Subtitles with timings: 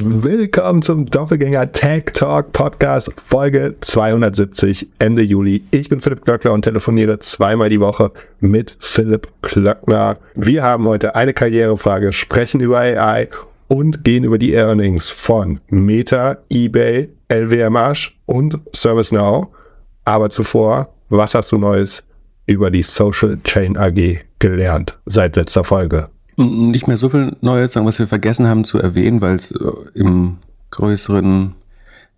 [0.00, 5.64] Willkommen zum Doppelgänger Tech Talk Podcast Folge 270 Ende Juli.
[5.72, 10.18] Ich bin Philipp Klöckner und telefoniere zweimal die Woche mit Philipp Klöckner.
[10.36, 13.28] Wir haben heute eine Karrierefrage, sprechen über AI
[13.66, 19.48] und gehen über die Earnings von Meta, eBay, LWMH und ServiceNow.
[20.04, 22.04] Aber zuvor, was hast du Neues
[22.46, 26.08] über die Social Chain AG gelernt seit letzter Folge?
[26.38, 29.70] Nicht mehr so viel Neues, sagen, was wir vergessen haben zu erwähnen, weil es äh,
[29.94, 30.38] im
[30.70, 31.54] größeren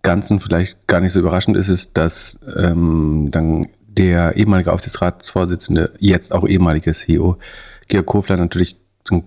[0.03, 6.33] Ganzen vielleicht gar nicht so überraschend ist, ist, dass ähm, dann der ehemalige Aufsichtsratsvorsitzende, jetzt
[6.33, 7.37] auch ehemalige CEO,
[7.87, 8.77] Georg Kofler, natürlich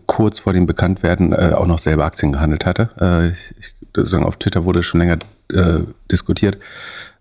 [0.07, 2.91] kurz vor dem Bekanntwerden äh, auch noch selber Aktien gehandelt hatte.
[3.01, 5.19] Äh, ich, ich, auf Twitter wurde schon länger
[5.53, 6.59] äh, diskutiert.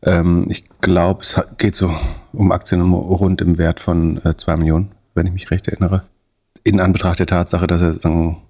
[0.04, 1.94] Ähm, ich glaube, es geht so
[2.32, 6.04] um Aktien rund im Wert von äh, 2 Millionen, wenn ich mich recht erinnere.
[6.64, 8.42] In Anbetracht der Tatsache, dass er sagen,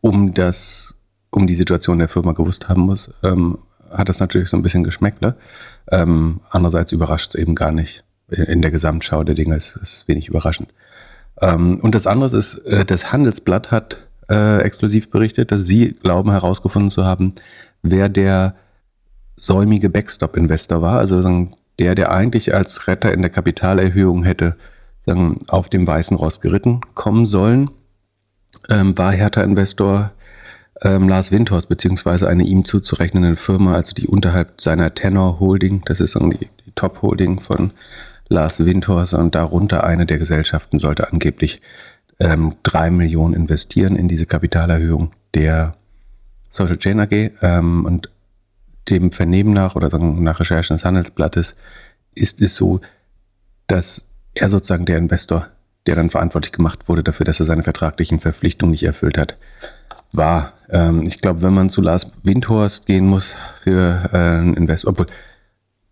[0.00, 0.96] um das,
[1.30, 3.58] um die Situation der Firma gewusst haben muss, ähm,
[3.90, 5.36] hat das natürlich so ein bisschen Geschmäckle.
[5.90, 8.04] Ähm, andererseits überrascht es eben gar nicht.
[8.28, 10.68] In der Gesamtschau der Dinge ist es wenig überraschend.
[11.40, 16.30] Ähm, und das andere ist, äh, das Handelsblatt hat äh, exklusiv berichtet, dass sie glauben
[16.30, 17.34] herausgefunden zu haben,
[17.82, 18.54] wer der
[19.36, 24.56] säumige Backstop-Investor war, also sagen, der, der eigentlich als Retter in der Kapitalerhöhung hätte
[25.08, 27.70] sagen, auf dem weißen Ross geritten kommen sollen,
[28.68, 30.12] ähm, war Hertha-Investor
[30.82, 36.00] ähm, Lars Windhorst, beziehungsweise eine ihm zuzurechnende Firma, also die unterhalb seiner Tenor Holding, das
[36.00, 37.72] ist die, die Top-Holding von
[38.28, 41.60] Lars Windhorst und darunter eine der Gesellschaften sollte angeblich
[42.20, 45.76] ähm, drei Millionen investieren in diese Kapitalerhöhung der
[46.48, 47.30] Social Chain AG.
[47.42, 48.10] Ähm, und
[48.88, 51.56] dem Vernehmen nach oder nach Recherchen des Handelsblattes
[52.14, 52.80] ist es so,
[53.66, 54.07] dass
[54.40, 55.48] er sozusagen der Investor,
[55.86, 59.36] der dann verantwortlich gemacht wurde dafür, dass er seine vertraglichen Verpflichtungen nicht erfüllt hat,
[60.12, 60.52] war.
[60.70, 65.06] Ähm, ich glaube, wenn man zu Lars Windhorst gehen muss für äh, einen Investor, obwohl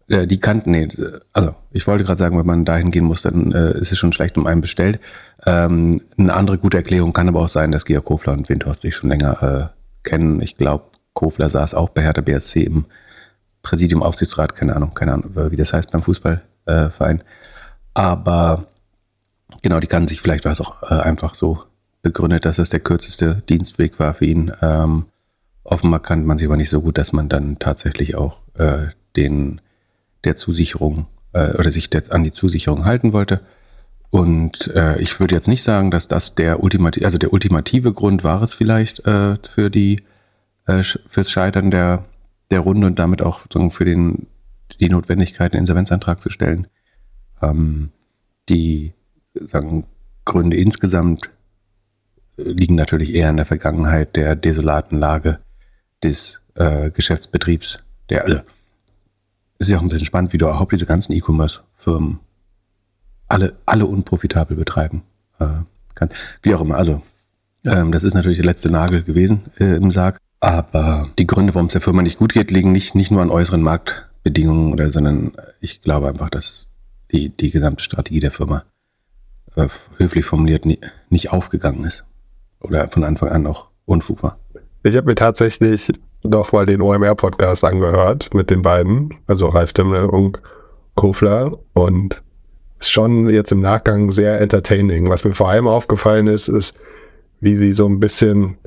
[0.09, 0.89] äh, die kannten, nee,
[1.33, 4.13] also ich wollte gerade sagen, wenn man dahin gehen muss, dann äh, ist es schon
[4.13, 5.01] schlecht um einen bestellt.
[5.45, 8.95] Ähm, eine andere gute Erklärung kann aber auch sein, dass Georg Kofler und Windhorst sich
[8.95, 10.41] schon länger äh, kennen.
[10.41, 10.85] Ich glaube,
[11.15, 12.87] Kofler saß auch bei Hertha BSC im
[13.63, 17.23] Präsidium, Aufsichtsrat, keine Ahnung, keine Ahnung, wie das heißt beim Fußballverein.
[17.97, 18.67] Aber
[19.63, 21.63] genau, die kannten sich vielleicht, war es auch äh, einfach so
[22.03, 24.53] begründet, dass es der kürzeste Dienstweg war für ihn.
[24.61, 25.07] Ähm,
[25.65, 29.63] offenbar kannte man sich aber nicht so gut, dass man dann tatsächlich auch äh, den
[30.25, 33.41] der Zusicherung äh, oder sich der, an die Zusicherung halten wollte.
[34.11, 38.25] Und äh, ich würde jetzt nicht sagen, dass das der ultimative, also der ultimative Grund
[38.25, 40.03] war es vielleicht äh, für die
[40.67, 42.05] äh, fürs Scheitern der,
[42.51, 43.41] der Runde und damit auch
[43.71, 44.27] für den,
[44.81, 46.69] die Notwendigkeit, einen Insolvenzantrag zu stellen.
[47.43, 47.91] Ähm,
[48.49, 48.93] die
[49.35, 49.87] sagen,
[50.25, 51.31] Gründe insgesamt
[52.37, 55.39] liegen natürlich eher in der Vergangenheit der desolaten Lage
[56.03, 57.79] des äh, Geschäftsbetriebs,
[58.11, 58.41] der also
[59.59, 62.21] es ist ja auch ein bisschen spannend, wie du überhaupt diese ganzen E-Commerce-Firmen
[63.29, 65.03] alle, alle unprofitabel betreiben.
[65.39, 65.47] Äh,
[65.95, 66.11] kann,
[66.43, 67.03] wie auch immer, also
[67.65, 70.19] ähm, das ist natürlich der letzte Nagel gewesen äh, im Sarg.
[70.41, 73.31] Aber die Gründe, warum es der Firma nicht gut geht, liegen nicht, nicht nur an
[73.31, 76.71] äußeren Marktbedingungen, oder, sondern ich glaube einfach, dass
[77.13, 78.65] die, die gesamte Strategie der Firma
[79.55, 80.65] äh, höflich formuliert
[81.09, 82.05] nicht aufgegangen ist.
[82.61, 84.39] Oder von Anfang an auch Unfug war.
[84.83, 90.07] Ich habe mir tatsächlich noch mal den OMR-Podcast angehört mit den beiden, also Ralf Dimmel
[90.07, 90.41] und
[90.95, 91.59] Kofler.
[91.75, 92.23] Und
[92.79, 95.09] ist schon jetzt im Nachgang sehr entertaining.
[95.09, 96.77] Was mir vor allem aufgefallen ist, ist,
[97.41, 98.59] wie sie so ein bisschen,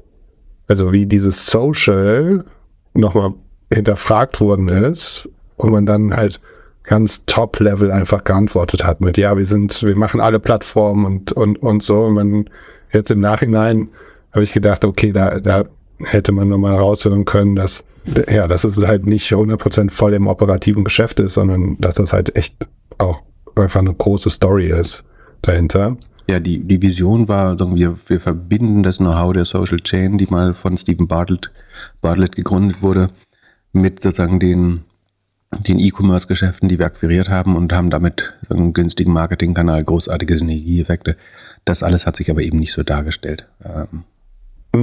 [0.67, 2.45] also wie dieses Social
[2.93, 3.33] nochmal
[3.71, 6.41] hinterfragt worden ist und man dann halt
[6.83, 11.61] ganz Top-Level einfach geantwortet hat mit, ja, wir sind, wir machen alle Plattformen und, und,
[11.61, 12.05] und so.
[12.05, 12.49] Und man
[12.91, 13.89] jetzt im Nachhinein
[14.31, 15.65] habe ich gedacht, okay, da, da
[15.99, 17.83] hätte man nochmal raushören können, dass
[18.29, 22.35] ja, dass es halt nicht 100% voll im operativen Geschäft ist, sondern dass das halt
[22.35, 22.67] echt
[22.97, 23.21] auch
[23.55, 25.03] einfach eine große Story ist
[25.41, 25.97] dahinter.
[26.27, 30.27] Ja, die, die Vision war, sagen wir, wir verbinden das Know-how der Social Chain, die
[30.27, 31.51] mal von Stephen Bartlett,
[32.01, 33.09] Bartlett gegründet wurde,
[33.73, 34.81] mit sozusagen den,
[35.51, 41.17] den E-Commerce-Geschäften, die wir akquiriert haben und haben damit einen günstigen Marketingkanal, großartige Synergieeffekte.
[41.65, 43.47] Das alles hat sich aber eben nicht so dargestellt.
[43.63, 44.03] Ähm,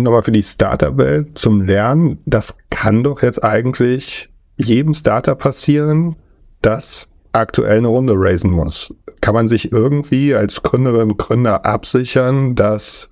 [0.03, 6.17] nochmal für die Startup-Welt zum Lernen, das kann doch jetzt eigentlich jedem Startup passieren,
[6.63, 8.93] das aktuell eine Runde raisen muss.
[9.21, 13.09] Kann man sich irgendwie als Gründerin und Gründer absichern, dass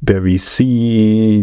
[0.00, 0.58] der VC,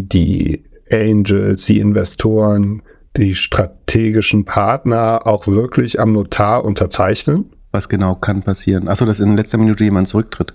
[0.08, 2.82] die Angels, die Investoren,
[3.16, 7.52] die strategischen Partner auch wirklich am Notar unterzeichnen?
[7.70, 8.88] Was genau kann passieren?
[8.88, 10.54] Achso, dass in letzter Minute jemand zurücktritt.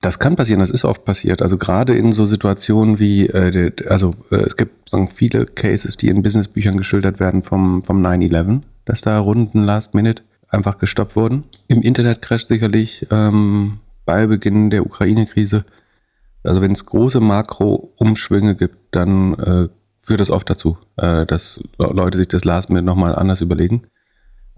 [0.00, 1.40] Das kann passieren, das ist oft passiert.
[1.40, 6.08] Also gerade in so Situationen wie, äh, also äh, es gibt sagen, viele Cases, die
[6.08, 11.44] in Businessbüchern geschildert werden vom, vom 9-11, dass da Runden Last Minute einfach gestoppt wurden.
[11.68, 15.64] Im Internetcrash sicherlich ähm, bei Beginn der Ukraine-Krise.
[16.42, 19.68] Also wenn es große Makro-Umschwünge gibt, dann äh,
[20.04, 23.82] führt das oft dazu, äh, dass Leute sich das Last Minute nochmal anders überlegen.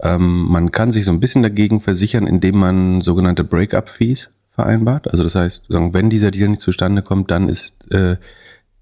[0.01, 5.09] Ähm, man kann sich so ein bisschen dagegen versichern, indem man sogenannte Break-up-Fees vereinbart.
[5.09, 8.17] Also das heißt, wenn dieser Deal nicht zustande kommt, dann ist äh,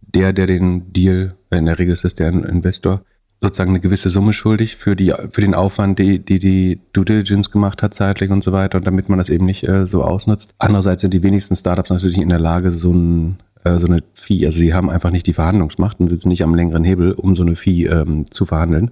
[0.01, 3.01] der, der den Deal, in der Regel ist das der Investor,
[3.41, 7.51] sozusagen eine gewisse Summe schuldig für die für den Aufwand, die die, die Due Diligence
[7.51, 10.55] gemacht hat zeitlich und so weiter und damit man das eben nicht äh, so ausnutzt.
[10.57, 14.45] Andererseits sind die wenigsten Startups natürlich in der Lage, so ein äh, so eine Fee,
[14.45, 17.43] also sie haben einfach nicht die Verhandlungsmacht und sitzen nicht am längeren Hebel, um so
[17.43, 18.91] eine Fee ähm, zu verhandeln.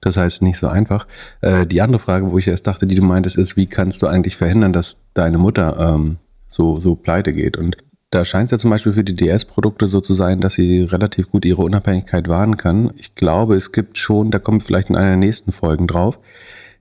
[0.00, 1.06] Das heißt, nicht so einfach.
[1.40, 4.06] Äh, die andere Frage, wo ich erst dachte, die du meintest, ist, wie kannst du
[4.06, 6.16] eigentlich verhindern, dass deine Mutter ähm,
[6.48, 7.56] so, so pleite geht?
[7.56, 7.76] Und
[8.10, 11.30] da scheint es ja zum Beispiel für die DS-Produkte so zu sein, dass sie relativ
[11.30, 12.92] gut ihre Unabhängigkeit wahren kann.
[12.96, 16.18] Ich glaube, es gibt schon, da kommen wir vielleicht in einer der nächsten Folgen drauf,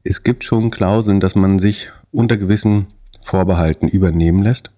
[0.04, 2.88] es gibt schon Klauseln, dass man sich unter gewissen
[3.22, 4.72] Vorbehalten übernehmen lässt.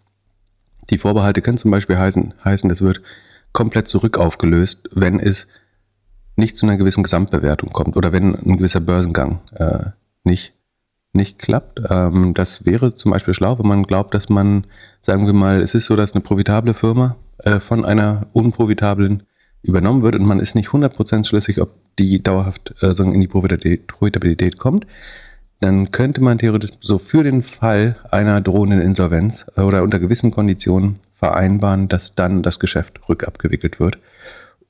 [0.90, 3.02] Die Vorbehalte können zum Beispiel heißen, heißen, es wird
[3.54, 5.48] komplett zurück aufgelöst, wenn es
[6.36, 9.92] nicht zu einer gewissen Gesamtbewertung kommt oder wenn ein gewisser Börsengang äh,
[10.24, 10.54] nicht,
[11.14, 11.82] nicht klappt.
[11.90, 14.66] Ähm, das wäre zum Beispiel schlau, wenn man glaubt, dass man,
[15.02, 19.24] sagen wir mal, es ist so, dass eine profitable Firma äh, von einer unprofitablen
[19.64, 24.58] übernommen wird und man ist nicht 100% schlüssig, ob die dauerhaft äh, in die Profitabilität
[24.58, 24.88] kommt,
[25.62, 30.32] dann könnte man theoretisch so für den Fall einer drohenden Insolvenz äh, oder unter gewissen
[30.32, 33.98] Konditionen vereinbaren, dass dann das Geschäft rückabgewickelt wird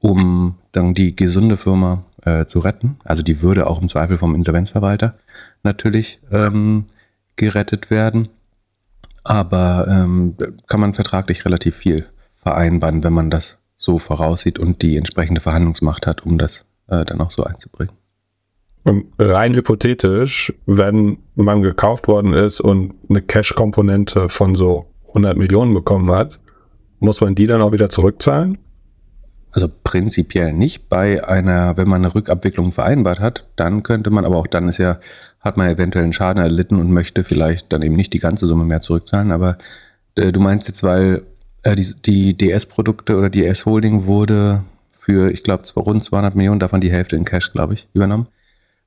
[0.01, 2.97] um dann die gesunde Firma äh, zu retten.
[3.03, 5.15] Also die würde auch im Zweifel vom Insolvenzverwalter
[5.63, 6.85] natürlich ähm,
[7.35, 8.27] gerettet werden.
[9.23, 10.35] Aber ähm,
[10.67, 16.07] kann man vertraglich relativ viel vereinbaren, wenn man das so voraussieht und die entsprechende Verhandlungsmacht
[16.07, 17.93] hat, um das äh, dann auch so einzubringen.
[18.83, 26.11] Rein hypothetisch, wenn man gekauft worden ist und eine Cash-Komponente von so 100 Millionen bekommen
[26.11, 26.39] hat,
[26.99, 28.57] muss man die dann auch wieder zurückzahlen?
[29.51, 30.87] Also prinzipiell nicht.
[30.87, 34.77] Bei einer, wenn man eine Rückabwicklung vereinbart hat, dann könnte man, aber auch dann ist
[34.77, 34.99] ja,
[35.41, 38.63] hat man eventuell einen Schaden erlitten und möchte vielleicht dann eben nicht die ganze Summe
[38.63, 39.31] mehr zurückzahlen.
[39.31, 39.57] Aber
[40.15, 41.23] äh, du meinst jetzt, weil
[41.63, 44.63] äh, die, die DS-Produkte oder die DS-Holding wurde
[44.99, 48.27] für, ich glaube, rund 200 Millionen, davon die Hälfte in Cash, glaube ich, übernommen.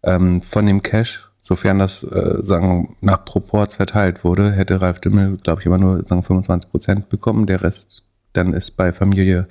[0.05, 5.39] Ähm, von dem Cash, sofern das äh, sagen nach Proports verteilt wurde, hätte Ralf Dümmel,
[5.39, 7.47] glaube ich, immer nur sagen 25 Prozent bekommen.
[7.47, 9.49] Der Rest dann ist bei Familie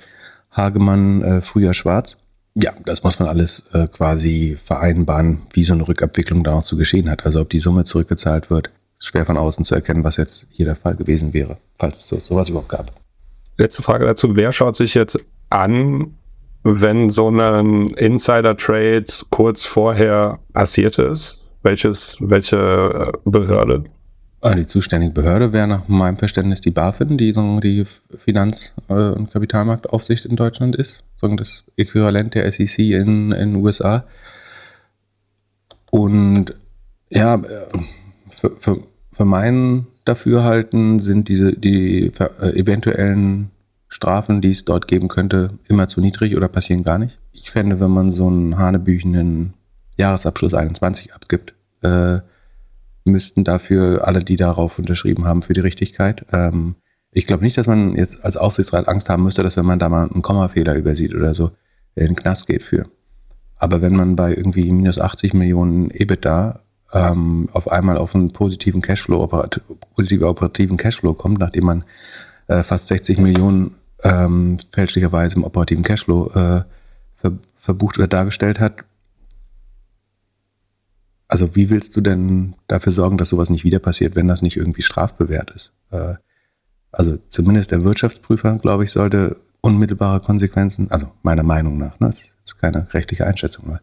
[0.50, 2.18] Hagemann äh, früher schwarz.
[2.54, 6.76] Ja, das muss man alles äh, quasi vereinbaren, wie so eine Rückabwicklung dann auch zu
[6.76, 7.26] geschehen hat.
[7.26, 10.66] Also ob die Summe zurückgezahlt wird, ist schwer von außen zu erkennen, was jetzt hier
[10.66, 12.92] der Fall gewesen wäre, falls es so, sowas überhaupt gab.
[13.56, 14.36] Letzte Frage dazu.
[14.36, 15.18] Wer schaut sich jetzt
[15.50, 16.14] an,
[16.64, 21.40] wenn so ein Insider-Trade kurz vorher passiert ist?
[21.62, 23.84] Welches, welche äh, Behörde?
[24.40, 29.32] Ah, die zuständige Behörde wäre nach meinem Verständnis die BaFin, die die Finanz- äh, und
[29.32, 34.04] Kapitalmarktaufsicht in Deutschland ist, das Äquivalent der SEC in den USA.
[35.90, 36.54] Und
[37.08, 37.40] ja, äh,
[38.28, 38.80] für, für,
[39.12, 43.50] für mein Dafürhalten sind diese, die eventuellen
[43.94, 47.20] Strafen, die es dort geben könnte, immer zu niedrig oder passieren gar nicht.
[47.30, 49.54] Ich fände, wenn man so einen hanebüchenden
[49.96, 52.18] Jahresabschluss 21 abgibt, äh,
[53.04, 56.26] müssten dafür alle, die darauf unterschrieben haben, für die Richtigkeit.
[56.32, 56.74] Ähm,
[57.12, 59.88] ich glaube nicht, dass man jetzt als Aufsichtsrat Angst haben müsste, dass wenn man da
[59.88, 61.52] mal einen Kommafehler übersieht oder so,
[61.94, 62.86] in den Knast geht für.
[63.54, 68.80] Aber wenn man bei irgendwie minus 80 Millionen EBITDA ähm, auf einmal auf einen positiven
[68.80, 69.60] Cashflow, operat
[69.94, 71.84] positiven operativen Cashflow kommt, nachdem man
[72.48, 76.64] äh, fast 60 Millionen ähm, fälschlicherweise im operativen Cashflow äh,
[77.16, 78.84] ver verbucht oder dargestellt hat,
[81.28, 84.56] also wie willst du denn dafür sorgen, dass sowas nicht wieder passiert, wenn das nicht
[84.56, 85.72] irgendwie strafbewehrt ist?
[85.90, 86.14] Äh,
[86.92, 92.36] also zumindest der Wirtschaftsprüfer, glaube ich, sollte unmittelbare Konsequenzen, also meiner Meinung nach, ne, das
[92.44, 93.80] ist keine rechtliche Einschätzung, aber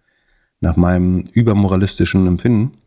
[0.59, 2.77] nach meinem übermoralistischen Empfinden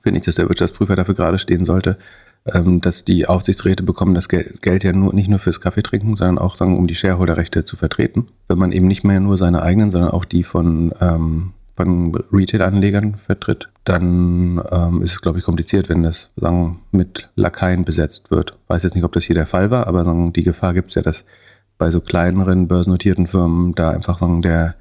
[0.00, 1.98] finde ich, dass der Wirtschaftsprüfer dafür gerade stehen sollte,
[2.44, 6.78] dass die Aufsichtsräte bekommen das Geld ja nur, nicht nur fürs Kaffeetrinken, sondern auch sagen,
[6.78, 8.28] um die Shareholderrechte zu vertreten.
[8.48, 13.18] Wenn man eben nicht mehr nur seine eigenen, sondern auch die von ähm, von Retail-Anlegern
[13.24, 18.58] vertritt, dann ähm, ist es, glaube ich, kompliziert, wenn das sagen, mit Lakaien besetzt wird.
[18.66, 20.96] Weiß jetzt nicht, ob das hier der Fall war, aber sagen, die Gefahr gibt es
[20.96, 21.24] ja, dass
[21.78, 24.74] bei so kleineren börsennotierten Firmen da einfach sagen, der,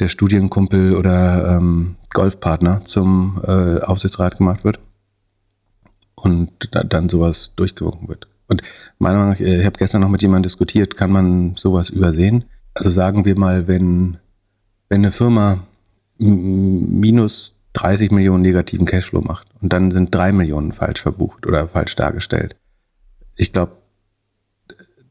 [0.00, 4.80] der Studienkumpel oder ähm, Golfpartner zum äh, Aufsichtsrat gemacht wird
[6.22, 8.28] und da, dann sowas durchgewunken wird.
[8.48, 8.62] Und
[8.98, 12.44] meiner Meinung nach, ich habe gestern noch mit jemandem diskutiert, kann man sowas übersehen?
[12.74, 14.16] Also sagen wir mal, wenn,
[14.88, 15.64] wenn eine Firma
[16.18, 21.94] minus 30 Millionen negativen Cashflow macht und dann sind drei Millionen falsch verbucht oder falsch
[21.94, 22.56] dargestellt.
[23.36, 23.72] Ich glaube,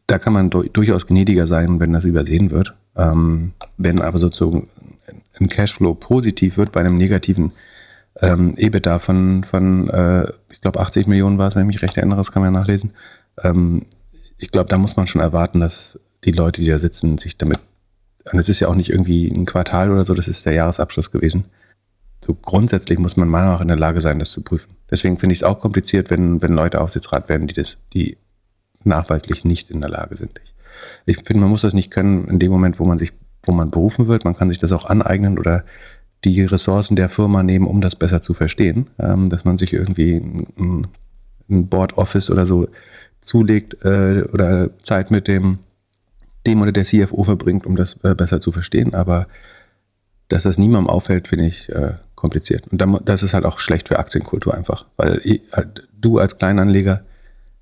[0.08, 2.76] da kann man durchaus gnädiger sein, wenn das übersehen wird.
[2.96, 4.68] Ähm, wenn aber sozusagen
[5.40, 7.52] ein Cashflow positiv wird bei einem negativen
[8.22, 11.98] ähm, EBITDA von, von äh, ich glaube, 80 Millionen war es, wenn ich mich recht
[11.98, 12.94] erinnere, das kann man ja nachlesen.
[13.44, 13.86] Ähm,
[14.38, 17.60] ich glaube, da muss man schon erwarten, dass die Leute, die da sitzen, sich damit,
[18.32, 21.12] und es ist ja auch nicht irgendwie ein Quartal oder so, das ist der Jahresabschluss
[21.12, 21.46] gewesen.
[22.24, 24.76] So grundsätzlich muss man meiner Meinung nach in der Lage sein, das zu prüfen.
[24.90, 28.18] Deswegen finde ich es auch kompliziert, wenn, wenn Leute Aufsichtsrat werden, die das, die
[28.84, 30.42] nachweislich nicht in der Lage sind.
[30.44, 30.56] Ich,
[31.06, 33.70] ich finde, man muss das nicht können in dem Moment, wo man sich, wo man
[33.70, 34.26] berufen wird.
[34.26, 35.64] Man kann sich das auch aneignen oder
[36.34, 38.88] die Ressourcen der Firma nehmen, um das besser zu verstehen.
[39.00, 40.88] Ähm, dass man sich irgendwie ein,
[41.50, 42.68] ein Board Office oder so
[43.20, 45.60] zulegt äh, oder Zeit mit dem,
[46.46, 48.94] dem oder der CFO verbringt, um das äh, besser zu verstehen.
[48.94, 49.28] Aber
[50.28, 52.68] dass das niemandem auffällt, finde ich äh, kompliziert.
[52.68, 55.22] Und dann, das ist halt auch schlecht für Aktienkultur einfach, weil
[55.54, 57.04] halt, du als Kleinanleger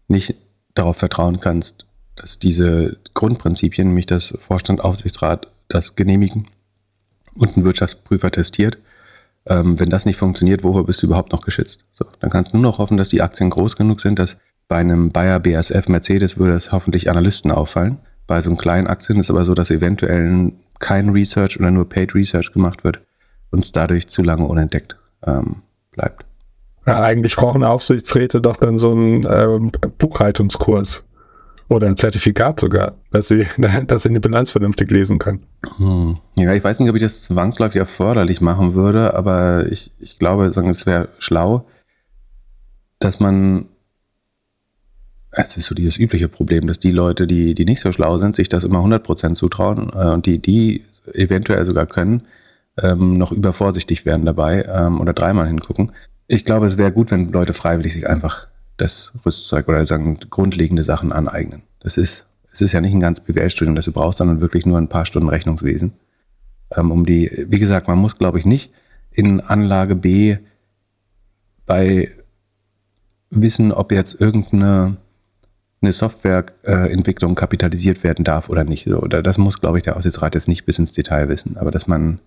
[0.07, 0.35] nicht
[0.73, 6.47] darauf vertrauen kannst, dass diese Grundprinzipien, nämlich das Vorstand, Aufsichtsrat, das genehmigen
[7.35, 8.77] und ein Wirtschaftsprüfer testiert,
[9.47, 11.85] ähm, wenn das nicht funktioniert, wofür bist du überhaupt noch geschützt?
[11.93, 14.37] So, dann kannst du nur noch hoffen, dass die Aktien groß genug sind, dass
[14.67, 17.99] bei einem Bayer, BASF, Mercedes würde es hoffentlich Analysten auffallen.
[18.25, 22.15] Bei so einem kleinen Aktien ist aber so, dass eventuell kein Research oder nur Paid
[22.15, 23.01] Research gemacht wird
[23.51, 25.57] und es dadurch zu lange unentdeckt ähm,
[25.91, 26.25] bleibt.
[26.87, 31.03] Ja, eigentlich brauchen Aufsichtsräte doch dann so einen ähm, Buchhaltungskurs
[31.67, 33.47] oder ein Zertifikat sogar, dass sie,
[33.87, 35.43] dass sie eine Bilanz vernünftig lesen können.
[35.77, 36.17] Hm.
[36.37, 40.45] Ja, ich weiß nicht, ob ich das zwangsläufig erforderlich machen würde, aber ich, ich glaube,
[40.45, 41.67] es wäre schlau,
[42.99, 43.65] dass man,
[45.31, 48.35] es ist so dieses übliche Problem, dass die Leute, die, die nicht so schlau sind,
[48.35, 52.23] sich das immer 100% zutrauen äh, und die, die eventuell sogar können,
[52.81, 55.91] ähm, noch übervorsichtig werden dabei ähm, oder dreimal hingucken.
[56.27, 60.83] Ich glaube, es wäre gut, wenn Leute freiwillig sich einfach das Rüstzeug oder sagen grundlegende
[60.83, 61.63] Sachen aneignen.
[61.79, 64.77] Das ist, es ist ja nicht ein ganz BWL-Studium, das du brauchst, sondern wirklich nur
[64.77, 65.93] ein paar Stunden Rechnungswesen.
[66.75, 68.71] Ähm, um die, wie gesagt, man muss, glaube ich, nicht
[69.11, 70.37] in Anlage B
[71.65, 72.11] bei
[73.29, 74.97] wissen, ob jetzt irgendeine
[75.81, 78.85] eine Softwareentwicklung äh, kapitalisiert werden darf oder nicht.
[78.89, 81.57] So, oder das muss, glaube ich, der Aussichtsrat jetzt nicht bis ins Detail wissen.
[81.57, 82.19] Aber dass man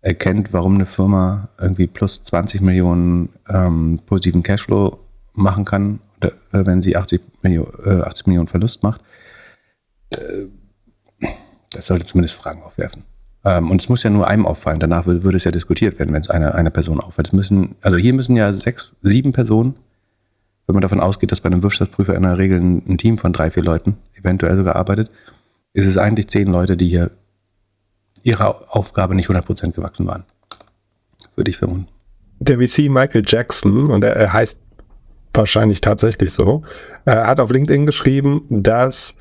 [0.00, 4.98] erkennt, warum eine Firma irgendwie plus 20 Millionen ähm, positiven Cashflow
[5.34, 9.00] machen kann, äh, wenn sie 80, Millionen, äh, 80 Millionen Verlust macht.
[10.10, 10.46] Äh,
[11.70, 13.04] das sollte zumindest Fragen aufwerfen.
[13.44, 14.80] Ähm, und es muss ja nur einem auffallen.
[14.80, 17.28] Danach würde, es ja diskutiert werden, wenn es einer eine Person auffällt.
[17.28, 19.74] Es müssen, also hier müssen ja sechs, sieben Personen,
[20.66, 23.32] wenn man davon ausgeht, dass bei einem Wirtschaftsprüfer in der Regel ein, ein Team von
[23.32, 25.10] drei, vier Leuten eventuell sogar arbeitet,
[25.72, 27.10] ist es eigentlich zehn Leute, die hier
[28.22, 30.24] ihrer Aufgabe nicht 100% gewachsen waren.
[31.34, 31.88] Würde ich vermuten.
[32.38, 34.58] Der VC Michael Jackson, und er heißt
[35.34, 36.62] wahrscheinlich tatsächlich so,
[37.04, 39.14] er hat auf LinkedIn geschrieben, dass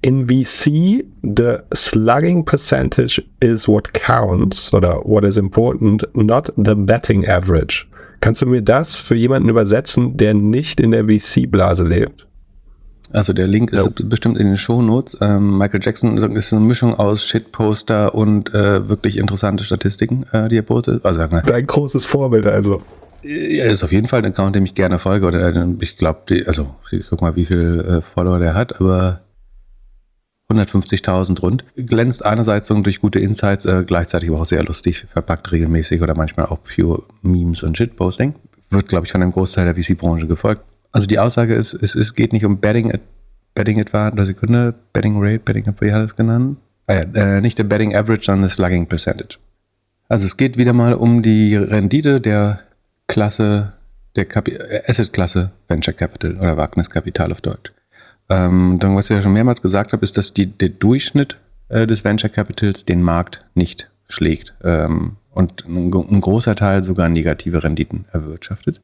[0.00, 7.26] in VC the slugging percentage is what counts oder what is important, not the betting
[7.28, 7.86] average.
[8.20, 12.26] Kannst du mir das für jemanden übersetzen, der nicht in der VC-Blase lebt?
[13.12, 14.06] Also der Link ist ja.
[14.06, 15.16] bestimmt in den Shownotes.
[15.20, 20.58] Ähm, Michael Jackson ist eine Mischung aus Shitposter und äh, wirklich interessante Statistiken, äh, die
[20.58, 21.04] er postet.
[21.04, 21.42] Also, ne.
[21.52, 22.82] Ein großes Vorbild also.
[23.22, 25.26] Ja, ist auf jeden Fall ein Account, dem ich gerne folge.
[25.26, 29.22] Oder äh, ich glaube, also ich guck mal, wie viele äh, Follower der hat, aber
[30.50, 31.64] 150.000 rund.
[31.76, 36.46] Glänzt einerseits durch gute Insights, äh, gleichzeitig aber auch sehr lustig, verpackt regelmäßig oder manchmal
[36.46, 38.34] auch pure Memes und Shitposting.
[38.70, 40.62] Wird, glaube ich, von einem Großteil der VC-Branche gefolgt.
[40.92, 42.98] Also die Aussage ist, es, es geht nicht um Betting,
[43.54, 46.58] Betting Advantage, Sekunde, Betting Rate, Betting, wie hat er es genannt?
[46.86, 47.00] Ah ja,
[47.36, 49.38] äh, nicht der Betting Average, sondern das Slugging Percentage.
[50.08, 52.60] Also es geht wieder mal um die Rendite der
[53.08, 53.72] Klasse,
[54.14, 57.72] der äh, Asset-Klasse Venture Capital oder Wagniskapital auf Deutsch.
[58.30, 61.38] Ähm, dann, was ich ja schon mehrmals gesagt habe, ist, dass die, der Durchschnitt
[61.68, 67.08] äh, des Venture Capitals den Markt nicht schlägt ähm, und ein, ein, großer Teil sogar
[67.08, 68.82] negative Renditen erwirtschaftet.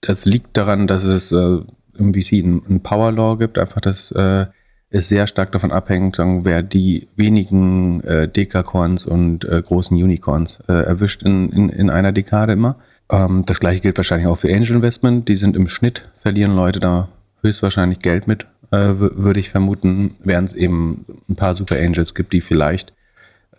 [0.00, 1.58] Das liegt daran, dass es äh,
[1.96, 4.46] im VC ein, ein Power Law gibt, einfach dass äh,
[4.90, 10.60] es sehr stark davon abhängt, sagen, wer die wenigen äh, Dekacorns und äh, großen Unicorns
[10.68, 12.76] äh, erwischt in, in, in einer Dekade immer.
[13.10, 15.28] Ähm, das gleiche gilt wahrscheinlich auch für Angel Investment.
[15.28, 17.08] Die sind im Schnitt, verlieren Leute da
[17.42, 22.32] höchstwahrscheinlich Geld mit, äh, würde ich vermuten, während es eben ein paar Super Angels gibt,
[22.32, 22.92] die vielleicht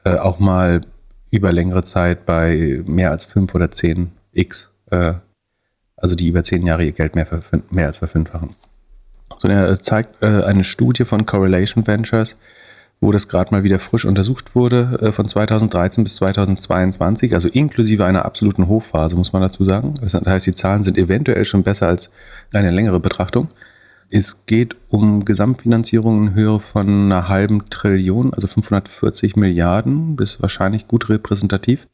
[0.03, 0.81] äh, auch mal
[1.31, 5.13] über längere Zeit bei mehr als 5 oder 10 X äh,
[6.01, 7.27] also die über zehn Jahre ihr Geld mehr,
[7.70, 8.50] mehr als verfünffachen.
[9.38, 12.38] So, er zeigt äh, eine Studie von Correlation Ventures,
[13.01, 18.05] wo das gerade mal wieder frisch untersucht wurde, äh, von 2013 bis 2022, also inklusive
[18.05, 19.96] einer absoluten Hochphase, muss man dazu sagen.
[20.01, 22.12] Das heißt, die Zahlen sind eventuell schon besser als
[22.53, 23.50] eine längere Betrachtung.
[24.12, 30.88] Es geht um Gesamtfinanzierung in Höhe von einer halben Trillion, also 540 Milliarden, ist wahrscheinlich
[30.88, 31.88] gut repräsentativ.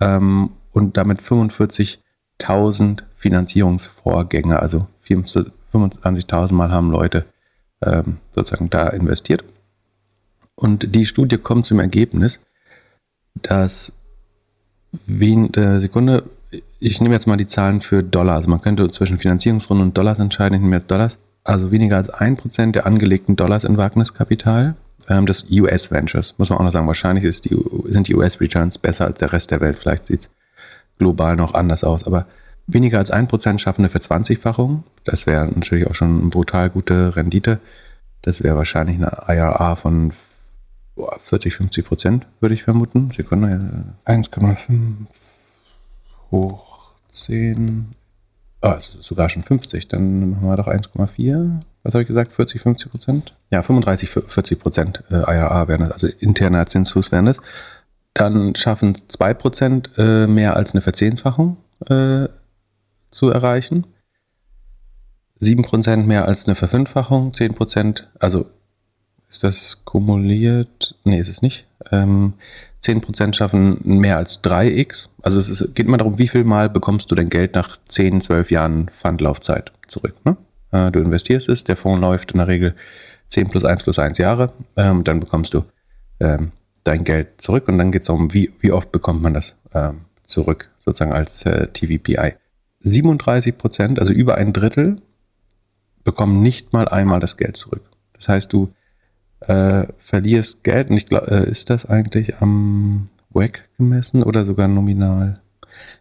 [0.00, 7.26] Ähm, und damit 45.000 Finanzierungsvorgänge, also 25.000 Mal haben Leute
[7.84, 9.44] ähm, sozusagen da investiert.
[10.54, 12.40] Und die Studie kommt zum Ergebnis,
[13.34, 13.92] dass
[15.06, 16.24] wen, äh, Sekunde,
[16.78, 18.36] ich nehme jetzt mal die Zahlen für Dollar.
[18.36, 20.54] Also man könnte zwischen Finanzierungsrunden und Dollars entscheiden.
[20.54, 21.18] Ich nehme jetzt Dollars.
[21.44, 24.76] Also weniger als ein Prozent der angelegten Dollars in Wagniskapital
[25.08, 26.34] ähm, des US Ventures.
[26.38, 27.56] Muss man auch noch sagen, wahrscheinlich die,
[27.86, 29.78] sind die US Returns besser als der Rest der Welt.
[29.78, 30.30] Vielleicht sieht es
[30.98, 32.04] global noch anders aus.
[32.04, 32.26] Aber
[32.66, 34.84] weniger als ein Prozent schaffen eine Verzwanzigfachung.
[35.04, 37.58] Das wäre natürlich auch schon eine brutal gute Rendite.
[38.20, 40.12] Das wäre wahrscheinlich eine IRA von
[40.96, 43.10] 40, 50 Prozent, würde ich vermuten.
[43.10, 43.84] Sekunde.
[44.04, 45.06] 1,5
[46.30, 47.94] hoch 10.
[48.60, 49.88] Ah, sogar schon 50.
[49.88, 51.60] Dann machen wir doch 1,4.
[51.82, 52.32] Was habe ich gesagt?
[52.32, 53.34] 40, 50 Prozent?
[53.50, 57.40] Ja, 35, 40 Prozent äh, IRA wären das, also interner Zinsfuß wären das.
[58.14, 61.56] Dann schaffen es 2 Prozent äh, mehr als eine Verzehnfachung
[61.86, 62.28] äh,
[63.10, 63.86] zu erreichen.
[65.36, 67.34] 7 Prozent mehr als eine Verfünffachung.
[67.34, 68.46] 10 Prozent, also
[69.32, 70.94] ist das kumuliert?
[71.04, 71.66] Nee, ist es nicht.
[71.90, 72.34] Ähm,
[72.82, 75.08] 10% schaffen mehr als 3x.
[75.22, 78.20] Also es ist, geht immer darum, wie viel Mal bekommst du dein Geld nach 10,
[78.20, 80.14] 12 Jahren Fundlaufzeit zurück.
[80.24, 80.36] Ne?
[80.70, 82.74] Äh, du investierst es, der Fonds läuft in der Regel
[83.28, 84.52] 10 plus 1 plus 1 Jahre.
[84.76, 85.64] Ähm, dann bekommst du
[86.20, 86.52] ähm,
[86.84, 90.02] dein Geld zurück und dann geht es darum, wie, wie oft bekommt man das ähm,
[90.24, 92.34] zurück, sozusagen als äh, TVPI.
[92.84, 95.00] 37% also über ein Drittel,
[96.04, 97.82] bekommen nicht mal einmal das Geld zurück.
[98.14, 98.72] Das heißt, du
[99.48, 104.68] äh, verlierst Geld und ich glaube, äh, ist das eigentlich am WAC gemessen oder sogar
[104.68, 105.40] nominal?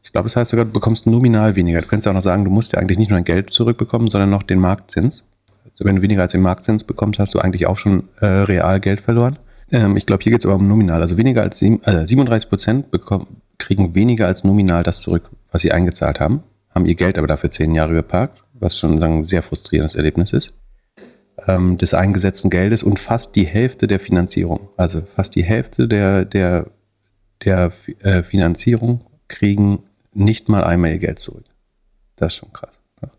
[0.03, 1.81] Ich glaube, das heißt sogar, du bekommst nominal weniger.
[1.81, 4.09] Du kannst ja auch noch sagen, du musst ja eigentlich nicht nur ein Geld zurückbekommen,
[4.09, 5.23] sondern noch den Marktzins.
[5.69, 8.79] Also wenn du weniger als den Marktzins bekommst, hast du eigentlich auch schon äh, real
[8.79, 9.37] Geld verloren.
[9.71, 11.01] Ähm, ich glaube, hier geht es aber um nominal.
[11.01, 12.85] Also weniger als sieben, äh, 37 Prozent
[13.57, 17.51] kriegen weniger als nominal das zurück, was sie eingezahlt haben, haben ihr Geld aber dafür
[17.51, 20.53] zehn Jahre geparkt, was schon sagen, ein sehr frustrierendes Erlebnis ist
[21.47, 24.69] ähm, des eingesetzten Geldes und fast die Hälfte der Finanzierung.
[24.77, 26.67] Also fast die Hälfte der, der,
[27.43, 31.45] der äh, Finanzierung kriegen nicht mal einmal ihr Geld zurück.
[32.15, 32.79] Das ist schon krass.
[33.01, 33.09] Ja.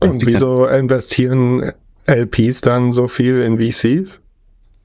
[0.00, 1.72] Und wieso investieren
[2.06, 4.20] LPs dann so viel in VCs?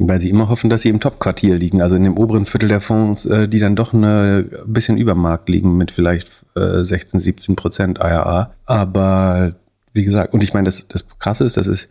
[0.02, 2.80] Weil sie immer hoffen, dass sie im Top-Quartier liegen, also in dem oberen Viertel der
[2.80, 7.56] Fonds, äh, die dann doch ein bisschen über Markt liegen mit vielleicht 16, äh, 17
[7.58, 8.52] Prozent IRA.
[8.66, 9.56] Aber
[9.94, 11.90] wie gesagt, und ich meine, das, das Krasse ist, das ist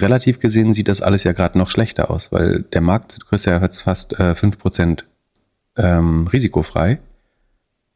[0.00, 3.60] relativ gesehen sieht das alles ja gerade noch schlechter aus, weil der Markt ist ja
[3.60, 5.04] jetzt fast äh, 5%
[5.76, 6.98] ähm, risikofrei.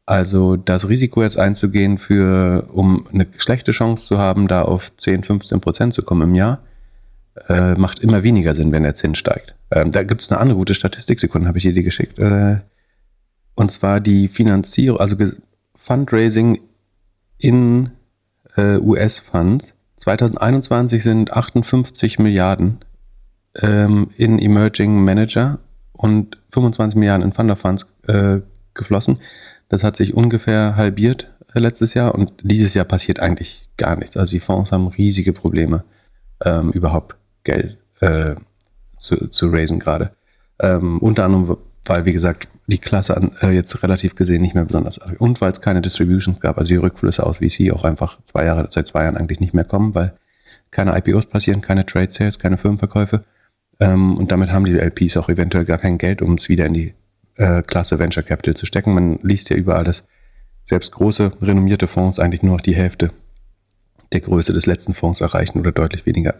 [0.05, 5.23] Also das Risiko jetzt einzugehen für, um eine schlechte Chance zu haben, da auf 10,
[5.23, 6.59] 15 Prozent zu kommen im Jahr,
[7.47, 9.55] äh, macht immer weniger Sinn, wenn der Zins steigt.
[9.71, 12.19] Ähm, da gibt es eine andere gute Statistik, Sekunden habe ich dir die geschickt.
[12.19, 12.57] Äh,
[13.55, 15.15] und zwar die Finanzierung, also
[15.75, 16.59] Fundraising
[17.39, 17.91] in
[18.55, 22.79] äh, US-Funds 2021 sind 58 Milliarden
[23.55, 25.59] ähm, in Emerging Manager
[25.93, 28.39] und 25 Milliarden in Thunder Funds äh,
[28.73, 29.19] geflossen.
[29.69, 34.17] Das hat sich ungefähr halbiert äh, letztes Jahr und dieses Jahr passiert eigentlich gar nichts.
[34.17, 35.85] Also die Fonds haben riesige Probleme,
[36.43, 38.35] ähm, überhaupt Geld äh,
[38.97, 40.11] zu, zu raisen gerade.
[40.59, 44.65] Ähm, unter anderem, weil, wie gesagt, die Klasse an, äh, jetzt relativ gesehen nicht mehr
[44.65, 44.97] besonders.
[44.97, 48.67] Und weil es keine Distributions gab, also die Rückflüsse aus VC auch einfach zwei Jahre,
[48.69, 50.13] seit zwei Jahren eigentlich nicht mehr kommen, weil
[50.71, 53.23] keine IPOs passieren, keine Trade Sales, keine Firmenverkäufe.
[53.79, 56.73] Ähm, und damit haben die LPs auch eventuell gar kein Geld, um es wieder in
[56.73, 56.93] die
[57.35, 58.93] äh, Klasse Venture Capital zu stecken.
[58.93, 60.07] Man liest ja überall, dass
[60.63, 63.11] selbst große, renommierte Fonds eigentlich nur noch die Hälfte
[64.13, 66.35] der Größe des letzten Fonds erreichen oder deutlich weniger.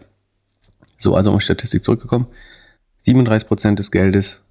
[0.96, 2.26] So, also um Statistik zurückgekommen.
[3.04, 4.43] 37% des Geldes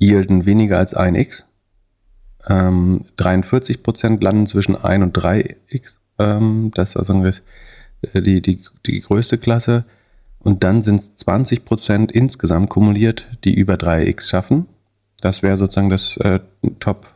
[0.00, 1.44] yielden weniger als 1x.
[2.48, 5.98] Ähm, 43% landen zwischen 1 und 3x.
[6.18, 9.84] Ähm, das ist also äh, die, die, die größte Klasse.
[10.38, 14.66] Und dann sind es 20% insgesamt kumuliert, die über 3x schaffen.
[15.20, 16.40] Das wäre sozusagen das äh,
[16.80, 17.14] Top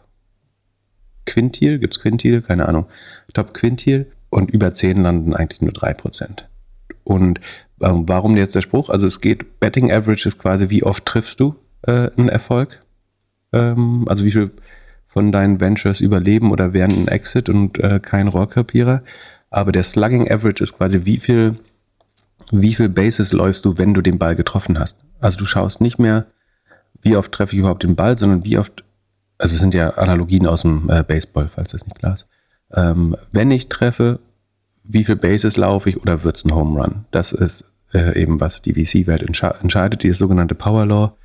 [1.24, 1.78] Quintil.
[1.78, 2.42] Gibt es Quintil?
[2.42, 2.86] Keine Ahnung.
[3.32, 4.12] Top Quintil.
[4.28, 6.44] Und über 10 landen eigentlich nur 3%.
[7.02, 7.40] Und
[7.80, 8.90] ähm, warum jetzt der Spruch?
[8.90, 11.54] Also es geht, Betting Average ist quasi, wie oft triffst du
[11.86, 12.82] äh, einen Erfolg.
[13.52, 14.50] Ähm, also wie viel
[15.06, 19.02] von deinen Ventures überleben oder werden ein Exit und äh, kein Rohrkrepierer.
[19.50, 21.56] Aber der Slugging Average ist quasi, wie viel
[22.50, 25.04] wie viel Bases läufst du, wenn du den Ball getroffen hast.
[25.20, 26.26] Also du schaust nicht mehr,
[27.02, 28.84] wie oft treffe ich überhaupt den Ball, sondern wie oft,
[29.38, 32.26] also es sind ja Analogien aus dem äh, Baseball, falls das nicht klar ist.
[32.72, 34.20] Ähm, wenn ich treffe,
[34.84, 37.04] wie viel Bases laufe ich oder wird es ein Home Run?
[37.10, 41.16] Das ist äh, eben, was die VC-Welt entsche entscheidet, die sogenannte Power Law.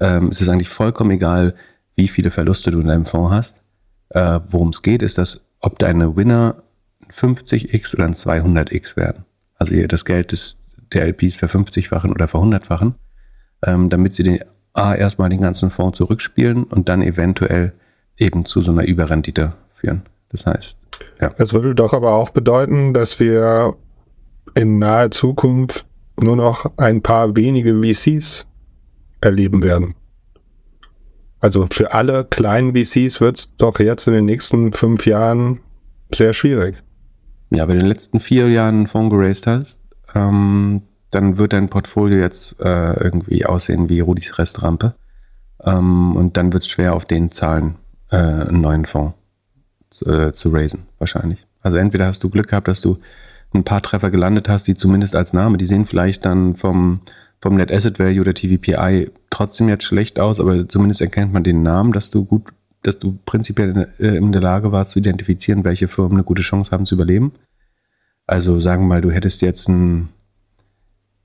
[0.00, 1.54] Ähm, es ist eigentlich vollkommen egal,
[1.94, 3.62] wie viele Verluste du in deinem Fonds hast.
[4.10, 6.62] Äh, Worum es geht, ist, dass ob deine Winner
[7.10, 9.24] 50x oder ein 200x werden.
[9.56, 12.94] Also das Geld des, der LPs ver50-fachen oder ver100-fachen,
[13.64, 14.40] ähm, damit sie den
[14.74, 17.72] A, erstmal den ganzen Fonds zurückspielen und dann eventuell
[18.18, 20.02] eben zu so einer Überrendite führen.
[20.28, 20.78] Das heißt,
[21.20, 21.30] ja.
[21.38, 23.76] Das würde doch aber auch bedeuten, dass wir
[24.54, 25.86] in naher Zukunft
[26.20, 28.46] nur noch ein paar wenige VCs
[29.26, 29.94] erleben werden.
[31.40, 35.60] Also für alle kleinen VCs wird es doch jetzt in den nächsten fünf Jahren
[36.14, 36.82] sehr schwierig.
[37.50, 39.80] Ja, wenn du in den letzten vier Jahren einen Fonds geraced hast,
[40.14, 44.94] ähm, dann wird dein Portfolio jetzt äh, irgendwie aussehen wie Rudis Restrampe.
[45.62, 47.76] Ähm, und dann wird es schwer, auf den Zahlen
[48.10, 49.14] äh, einen neuen Fonds
[49.90, 51.46] zu, äh, zu raisen, wahrscheinlich.
[51.60, 52.98] Also entweder hast du Glück gehabt, dass du
[53.54, 57.00] ein paar Treffer gelandet hast, die zumindest als Name, die sehen vielleicht dann vom,
[57.40, 61.62] vom Net Asset Value oder TVPI trotzdem jetzt schlecht aus, aber zumindest erkennt man den
[61.62, 62.44] Namen, dass du gut,
[62.82, 66.42] dass du prinzipiell in, äh, in der Lage warst zu identifizieren, welche Firmen eine gute
[66.42, 67.32] Chance haben zu überleben.
[68.26, 70.08] Also sagen wir mal, du hättest jetzt ein,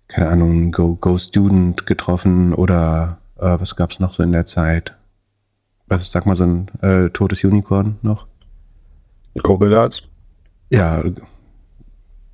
[0.08, 4.46] keine Ahnung, Go, Go Student getroffen oder äh, was gab es noch so in der
[4.46, 4.96] Zeit?
[5.88, 8.28] Was sag mal so ein äh, totes Unicorn noch?
[9.42, 10.04] Gorillas?
[10.70, 11.04] Ja,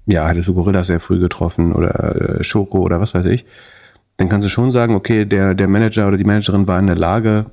[0.08, 3.46] ja, hattest du Gorillas sehr früh getroffen oder äh, Schoko oder was weiß ich,
[4.16, 6.96] dann kannst du schon sagen, okay, der, der Manager oder die Managerin war in der
[6.96, 7.46] Lage,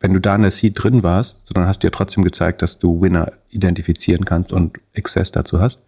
[0.00, 3.02] wenn du da in der Seed drin warst, dann hast ja trotzdem gezeigt, dass du
[3.02, 5.82] Winner identifizieren kannst und Access dazu hast.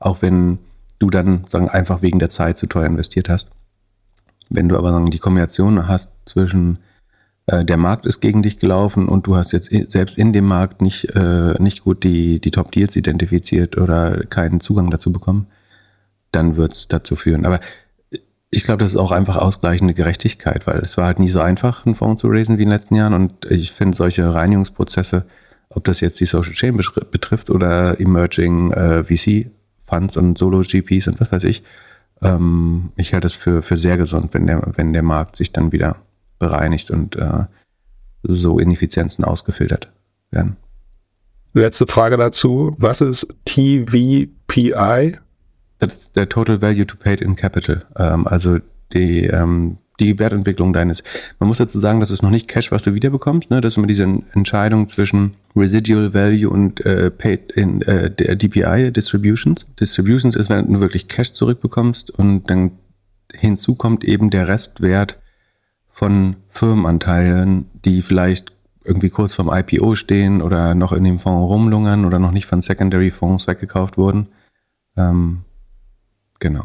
[0.00, 0.58] Auch wenn
[0.98, 3.50] du dann sagen, einfach wegen der Zeit zu teuer investiert hast.
[4.48, 6.78] Wenn du aber sagen, die Kombination hast zwischen
[7.46, 11.14] der Markt ist gegen dich gelaufen und du hast jetzt selbst in dem Markt nicht,
[11.16, 15.46] äh, nicht gut die, die Top-Deals identifiziert oder keinen Zugang dazu bekommen,
[16.30, 17.44] dann wird es dazu führen.
[17.44, 17.60] Aber
[18.50, 21.86] ich glaube, das ist auch einfach ausgleichende Gerechtigkeit, weil es war halt nie so einfach,
[21.86, 25.24] einen Fonds zu raisen wie in den letzten Jahren und ich finde solche Reinigungsprozesse,
[25.70, 26.78] ob das jetzt die Social Chain
[27.10, 31.62] betrifft oder Emerging äh, VC-Funds und Solo-GPs und was weiß ich,
[32.20, 35.72] ähm, ich halte das für, für sehr gesund, wenn der, wenn der Markt sich dann
[35.72, 35.96] wieder
[36.42, 37.44] bereinigt und äh,
[38.22, 39.90] so Ineffizienzen ausgefiltert
[40.30, 40.56] werden.
[41.54, 42.74] Letzte Frage dazu.
[42.78, 45.18] Was ist TVPI?
[45.78, 47.84] Das ist der Total Value to Paid in Capital.
[47.96, 48.58] Ähm, also
[48.92, 51.02] die, ähm, die Wertentwicklung deines.
[51.38, 53.50] Man muss dazu sagen, das ist noch nicht Cash, was du wiederbekommst.
[53.50, 53.60] Ne?
[53.60, 59.66] Das ist immer diese Entscheidung zwischen Residual Value und äh, Paid in äh, DPI, Distributions.
[59.78, 62.72] Distributions ist, wenn du wirklich Cash zurückbekommst und dann
[63.34, 65.18] hinzu kommt eben der Restwert
[65.92, 68.52] von Firmenanteilen, die vielleicht
[68.84, 72.60] irgendwie kurz vorm IPO stehen oder noch in dem Fonds rumlungern oder noch nicht von
[72.60, 74.28] Secondary Fonds weggekauft wurden.
[74.96, 75.42] Ähm,
[76.40, 76.64] genau.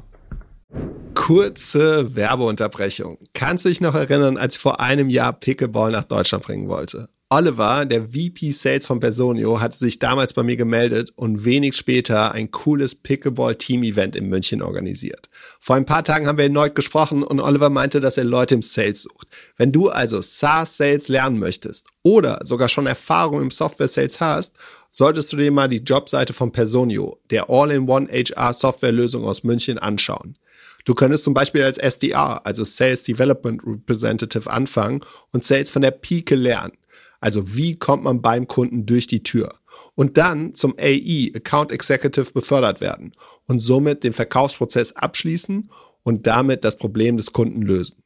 [1.14, 3.18] Kurze Werbeunterbrechung.
[3.34, 7.10] Kannst du dich noch erinnern, als ich vor einem Jahr Pickleball nach Deutschland bringen wollte?
[7.30, 12.32] Oliver, der VP Sales von Personio, hatte sich damals bei mir gemeldet und wenig später
[12.32, 15.28] ein cooles Pickleball-Team-Event in München organisiert.
[15.60, 18.62] Vor ein paar Tagen haben wir erneut gesprochen und Oliver meinte, dass er Leute im
[18.62, 19.28] Sales sucht.
[19.58, 24.56] Wenn du also SaaS-Sales lernen möchtest oder sogar schon Erfahrung im Software-Sales hast,
[24.92, 30.38] solltest du dir mal die Jobseite von Personio, der All-in-One HR-Software-Lösung aus München, anschauen.
[30.86, 35.02] Du könntest zum Beispiel als SDR, also Sales Development Representative, anfangen
[35.34, 36.72] und Sales von der Pike lernen.
[37.20, 39.56] Also wie kommt man beim Kunden durch die Tür?
[39.96, 43.12] Und dann zum AE, Account Executive, befördert werden
[43.48, 45.70] und somit den Verkaufsprozess abschließen
[46.04, 48.04] und damit das Problem des Kunden lösen.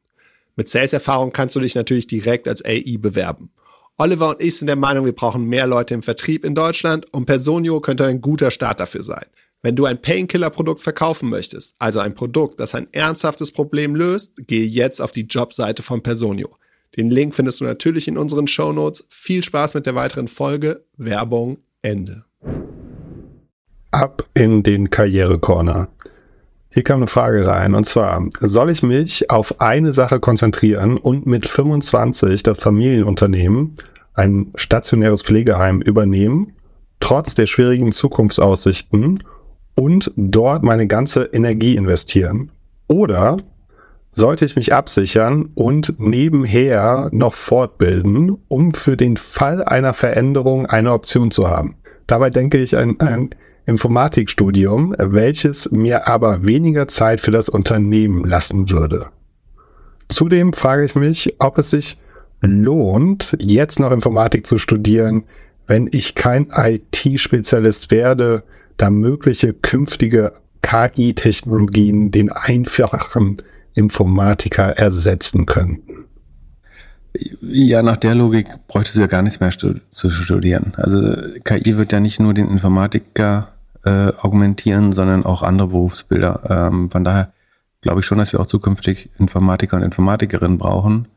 [0.55, 3.51] Mit Sales-Erfahrung kannst du dich natürlich direkt als AE bewerben.
[3.97, 7.25] Oliver und ich sind der Meinung, wir brauchen mehr Leute im Vertrieb in Deutschland und
[7.25, 9.25] Personio könnte ein guter Start dafür sein.
[9.61, 14.65] Wenn du ein Painkiller-Produkt verkaufen möchtest, also ein Produkt, das ein ernsthaftes Problem löst, gehe
[14.65, 16.49] jetzt auf die Jobseite von Personio.
[16.97, 19.07] Den Link findest du natürlich in unseren Show Notes.
[19.09, 20.83] Viel Spaß mit der weiteren Folge.
[20.97, 22.25] Werbung Ende.
[23.91, 25.87] Ab in den Karriere-Corner.
[26.69, 31.25] Hier kam eine Frage rein und zwar, soll ich mich auf eine Sache konzentrieren und
[31.25, 33.75] mit 25 das Familienunternehmen,
[34.13, 36.53] ein stationäres Pflegeheim übernehmen,
[37.01, 39.21] trotz der schwierigen Zukunftsaussichten
[39.75, 42.51] und dort meine ganze Energie investieren?
[42.87, 43.37] Oder
[44.11, 50.91] sollte ich mich absichern und nebenher noch fortbilden, um für den Fall einer Veränderung eine
[50.91, 51.75] Option zu haben.
[52.07, 53.29] Dabei denke ich an, an
[53.65, 59.07] Informatikstudium, welches mir aber weniger Zeit für das Unternehmen lassen würde.
[60.09, 61.97] Zudem frage ich mich, ob es sich
[62.41, 65.23] lohnt, jetzt noch Informatik zu studieren,
[65.67, 68.43] wenn ich kein IT-Spezialist werde,
[68.75, 73.37] da mögliche künftige KI-Technologien den einfachen
[73.73, 76.05] Informatiker ersetzen könnten.
[77.41, 80.73] Ja, nach der Logik bräuchte du ja gar nichts mehr stu zu studieren.
[80.77, 83.49] Also KI wird ja nicht nur den Informatiker
[83.83, 86.69] äh, augmentieren, sondern auch andere Berufsbilder.
[86.71, 87.33] Ähm, von daher
[87.81, 91.07] glaube ich schon, dass wir auch zukünftig Informatiker und Informatikerinnen brauchen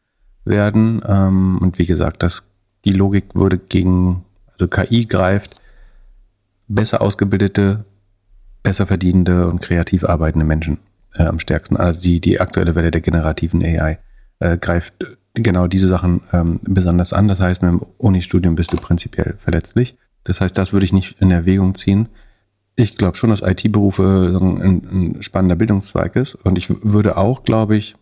[0.45, 1.01] werden.
[1.07, 2.51] Ähm, und wie gesagt, dass
[2.85, 5.61] die Logik würde gegen, also KI greift
[6.67, 7.85] besser ausgebildete,
[8.63, 10.79] besser verdienende und kreativ arbeitende Menschen
[11.15, 11.77] äh, am stärksten.
[11.77, 13.99] Also die, die aktuelle Welle der generativen AI
[14.41, 14.95] äh, greift
[15.35, 17.29] genau diese Sachen ähm, besonders an.
[17.29, 19.97] Das heißt, mit dem Uni-Studium bist du prinzipiell verletzlich.
[20.23, 22.09] Das heißt, das würde ich nicht in Erwägung ziehen.
[22.77, 26.35] Ich glaube schon, dass IT-Berufe ein, ein, spannender Bildungszweig ist.
[26.35, 27.95] Und ich würde auch, glaube ich,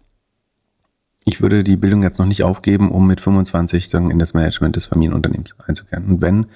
[1.25, 4.77] ich würde die Bildung jetzt noch nicht aufgeben, um mit 25 sagen, in das Management
[4.77, 6.07] des Familienunternehmens einzukehren.
[6.07, 6.47] Und wenn,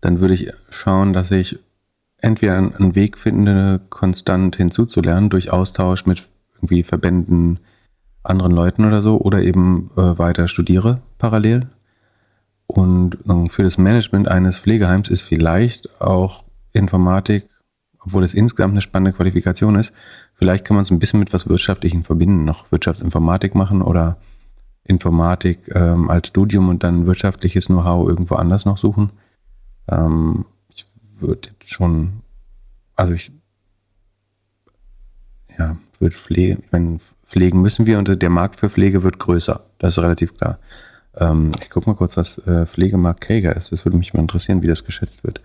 [0.00, 1.58] dann würde ich schauen, dass ich
[2.24, 7.60] entweder einen Weg finde, konstant hinzuzulernen durch Austausch mit irgendwie Verbänden,
[8.22, 11.68] anderen Leuten oder so, oder eben äh, weiter studiere parallel.
[12.66, 17.46] Und äh, für das Management eines Pflegeheims ist vielleicht auch Informatik,
[18.00, 19.92] obwohl es insgesamt eine spannende Qualifikation ist,
[20.34, 24.16] vielleicht kann man es ein bisschen mit was Wirtschaftlichem verbinden, noch Wirtschaftsinformatik machen oder
[24.84, 29.10] Informatik ähm, als Studium und dann wirtschaftliches Know-how irgendwo anders noch suchen.
[29.88, 30.44] Ähm,
[31.26, 32.22] würde schon,
[32.94, 33.32] also ich,
[35.58, 39.64] ja, würde Pflege, wenn pflegen müssen wir und der Markt für Pflege wird größer.
[39.78, 40.58] Das ist relativ klar.
[41.16, 43.72] Ähm, ich gucke mal kurz, was äh, Pflegemarkt Kager ist.
[43.72, 45.40] Das würde mich mal interessieren, wie das geschätzt wird.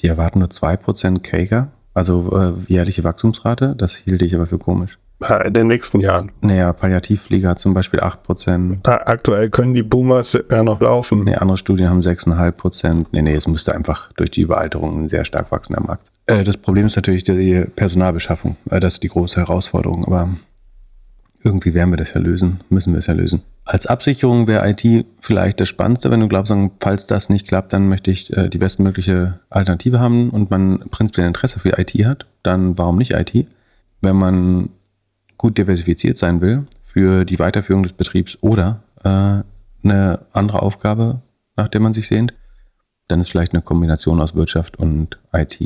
[0.00, 3.74] Die erwarten nur 2% Kager, also äh, jährliche Wachstumsrate.
[3.76, 4.98] Das hielt ich aber für komisch.
[5.44, 6.32] In den nächsten Jahren.
[6.42, 8.86] Naja, Palliativpflege hat zum Beispiel 8%.
[8.86, 11.24] Aktuell können die Boomers ja noch laufen.
[11.24, 13.06] Nee, andere Studien haben 6,5%.
[13.12, 16.10] Nee, nee, es müsste einfach durch die Überalterung ein sehr stark wachsender Markt.
[16.26, 18.56] Äh, das Problem ist natürlich die Personalbeschaffung.
[18.70, 20.04] Äh, das ist die große Herausforderung.
[20.04, 20.30] Aber
[21.44, 23.42] irgendwie werden wir das ja lösen, müssen wir es ja lösen.
[23.64, 27.88] Als Absicherung wäre IT vielleicht das Spannendste, wenn du glaubst, falls das nicht klappt, dann
[27.88, 32.76] möchte ich äh, die bestmögliche Alternative haben und man prinzipiell Interesse für IT hat, dann
[32.78, 33.46] warum nicht IT?
[34.00, 34.70] Wenn man
[35.36, 39.42] gut diversifiziert sein will für die Weiterführung des Betriebs oder äh,
[39.86, 41.22] eine andere Aufgabe,
[41.56, 42.34] nach der man sich sehnt,
[43.08, 45.60] dann ist vielleicht eine Kombination aus Wirtschaft und IT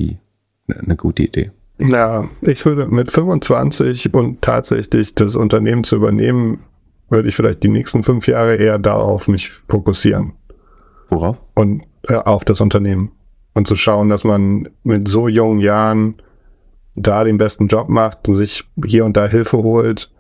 [0.68, 1.50] eine gute Idee.
[1.78, 6.60] Ja, ich würde mit 25 und tatsächlich das Unternehmen zu übernehmen,
[7.08, 10.32] würde ich vielleicht die nächsten fünf Jahre eher darauf mich fokussieren.
[11.08, 11.38] Worauf?
[11.54, 13.12] Und äh, auf das Unternehmen.
[13.54, 16.16] Und zu schauen, dass man mit so jungen Jahren
[17.02, 20.10] da den besten Job macht und sich hier und da Hilfe holt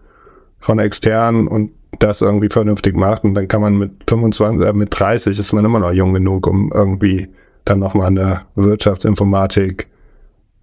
[0.60, 3.24] von externen und das irgendwie vernünftig macht.
[3.24, 6.46] Und dann kann man mit 25, äh, mit 30 ist man immer noch jung genug,
[6.46, 7.28] um irgendwie
[7.64, 9.88] dann nochmal eine Wirtschaftsinformatik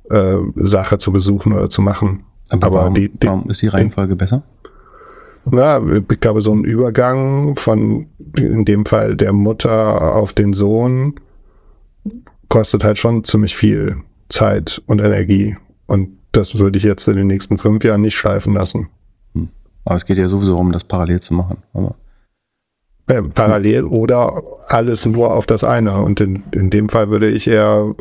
[0.10, 2.23] äh, Sache zu besuchen oder zu machen.
[2.49, 4.43] Aber, Aber warum, die, die, warum ist die Reihenfolge besser?
[5.49, 11.15] Na, ich glaube, so ein Übergang von in dem Fall der Mutter auf den Sohn
[12.49, 13.97] kostet halt schon ziemlich viel
[14.30, 15.56] Zeit und Energie.
[15.88, 18.89] Und das würde ich jetzt in den nächsten fünf Jahren nicht schleifen lassen.
[19.34, 19.50] Hm.
[19.84, 21.63] Aber es geht ja sowieso um das parallel zu machen.
[21.74, 21.95] Aber
[23.08, 23.91] äh, parallel hm.
[23.91, 26.02] oder alles nur auf das eine.
[26.02, 27.95] Und in, in dem Fall würde ich eher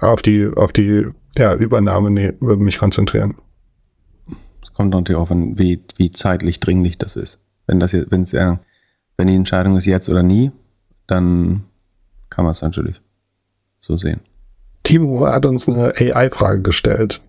[0.00, 3.34] auf die, auf die ja, Übernahme würde mich konzentrieren.
[4.62, 7.40] Es kommt natürlich auch an, wie, wie zeitlich dringlich das ist.
[7.66, 8.60] Wenn das jetzt, wenn es ja,
[9.16, 10.52] wenn die Entscheidung ist jetzt oder nie,
[11.06, 11.64] dann
[12.30, 13.00] kann man es natürlich
[13.80, 14.20] so sehen.
[14.86, 17.20] Timo hat uns eine AI-Frage gestellt.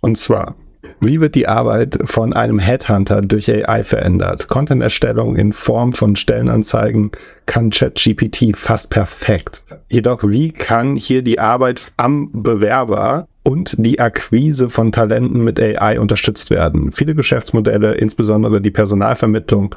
[0.00, 0.56] Und zwar,
[0.98, 4.48] wie wird die Arbeit von einem Headhunter durch AI verändert?
[4.48, 7.12] Content-Erstellung in Form von Stellenanzeigen
[7.46, 9.62] kann ChatGPT fast perfekt.
[9.88, 16.00] Jedoch, wie kann hier die Arbeit am Bewerber und die Akquise von Talenten mit AI
[16.00, 16.90] unterstützt werden?
[16.90, 19.76] Viele Geschäftsmodelle, insbesondere die Personalvermittlung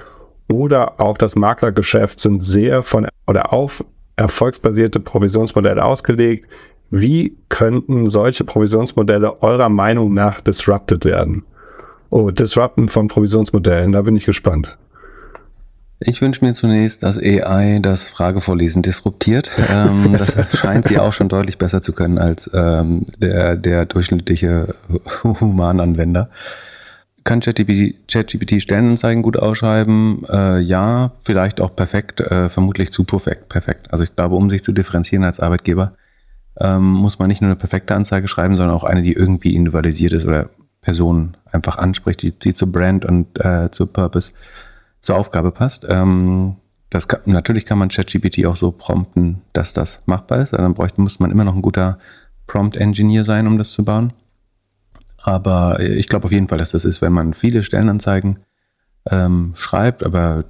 [0.51, 3.83] oder auch das Maklergeschäft, sind sehr von oder auf
[4.15, 6.47] erfolgsbasierte Provisionsmodelle ausgelegt.
[6.89, 11.43] Wie könnten solche Provisionsmodelle eurer Meinung nach disrupted werden?
[12.09, 14.77] Oh, disrupten von Provisionsmodellen, da bin ich gespannt.
[15.99, 19.51] Ich wünsche mir zunächst, dass AI das Fragevorlesen disruptiert.
[19.69, 24.75] Ähm, das scheint sie auch schon deutlich besser zu können als ähm, der, der durchschnittliche
[25.23, 26.29] Humananwender.
[27.23, 30.23] Kann ChatGPT, ChatGPT Stellenanzeigen gut ausschreiben?
[30.29, 33.87] Äh, ja, vielleicht auch perfekt, äh, vermutlich zu perfekt, perfekt.
[33.91, 35.93] Also ich glaube, um sich zu differenzieren als Arbeitgeber,
[36.59, 40.13] ähm, muss man nicht nur eine perfekte Anzeige schreiben, sondern auch eine, die irgendwie individualisiert
[40.13, 40.49] ist oder
[40.81, 44.31] Personen einfach anspricht, die, die zur Brand und äh, zur Purpose,
[44.99, 45.85] zur Aufgabe passt.
[45.89, 46.55] Ähm,
[46.89, 50.53] das kann, natürlich kann man ChatGPT auch so prompten, dass das machbar ist.
[50.53, 51.99] Dann bräuchte, muss man immer noch ein guter
[52.47, 54.13] Prompt-Engineer sein, um das zu bauen.
[55.17, 58.39] Aber ich glaube auf jeden Fall, dass das ist, wenn man viele Stellenanzeigen
[59.11, 60.03] ähm, schreibt.
[60.03, 60.45] Aber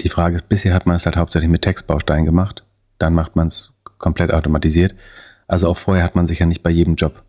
[0.00, 2.64] die Frage ist, bisher hat man es halt hauptsächlich mit Textbausteinen gemacht.
[2.98, 4.94] Dann macht man es komplett automatisiert.
[5.46, 7.22] Also auch vorher hat man sich ja nicht bei jedem Job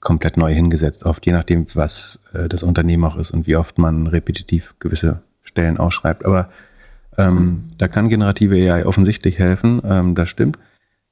[0.00, 1.04] komplett neu hingesetzt.
[1.04, 5.22] Oft je nachdem, was äh, das Unternehmen auch ist und wie oft man repetitiv gewisse
[5.42, 6.24] Stellen ausschreibt.
[6.24, 6.50] Aber
[7.16, 10.58] ähm, da kann generative AI offensichtlich helfen, ähm, das stimmt.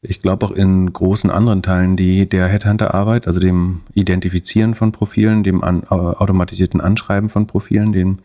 [0.04, 5.44] Ich glaube auch in großen anderen Teilen die der Headhunter-Arbeit, also dem Identifizieren von Profilen,
[5.44, 8.18] dem an, automatisierten Anschreiben von Profilen, dem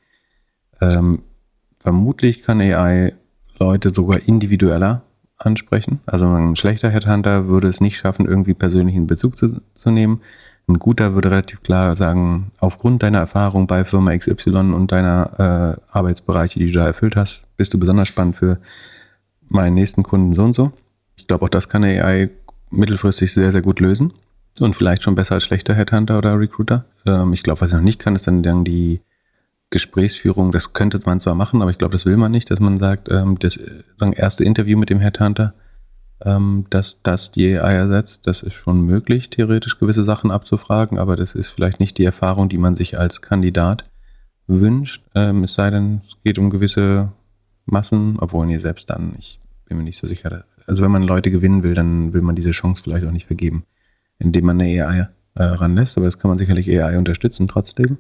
[0.82, 1.22] ähm,
[1.78, 3.14] vermutlich kann AI
[3.60, 5.04] Leute sogar individueller
[5.38, 6.00] ansprechen.
[6.06, 10.22] Also ein schlechter Headhunter würde es nicht schaffen, irgendwie persönlichen Bezug zu, zu nehmen.
[10.68, 15.96] Ein guter würde relativ klar sagen, aufgrund deiner Erfahrung bei Firma XY und deiner äh,
[15.96, 18.60] Arbeitsbereiche, die du da erfüllt hast, bist du besonders spannend für
[19.48, 20.72] meinen nächsten Kunden so und so.
[21.16, 22.30] Ich glaube, auch das kann AI
[22.70, 24.14] mittelfristig sehr, sehr gut lösen.
[24.60, 26.86] Und vielleicht schon besser als schlechter Headhunter oder Recruiter.
[27.06, 29.02] Ähm, ich glaube, was ich noch nicht kann, ist dann, dann die
[29.70, 30.52] Gesprächsführung.
[30.52, 33.10] Das könnte man zwar machen, aber ich glaube, das will man nicht, dass man sagt,
[33.12, 33.60] ähm, das
[33.98, 35.54] sagen, erste Interview mit dem Headhunter
[36.24, 38.28] ähm, dass das die AI ersetzt.
[38.28, 42.50] Das ist schon möglich, theoretisch gewisse Sachen abzufragen, aber das ist vielleicht nicht die Erfahrung,
[42.50, 43.84] die man sich als Kandidat
[44.48, 45.06] wünscht.
[45.14, 47.12] Ähm, es sei denn, es geht um gewisse
[47.66, 50.46] Massen, obwohl ihr selbst dann, ich bin mir nicht so sicher.
[50.66, 53.66] Also wenn man Leute gewinnen will, dann will man diese Chance vielleicht auch nicht vergeben,
[54.20, 57.98] indem man eine AI äh, ranlässt, aber das kann man sicherlich AI unterstützen trotzdem.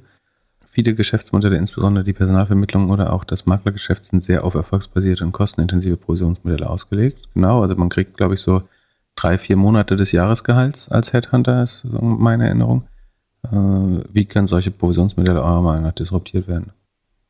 [0.78, 5.98] Viele Geschäftsmodelle, insbesondere die Personalvermittlung oder auch das Maklergeschäft, sind sehr auf erfolgsbasierte und kostenintensive
[5.98, 7.18] Provisionsmodelle ausgelegt.
[7.34, 8.62] Genau, also man kriegt, glaube ich, so
[9.16, 12.84] drei, vier Monate des Jahresgehalts als Headhunter, ist so meine Erinnerung.
[13.46, 13.56] Äh,
[14.14, 16.70] wie können solche Provisionsmodelle eurer Meinung nach disruptiert werden?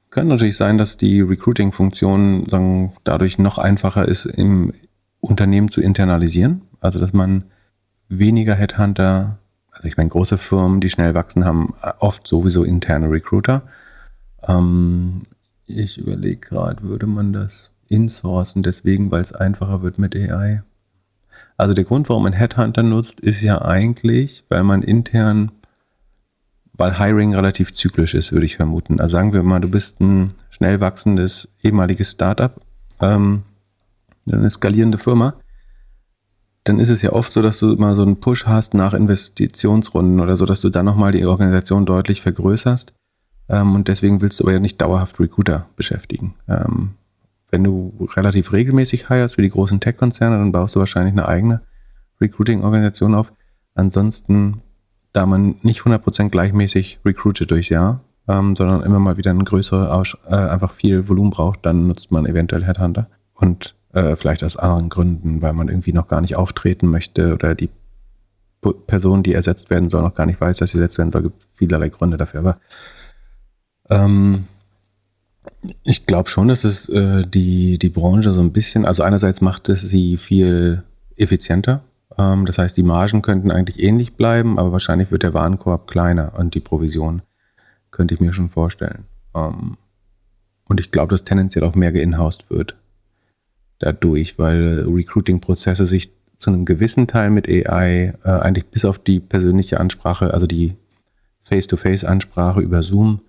[0.10, 4.74] Kann natürlich sein, dass die Recruiting-Funktion dadurch noch einfacher ist, im
[5.22, 6.64] Unternehmen zu internalisieren.
[6.82, 7.46] Also, dass man
[8.10, 9.38] weniger Headhunter
[9.78, 13.62] also ich meine, große Firmen, die schnell wachsen, haben oft sowieso interne Recruiter.
[14.48, 15.28] Ähm,
[15.68, 20.64] ich überlege gerade, würde man das insourcen, deswegen, weil es einfacher wird mit AI?
[21.58, 25.52] Also der Grund, warum man Headhunter nutzt, ist ja eigentlich, weil man intern,
[26.74, 29.00] weil Hiring relativ zyklisch ist, würde ich vermuten.
[29.00, 32.60] Also sagen wir mal, du bist ein schnell wachsendes ehemaliges Startup,
[33.00, 33.44] ähm,
[34.26, 35.36] eine skalierende Firma
[36.68, 40.20] dann ist es ja oft so, dass du mal so einen Push hast nach Investitionsrunden
[40.20, 42.94] oder so, dass du dann nochmal die Organisation deutlich vergrößerst.
[43.50, 46.34] Ähm, und deswegen willst du aber ja nicht dauerhaft Recruiter beschäftigen.
[46.48, 46.92] Ähm,
[47.50, 51.62] wenn du relativ regelmäßig hirest wie die großen Tech-Konzerne, dann baust du wahrscheinlich eine eigene
[52.20, 53.32] Recruiting-Organisation auf.
[53.74, 54.62] Ansonsten,
[55.14, 60.04] da man nicht 100% gleichmäßig recruitet durchs Jahr, ähm, sondern immer mal wieder ein größere,
[60.26, 63.08] äh, einfach viel Volumen braucht, dann nutzt man eventuell Headhunter.
[63.34, 67.56] Und äh, vielleicht aus anderen Gründen, weil man irgendwie noch gar nicht auftreten möchte oder
[67.56, 67.70] die
[68.86, 71.22] Person, die ersetzt werden soll, noch gar nicht weiß, dass sie ersetzt werden soll.
[71.22, 72.42] Es gibt vielerlei Gründe dafür.
[72.42, 72.58] Aber
[73.90, 74.46] ähm,
[75.84, 79.70] ich glaube schon, dass es äh, die, die Branche so ein bisschen, also einerseits macht
[79.70, 80.84] es sie viel
[81.16, 81.82] effizienter.
[82.18, 86.34] Ähm, das heißt, die Margen könnten eigentlich ähnlich bleiben, aber wahrscheinlich wird der Warenkorb kleiner
[86.38, 87.22] und die Provision
[87.90, 89.06] könnte ich mir schon vorstellen.
[89.34, 89.78] Ähm,
[90.66, 92.76] und ich glaube, dass tendenziell auch mehr geinhoused wird
[93.80, 99.20] dadurch, weil Recruiting-Prozesse sich zu einem gewissen Teil mit AI äh, eigentlich bis auf die
[99.20, 100.76] persönliche Ansprache, also die
[101.46, 103.22] Face-to-Face-Ansprache über Zoom,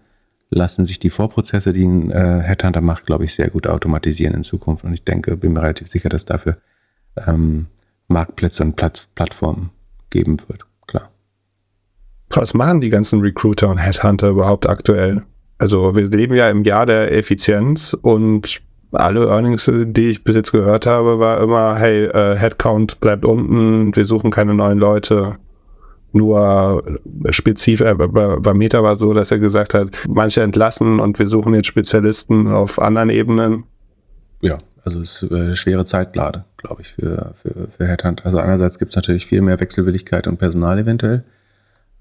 [0.51, 4.45] lassen sich die Vorprozesse, die ein äh, Headhunter macht, glaube ich, sehr gut automatisieren in
[4.45, 4.85] Zukunft.
[4.85, 6.57] Und ich denke, bin mir relativ sicher, dass dafür
[7.27, 7.67] ähm,
[8.09, 9.71] Marktplätze und Platt Plattformen
[10.11, 10.65] geben wird.
[10.87, 11.11] Klar.
[12.31, 15.23] Was machen die ganzen Recruiter und Headhunter überhaupt aktuell?
[15.59, 20.53] Also wir leben ja im Jahr der Effizienz und alle Earnings, die ich bis jetzt
[20.53, 25.37] gehört habe, war immer, hey, äh, Headcount bleibt unten, wir suchen keine neuen Leute.
[26.13, 26.83] Nur
[27.31, 31.55] spezifisch, äh, bei Meta war so, dass er gesagt hat, manche entlassen und wir suchen
[31.55, 33.65] jetzt Spezialisten auf anderen Ebenen.
[34.41, 38.25] Ja, also es ist eine schwere Zeit gerade, glaube ich, für, für, für Headhunt.
[38.25, 41.25] Also einerseits gibt es natürlich viel mehr Wechselwilligkeit und Personal eventuell,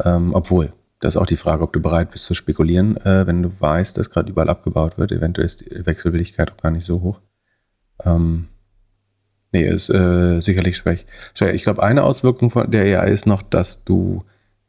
[0.05, 3.43] ähm, obwohl das ist auch die Frage, ob du bereit bist zu spekulieren, äh, wenn
[3.43, 5.11] du weißt, dass gerade überall abgebaut wird.
[5.11, 7.21] Eventuell ist die Wechselwilligkeit auch gar nicht so hoch.
[8.03, 8.47] Ähm,
[9.51, 11.05] nee, ist äh, sicherlich schwierig.
[11.53, 14.23] Ich glaube, eine Auswirkung von der AI ist noch, dass du,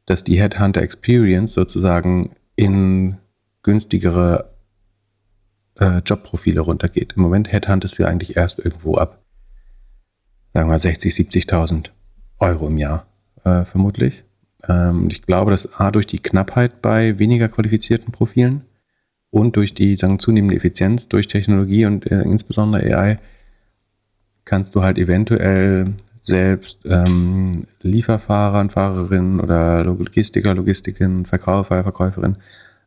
[0.05, 3.17] dass die Headhunter Experience sozusagen in
[3.63, 4.55] günstigere
[5.79, 7.15] äh, Jobprofile runtergeht.
[7.17, 9.23] Im Moment headhuntest du eigentlich erst irgendwo ab,
[10.53, 11.91] sagen wir mal 60, 70.000
[12.39, 13.07] Euro im Jahr,
[13.45, 14.25] äh, vermutlich.
[14.67, 18.63] Ähm, ich glaube, dass A durch die Knappheit bei weniger qualifizierten Profilen
[19.31, 23.19] und durch die sagen, zunehmende Effizienz durch Technologie und äh, insbesondere AI
[24.45, 32.37] kannst du halt eventuell selbst ähm, Lieferfahrer und Fahrerinnen oder Logistiker, Logistiken, Verkäufer, Verkäuferin,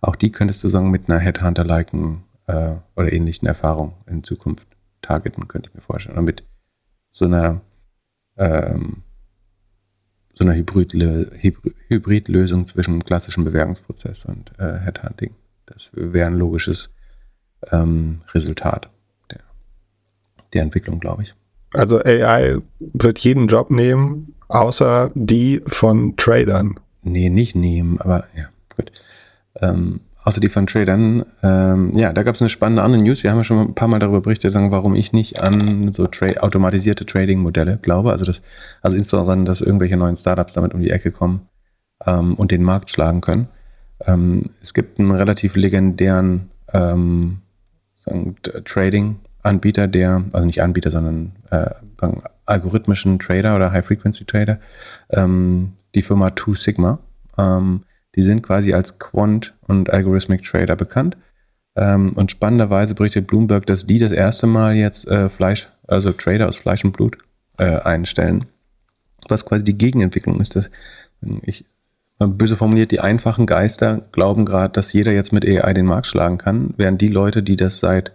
[0.01, 4.67] auch die könntest du sagen mit einer Headhunter-liken äh, oder ähnlichen Erfahrung in Zukunft
[5.01, 6.15] targeten, könnte ich mir vorstellen.
[6.15, 6.43] Oder mit
[7.11, 7.61] so einer
[8.37, 9.03] ähm,
[10.41, 10.93] so einer Hybrid
[11.87, 15.35] Hybridlösung zwischen dem klassischen Bewerbungsprozess und äh, Headhunting.
[15.67, 16.89] Das wäre ein logisches
[17.71, 18.89] ähm, Resultat
[19.29, 19.41] der,
[20.53, 21.35] der Entwicklung, glaube ich.
[21.73, 26.79] Also AI wird jeden Job nehmen, außer die von Tradern.
[27.03, 28.91] Nee, nicht nehmen, aber ja, gut.
[29.55, 31.25] Ähm, außer die von Tradern.
[31.41, 33.23] Ähm, ja, da gab es eine spannende andere News.
[33.23, 36.27] Wir haben ja schon ein paar Mal darüber berichtet, warum ich nicht an so tra
[36.41, 38.11] automatisierte Trading-Modelle glaube.
[38.11, 38.41] Also, das,
[38.81, 41.47] also insbesondere, dass irgendwelche neuen Startups damit um die Ecke kommen
[42.05, 43.47] ähm, und den Markt schlagen können.
[44.05, 47.39] Ähm, es gibt einen relativ legendären ähm,
[48.65, 51.69] Trading-Anbieter, der, also nicht Anbieter, sondern äh,
[52.45, 54.59] algorithmischen Trader oder High-Frequency-Trader,
[55.11, 56.99] ähm, die Firma Two Sigma.
[57.37, 57.81] Ähm,
[58.15, 61.17] die sind quasi als Quant und Algorithmic Trader bekannt.
[61.75, 66.49] Ähm, und spannenderweise berichtet Bloomberg, dass die das erste Mal jetzt äh, Fleisch, also Trader
[66.49, 67.17] aus Fleisch und Blut
[67.57, 68.45] äh, einstellen.
[69.29, 70.69] Was quasi die Gegenentwicklung ist, dass
[71.43, 71.65] ich
[72.19, 76.37] böse formuliert, die einfachen Geister glauben gerade, dass jeder jetzt mit AI den Markt schlagen
[76.37, 78.11] kann, während die Leute, die das seit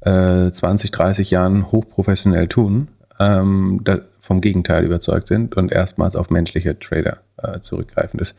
[0.00, 3.82] äh, 20, 30 Jahren hochprofessionell tun, ähm,
[4.20, 8.18] vom Gegenteil überzeugt sind und erstmals auf menschliche Trader äh, zurückgreifen.
[8.18, 8.34] Das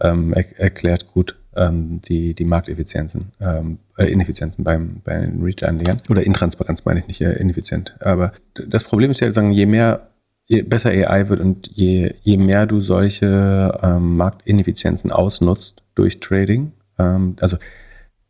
[0.00, 6.02] ähm, er erklärt gut ähm, die, die Markteffizienzen, ähm, äh, Ineffizienzen beim, bei den Retail-Anlegern.
[6.10, 7.96] Oder Intransparenz meine ich nicht, äh, ineffizient.
[8.00, 10.08] Aber das Problem ist ja, sagen, je mehr
[10.46, 16.72] je besser AI wird und je, je mehr du solche ähm, Marktineffizienzen ausnutzt durch Trading,
[16.98, 17.56] ähm, also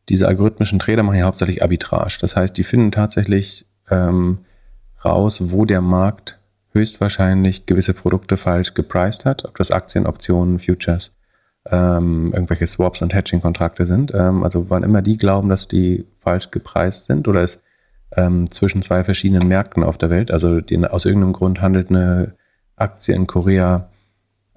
[0.09, 2.19] diese algorithmischen Trader machen ja hauptsächlich Arbitrage.
[2.21, 4.39] Das heißt, die finden tatsächlich ähm,
[5.05, 6.39] raus, wo der Markt
[6.73, 11.13] höchstwahrscheinlich gewisse Produkte falsch gepriced hat, ob das Aktien, Optionen, Futures,
[11.71, 14.13] ähm, irgendwelche Swaps und Hedging-Kontrakte sind.
[14.15, 17.61] Ähm, also wann immer die glauben, dass die falsch gepreist sind oder es
[18.17, 20.31] ähm, zwischen zwei verschiedenen Märkten auf der Welt.
[20.31, 22.35] Also die, aus irgendeinem Grund handelt eine
[22.77, 23.89] Aktie in Korea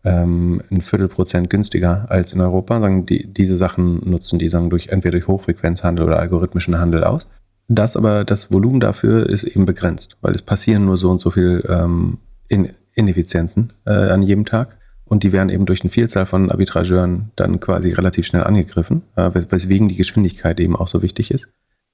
[0.03, 2.79] ähm, ein Viertelprozent günstiger als in Europa.
[2.79, 7.27] Sagen die, diese Sachen nutzen die sagen durch entweder durch Hochfrequenzhandel oder algorithmischen Handel aus.
[7.67, 11.29] Das aber, das Volumen dafür ist eben begrenzt, weil es passieren nur so und so
[11.29, 14.78] viel ähm, in Ineffizienzen äh, an jedem Tag.
[15.09, 19.31] Und die werden eben durch eine Vielzahl von Arbitrageuren dann quasi relativ schnell angegriffen, äh,
[19.33, 21.49] weswegen die Geschwindigkeit eben auch so wichtig ist.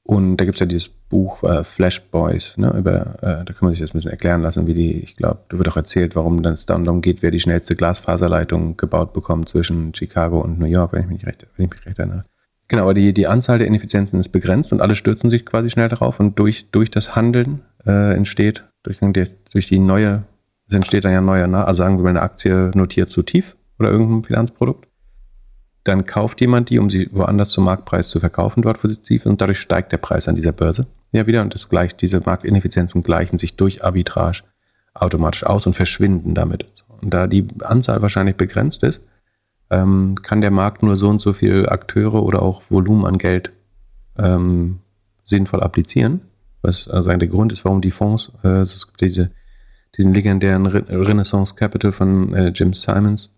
[0.07, 3.61] Und da gibt es ja dieses Buch äh, Flash Boys, ne, über, äh, da kann
[3.61, 6.15] man sich das ein bisschen erklären lassen, wie die, ich glaube, da wird auch erzählt,
[6.15, 10.67] warum dann es darum geht, wer die schnellste Glasfaserleitung gebaut bekommt zwischen Chicago und New
[10.67, 12.23] York, wenn ich mich recht, wenn ich mich recht erinnere.
[12.67, 15.89] Genau, aber die, die Anzahl der Ineffizienzen ist begrenzt und alle stürzen sich quasi schnell
[15.89, 20.23] darauf und durch, durch das Handeln äh, entsteht, durch, durch die neue,
[20.67, 23.91] es entsteht dann ja neuer, also sagen wir mal, eine Aktie notiert zu tief oder
[23.91, 24.87] irgendein Finanzprodukt
[25.85, 29.59] dann kauft jemand die, um sie woanders zum Marktpreis zu verkaufen, dort tief und dadurch
[29.59, 33.55] steigt der Preis an dieser Börse ja wieder und das gleicht, diese Marktineffizienzen gleichen sich
[33.55, 34.41] durch Arbitrage
[34.93, 36.65] automatisch aus und verschwinden damit.
[37.01, 39.01] Und da die Anzahl wahrscheinlich begrenzt ist,
[39.69, 43.51] ähm, kann der Markt nur so und so viele Akteure oder auch Volumen an Geld
[44.17, 44.79] ähm,
[45.23, 46.21] sinnvoll applizieren.
[46.61, 49.31] Was also der Grund ist, warum die Fonds, äh, es gibt diese,
[49.97, 53.29] diesen legendären Re Renaissance Capital von äh, Jim Simons,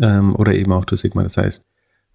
[0.00, 1.22] ähm, oder eben auch durch Sigma.
[1.22, 1.64] Das heißt,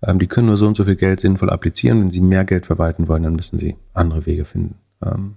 [0.04, 2.02] ähm, die können nur so und so viel Geld sinnvoll applizieren.
[2.02, 4.76] Wenn sie mehr Geld verwalten wollen, dann müssen sie andere Wege finden.
[5.04, 5.36] Ähm,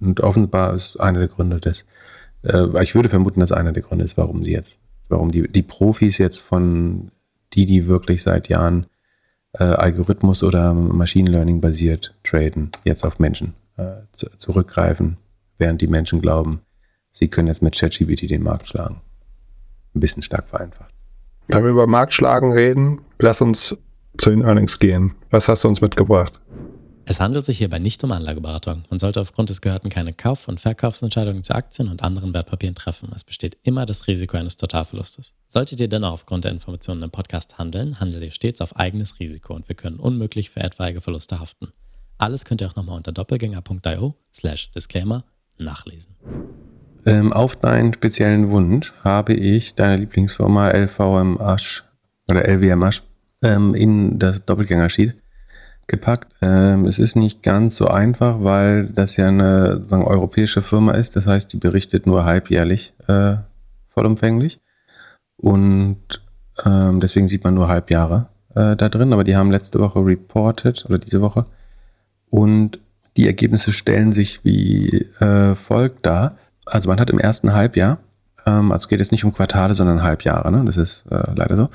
[0.00, 1.86] und offenbar ist einer der Gründe des,
[2.42, 5.62] äh, ich würde vermuten, dass einer der Gründe ist, warum sie jetzt, warum die, die
[5.62, 7.10] Profis jetzt von
[7.54, 8.86] die, die wirklich seit Jahren
[9.52, 15.16] äh, Algorithmus oder Machine Learning basiert traden, jetzt auf Menschen äh, zu, zurückgreifen,
[15.56, 16.60] während die Menschen glauben,
[17.16, 19.00] sie können jetzt mit ChatGPT den Markt schlagen.
[19.94, 20.92] Ein bisschen stark vereinfacht.
[21.48, 23.76] Wenn wir über Marktschlagen reden, lass uns
[24.18, 25.14] zu den Earnings gehen.
[25.30, 26.40] Was hast du uns mitgebracht?
[27.08, 28.84] Es handelt sich hierbei nicht um Anlageberatung.
[28.90, 33.10] Man sollte aufgrund des Gehörten keine Kauf- und Verkaufsentscheidungen zu Aktien und anderen Wertpapieren treffen.
[33.14, 35.34] Es besteht immer das Risiko eines Totalverlustes.
[35.48, 39.54] Solltet ihr dennoch aufgrund der Informationen im Podcast handeln, handelt ihr stets auf eigenes Risiko
[39.54, 41.72] und wir können unmöglich für etwaige Verluste haften.
[42.18, 45.24] Alles könnt ihr auch nochmal unter doppelgänger.io slash Disclaimer
[45.58, 46.16] nachlesen.
[47.06, 51.84] Ähm, auf deinen speziellen Wunsch habe ich deine Lieblingsfirma LVM Asch
[52.28, 53.04] oder LWM Asch
[53.44, 55.14] ähm, in das Doppelgänger-Sheet
[55.86, 56.32] gepackt.
[56.42, 61.14] Ähm, es ist nicht ganz so einfach, weil das ja eine sagen, europäische Firma ist.
[61.14, 63.36] Das heißt, die berichtet nur halbjährlich äh,
[63.90, 64.60] vollumfänglich.
[65.36, 66.22] Und
[66.64, 69.12] ähm, deswegen sieht man nur Halbjahre äh, da drin.
[69.12, 71.46] Aber die haben letzte Woche reported oder diese Woche.
[72.30, 72.80] Und
[73.16, 76.36] die Ergebnisse stellen sich wie äh, folgt dar.
[76.66, 77.98] Also man hat im ersten Halbjahr,
[78.44, 80.64] ähm, also es geht jetzt nicht um Quartale, sondern Halbjahre, ne?
[80.64, 81.68] das ist äh, leider so,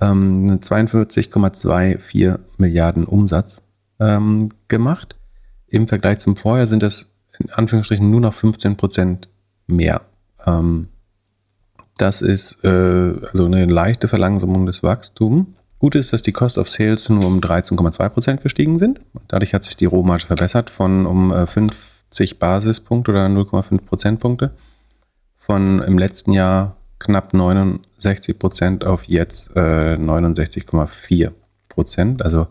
[0.00, 3.62] ähm, 42,24 Milliarden Umsatz
[4.00, 5.16] ähm, gemacht.
[5.68, 9.28] Im Vergleich zum Vorjahr sind das in Anführungsstrichen nur noch 15 Prozent
[9.66, 10.02] mehr.
[10.46, 10.88] Ähm,
[11.98, 15.46] das ist äh, also eine leichte Verlangsamung des Wachstums.
[15.78, 19.00] Gut ist, dass die Cost of Sales nur um 13,2 Prozent gestiegen sind.
[19.28, 21.46] Dadurch hat sich die Rohmarge verbessert von um äh,
[22.12, 24.50] 50 Basispunkte oder 0,5 Prozentpunkte.
[25.38, 31.32] Von im letzten Jahr knapp 69 Prozent auf jetzt äh, 69,4
[31.68, 32.22] Prozent.
[32.22, 32.46] Also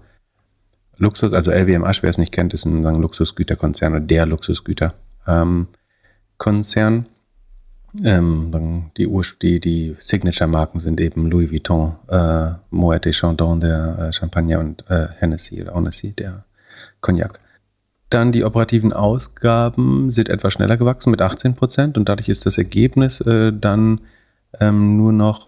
[0.97, 4.93] Luxus, also LWM wer es nicht kennt, ist ein Luxusgüterkonzern oder der Luxusgüterkonzern.
[5.27, 5.67] Ähm,
[8.03, 9.07] ähm, die,
[9.41, 14.89] die, die Signature-Marken sind eben Louis Vuitton, äh, Moet et Chandon, der äh, Champagner und
[14.89, 16.45] äh, Hennessy oder Hennessy, der
[16.99, 17.39] Cognac.
[18.11, 22.57] Dann die operativen Ausgaben sind etwas schneller gewachsen mit 18 Prozent und dadurch ist das
[22.57, 24.01] Ergebnis äh, dann
[24.59, 25.47] ähm, nur noch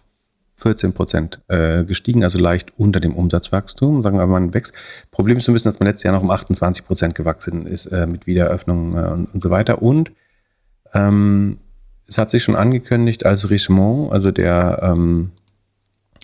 [0.55, 4.01] 14 Prozent äh, gestiegen, also leicht unter dem Umsatzwachstum.
[4.01, 4.73] Sagen wir mal, man wächst.
[5.11, 7.87] Problem ist so ein bisschen, dass man letztes Jahr noch um 28 Prozent gewachsen ist
[7.87, 9.81] äh, mit Wiedereröffnung äh, und, und, so weiter.
[9.81, 10.13] Und
[10.93, 11.57] ähm,
[12.07, 15.31] es hat sich schon angekündigt, als Richemont, also der, ähm,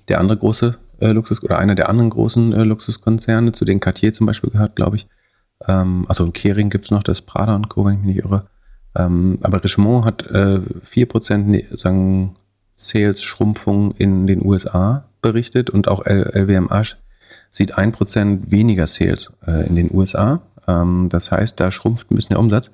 [0.07, 4.13] der andere große äh, Luxus oder einer der anderen großen äh, Luxuskonzerne, zu denen Cartier
[4.13, 5.07] zum Beispiel gehört, glaube ich.
[5.67, 8.25] Ähm, also in Kering gibt es noch das Prada und Co., wenn ich mich nicht
[8.25, 8.47] irre.
[8.95, 12.35] Ähm, aber Richemont hat äh, 4% ne, sagen,
[12.75, 16.97] Sales-Schrumpfung in den USA berichtet und auch LWMH
[17.51, 20.41] sieht 1% weniger Sales äh, in den USA.
[20.67, 22.71] Ähm, das heißt, da schrumpft ein bisschen der Umsatz.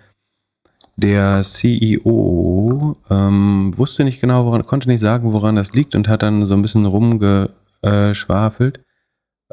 [0.97, 6.23] Der CEO ähm, wusste nicht genau, woran, konnte nicht sagen, woran das liegt und hat
[6.23, 8.79] dann so ein bisschen rumgeschwafelt.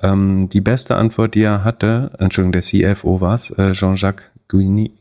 [0.01, 4.93] Ähm, die beste Antwort, die er hatte, Entschuldigung, der CFO war es, äh, Jean-Jacques Guigny,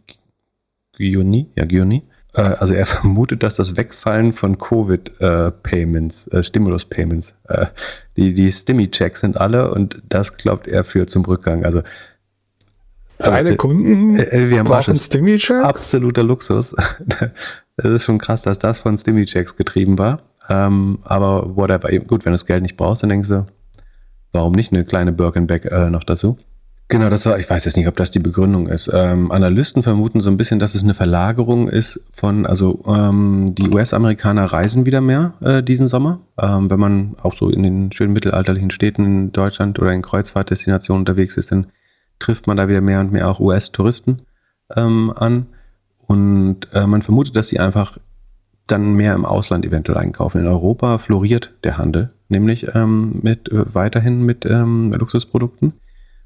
[0.97, 7.37] Guigny, ja, Guigny, äh, also er vermutet, dass das Wegfallen von Covid-Payments, äh, äh, Stimulus-Payments,
[7.47, 7.67] äh,
[8.17, 11.65] die, die Stimmy-Checks sind alle und das glaubt er führt zum Rückgang.
[11.65, 11.81] Also
[13.17, 15.63] Deine Kunden LWM brauchen Stimmy-Checks?
[15.63, 16.75] Absoluter Luxus.
[17.77, 20.21] Das ist schon krass, dass das von Stimmy-Checks getrieben war.
[20.49, 21.89] Ähm, aber whatever.
[21.99, 23.45] Gut, wenn du das Geld nicht brauchst, dann denkst du,
[24.33, 26.37] warum nicht eine kleine Birkenback äh, noch dazu?
[26.91, 28.91] Genau, das war, ich weiß jetzt nicht, ob das die Begründung ist.
[28.93, 33.69] Ähm, Analysten vermuten so ein bisschen, dass es eine Verlagerung ist von, also ähm, die
[33.69, 36.19] US-Amerikaner reisen wieder mehr äh, diesen Sommer.
[36.37, 41.03] Ähm, wenn man auch so in den schönen mittelalterlichen Städten in Deutschland oder in Kreuzfahrtdestinationen
[41.03, 41.67] unterwegs ist, dann
[42.19, 44.23] trifft man da wieder mehr und mehr auch US-Touristen
[44.75, 45.45] ähm, an.
[46.07, 47.99] Und äh, man vermutet, dass sie einfach
[48.67, 50.41] dann mehr im Ausland eventuell einkaufen.
[50.41, 55.73] In Europa floriert der Handel, nämlich ähm, mit äh, weiterhin mit ähm, Luxusprodukten.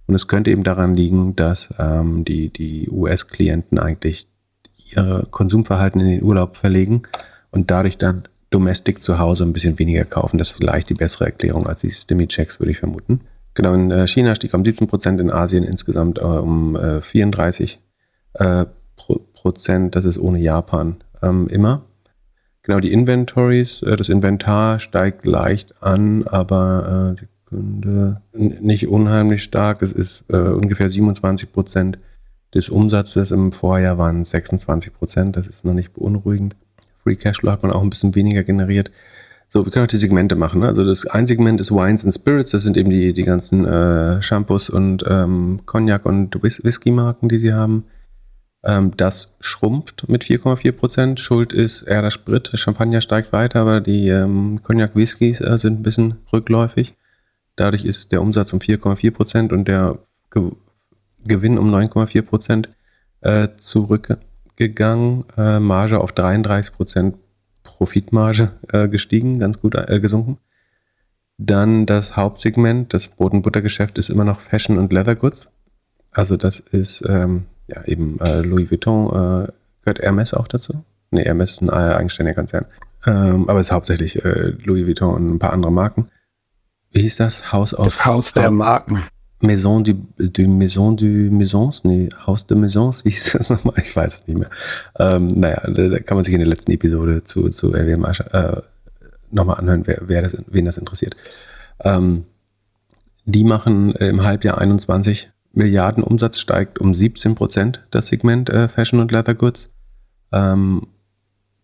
[0.08, 4.28] Und es könnte eben daran liegen, dass ähm, die, die US-Klienten eigentlich
[4.96, 7.04] ihr Konsumverhalten in den Urlaub verlegen
[7.52, 10.38] und dadurch dann domestic zu Hause ein bisschen weniger kaufen.
[10.38, 13.22] Das ist vielleicht die bessere Erklärung als die Stimmy-Checks, würde ich vermuten.
[13.56, 17.80] Genau, in äh, China stieg um 17 Prozent, in Asien insgesamt äh, um äh, 34
[18.34, 18.66] äh,
[18.96, 19.96] Pro Prozent.
[19.96, 21.84] Das ist ohne Japan ähm, immer.
[22.66, 29.82] Genau, die Inventories, äh, das Inventar steigt leicht an, aber Sekunde, nicht unheimlich stark.
[29.82, 32.00] Es ist ungefähr 27 Prozent
[32.56, 33.32] des Umsatzes.
[33.32, 35.36] Im Vorjahr waren es 26 Prozent.
[35.38, 36.56] Das ist noch nicht beunruhigend.
[37.04, 38.92] Free Cashflow hat man auch ein bisschen weniger generiert.
[39.48, 40.62] So, wir können auch die Segmente machen.
[40.62, 40.68] Ne?
[40.68, 44.22] Also das ein Segment ist Wines and Spirits, das sind eben die, die ganzen äh,
[44.22, 47.86] Shampoos und ähm, Cognac und Whis Whisky-Marken, die sie haben.
[48.66, 51.20] Ähm, das schrumpft mit 4,4 Prozent.
[51.20, 52.52] Schuld ist eher der Sprit.
[52.56, 56.96] Champagner steigt weiter, aber die ähm, Cognac-Whiskys äh, sind ein bisschen rückläufig.
[57.56, 60.00] Dadurch ist der Umsatz um 4,4 Prozent und der
[60.32, 60.52] Ge
[61.28, 62.70] Gewinn um 9,4 Prozent
[63.22, 65.26] äh, zurückgegangen.
[65.38, 67.16] Äh, Marge auf 33 Prozent
[67.64, 70.38] Profitmarge äh, gestiegen, ganz gut äh, gesunken.
[71.38, 75.52] Dann das Hauptsegment, das Brot- und Buttergeschäft ist immer noch Fashion und Leather Goods.
[76.12, 79.52] Also das ist ähm, ja eben äh, Louis Vuitton, äh,
[79.84, 80.84] gehört Hermes auch dazu?
[81.12, 82.66] Ne, Hermes ist ein äh, eigenständiger Konzern.
[83.06, 86.10] Ähm, aber es ist hauptsächlich äh, Louis Vuitton und ein paar andere Marken.
[86.92, 87.52] Wie hieß das?
[87.52, 87.86] House of...
[87.86, 89.04] Das Haus der Marken.
[89.42, 93.76] Maison du, du Maison du Maisons, nee, Haus de Maisons, wie hieß das nochmal?
[93.78, 94.50] Ich weiß es nicht mehr.
[94.98, 98.62] Ähm, naja, da kann man sich in der letzten Episode zu, zu LWM äh,
[99.32, 101.16] nochmal anhören, wer, wer das, wen das interessiert.
[101.84, 102.26] Ähm,
[103.26, 109.00] die machen im Halbjahr 21 Milliarden Umsatz, steigt um 17 Prozent das Segment äh, Fashion
[109.00, 109.72] und Leather Goods.
[110.32, 110.88] Ähm,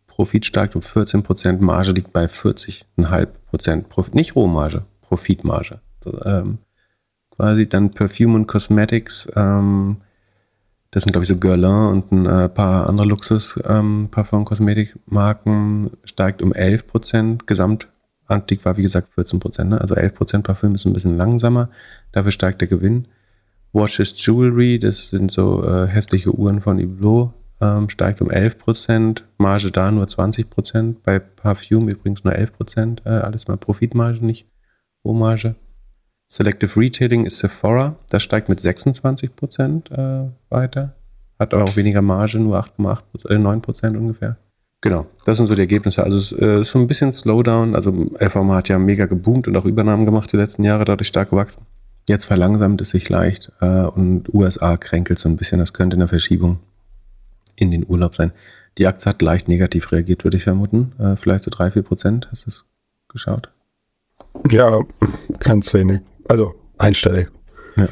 [0.07, 3.87] Profit steigt um 14 Prozent, Marge liegt bei 40,5 Prozent.
[4.13, 5.81] Nicht Rohmarge, Profitmarge.
[6.25, 6.59] Ähm,
[7.31, 9.29] quasi dann Perfume und Cosmetics.
[9.35, 9.97] Ähm,
[10.91, 15.53] das sind, glaube ich, so Guerlain und ein äh, paar andere Luxus-Parfum-Kosmetikmarken.
[15.53, 17.47] Ähm, steigt um 11 Prozent.
[17.47, 19.69] Gesamtanstieg war, wie gesagt, 14 Prozent.
[19.71, 19.79] Ne?
[19.79, 21.69] Also 11 Prozent Parfüm ist ein bisschen langsamer.
[22.11, 23.07] Dafür steigt der Gewinn.
[23.73, 29.23] Watches Jewelry, das sind so äh, hässliche Uhren von Hublot, ähm, steigt um 11 Prozent.
[29.37, 31.03] Marge da nur 20 Prozent.
[31.03, 33.01] Bei Parfüm übrigens nur 11 Prozent.
[33.05, 34.47] Äh, alles mal Profitmarge, nicht
[35.05, 35.55] Rohmarge.
[36.27, 37.95] Selective Retailing ist Sephora.
[38.09, 40.95] Das steigt mit 26 Prozent äh, weiter.
[41.39, 44.37] Hat aber auch weniger Marge, nur 8,8, äh, 9 Prozent ungefähr.
[44.81, 46.03] Genau, das sind so die Ergebnisse.
[46.03, 47.75] Also es äh, ist so ein bisschen Slowdown.
[47.75, 51.29] Also LVMH hat ja mega geboomt und auch Übernahmen gemacht die letzten Jahre, dadurch stark
[51.29, 51.65] gewachsen.
[52.07, 55.59] Jetzt verlangsamt es sich leicht äh, und USA kränkelt so ein bisschen.
[55.59, 56.59] Das könnte eine Verschiebung
[57.55, 58.31] in den Urlaub sein.
[58.77, 60.93] Die Aktie hat leicht negativ reagiert, würde ich vermuten.
[60.99, 62.29] Äh, vielleicht so 3, 4 Prozent.
[62.31, 62.65] Hast du es
[63.07, 63.51] geschaut?
[64.49, 64.79] Ja,
[65.39, 66.01] ganz wenig.
[66.27, 67.29] Also einstellig.
[67.75, 67.87] Ja.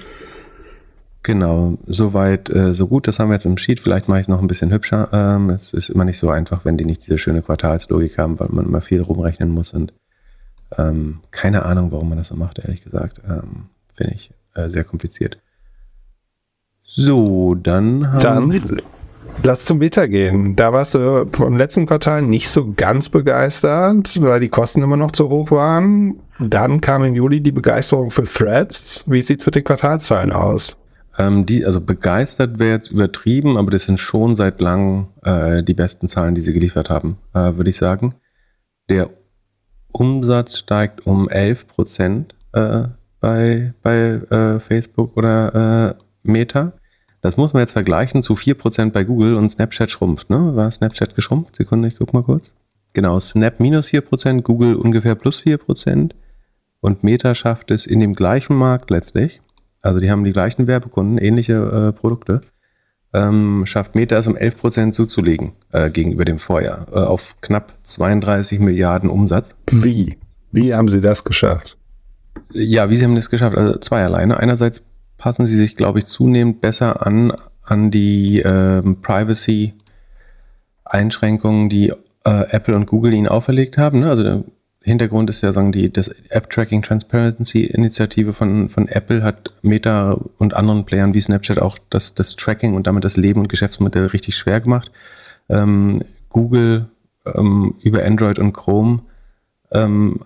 [1.22, 3.07] Genau, soweit, äh, so gut.
[3.07, 3.82] Das haben wir jetzt im Sheet.
[3.82, 5.10] Vielleicht mache ich es noch ein bisschen hübscher.
[5.12, 8.47] Ähm, es ist immer nicht so einfach, wenn die nicht diese schöne Quartalslogik haben, weil
[8.49, 9.74] man immer viel rumrechnen muss.
[9.74, 9.93] Und
[10.78, 13.22] ähm, keine Ahnung, warum man das so macht, ehrlich gesagt.
[13.28, 13.66] Ähm,
[13.99, 15.39] Finde ich äh, sehr kompliziert.
[16.83, 18.81] So, dann haben Dann
[19.43, 20.55] lass zum Meta gehen.
[20.55, 25.11] Da warst du vom letzten Quartal nicht so ganz begeistert, weil die Kosten immer noch
[25.11, 26.21] zu hoch waren.
[26.39, 29.03] Dann kam im Juli die Begeisterung für Threads.
[29.05, 30.77] Wie sieht es mit den Quartalszahlen aus?
[31.17, 35.73] Ähm, die, also begeistert wäre jetzt übertrieben, aber das sind schon seit langem äh, die
[35.73, 38.15] besten Zahlen, die sie geliefert haben, äh, würde ich sagen.
[38.87, 39.09] Der
[39.91, 42.87] Umsatz steigt um 11 Prozent äh,
[43.20, 46.74] bei, bei äh, Facebook oder äh, Meta.
[47.22, 50.30] Das muss man jetzt vergleichen zu 4% bei Google und Snapchat schrumpft.
[50.30, 50.55] Ne?
[50.55, 51.55] War Snapchat geschrumpft?
[51.55, 52.53] Sekunde, ich guck mal kurz.
[52.93, 56.11] Genau, Snap minus 4%, Google ungefähr plus 4%
[56.82, 59.41] und Meta schafft es in dem gleichen Markt letztlich,
[59.82, 62.41] also die haben die gleichen Werbekunden, ähnliche äh, Produkte,
[63.13, 68.59] ähm, schafft Meta es um 11% zuzulegen äh, gegenüber dem Vorjahr äh, auf knapp 32
[68.59, 69.55] Milliarden Umsatz.
[69.72, 70.17] Wie?
[70.51, 71.78] Wie haben sie das geschafft?
[72.51, 73.57] Ja, wie sie haben das geschafft?
[73.57, 74.25] Also zweierlei.
[74.25, 74.37] Ne?
[74.37, 74.83] Einerseits
[75.17, 77.31] passen sie sich, glaube ich, zunehmend besser an,
[77.63, 81.93] an die ähm, Privacy-Einschränkungen, die
[82.25, 83.99] äh, Apple und Google ihnen auferlegt haben.
[83.99, 84.09] Ne?
[84.09, 84.43] Also der
[84.81, 90.17] Hintergrund ist ja sagen, die das App Tracking Transparency Initiative von, von Apple hat Meta
[90.37, 94.07] und anderen Playern wie Snapchat auch das, das Tracking und damit das Leben und Geschäftsmodell
[94.07, 94.91] richtig schwer gemacht.
[95.49, 96.87] Ähm, Google
[97.25, 99.01] ähm, über Android und Chrome
[99.71, 100.21] ähm,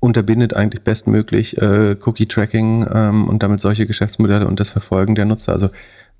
[0.00, 5.52] unterbindet eigentlich bestmöglich äh, Cookie-Tracking ähm, und damit solche Geschäftsmodelle und das Verfolgen der Nutzer.
[5.52, 5.70] Also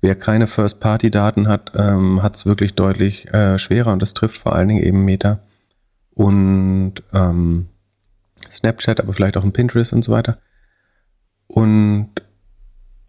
[0.01, 4.55] wer keine First-Party-Daten hat, ähm, hat es wirklich deutlich äh, schwerer und das trifft vor
[4.55, 5.39] allen Dingen eben Meta
[6.13, 7.67] und ähm,
[8.51, 10.39] Snapchat, aber vielleicht auch ein Pinterest und so weiter.
[11.47, 12.09] Und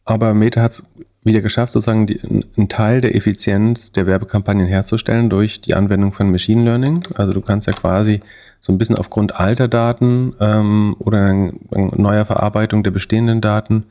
[0.04, 0.86] aber Meta hat es
[1.22, 2.20] wieder geschafft, sozusagen die,
[2.56, 7.00] einen Teil der Effizienz der Werbekampagnen herzustellen durch die Anwendung von Machine Learning.
[7.14, 8.20] Also du kannst ja quasi
[8.60, 13.84] so ein bisschen aufgrund alter Daten ähm, oder neuer Verarbeitung der bestehenden Daten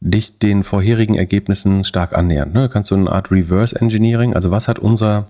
[0.00, 2.52] dich den vorherigen Ergebnissen stark annähern.
[2.52, 2.62] Ne?
[2.64, 5.28] Du kannst so eine Art Reverse Engineering, also was hat unser,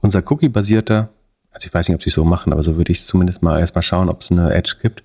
[0.00, 1.10] unser Cookie-basierter,
[1.50, 3.42] also ich weiß nicht, ob sie es so machen, aber so würde ich es zumindest
[3.42, 5.02] mal erstmal schauen, ob es eine Edge gibt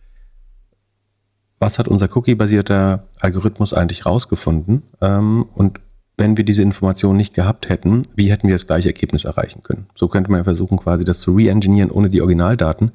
[1.59, 4.83] was hat unser Cookie-basierter Algorithmus eigentlich rausgefunden?
[5.01, 5.79] Ähm, und
[6.17, 9.87] wenn wir diese Information nicht gehabt hätten, wie hätten wir das gleiche Ergebnis erreichen können?
[9.95, 12.91] So könnte man ja versuchen, quasi das zu re-engineeren, ohne die Originaldaten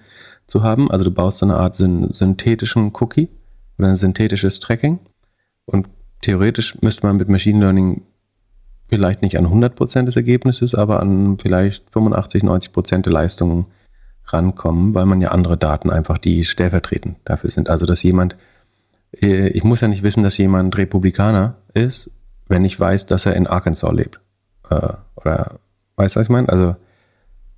[0.47, 0.91] zu haben.
[0.91, 3.29] Also du baust so eine Art synthetischen Cookie
[3.79, 4.99] oder ein synthetisches Tracking.
[5.67, 5.89] Und
[6.21, 8.03] theoretisch müsste man mit Machine Learning
[8.89, 13.67] vielleicht nicht an 100% des Ergebnisses, aber an vielleicht 85, 90% der Leistungen
[14.27, 17.71] rankommen, weil man ja andere Daten einfach, die stellvertretend dafür sind.
[17.71, 18.37] Also, dass jemand
[19.21, 22.11] äh, ich muss ja nicht wissen, dass jemand Republikaner ist,
[22.53, 24.21] wenn ich weiß, dass er in Arkansas lebt.
[24.71, 25.59] Äh, oder
[25.97, 26.49] weißt du, was ich meine?
[26.49, 26.77] Also,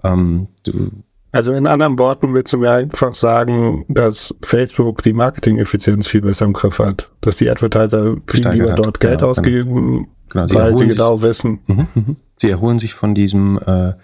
[0.02, 0.90] ähm, du.
[1.32, 6.44] Also in anderen Worten willst du mir einfach sagen, dass Facebook die Marketing-Effizienz viel besser
[6.44, 7.10] im Griff hat.
[7.22, 8.78] Dass die Advertiser viel lieber hat.
[8.78, 10.46] dort Geld ja, ausgeben, genau.
[10.46, 11.58] Sie weil sie genau sich, wissen.
[11.66, 12.16] Mhm, mhm.
[12.36, 13.94] Sie erholen sich von diesem äh,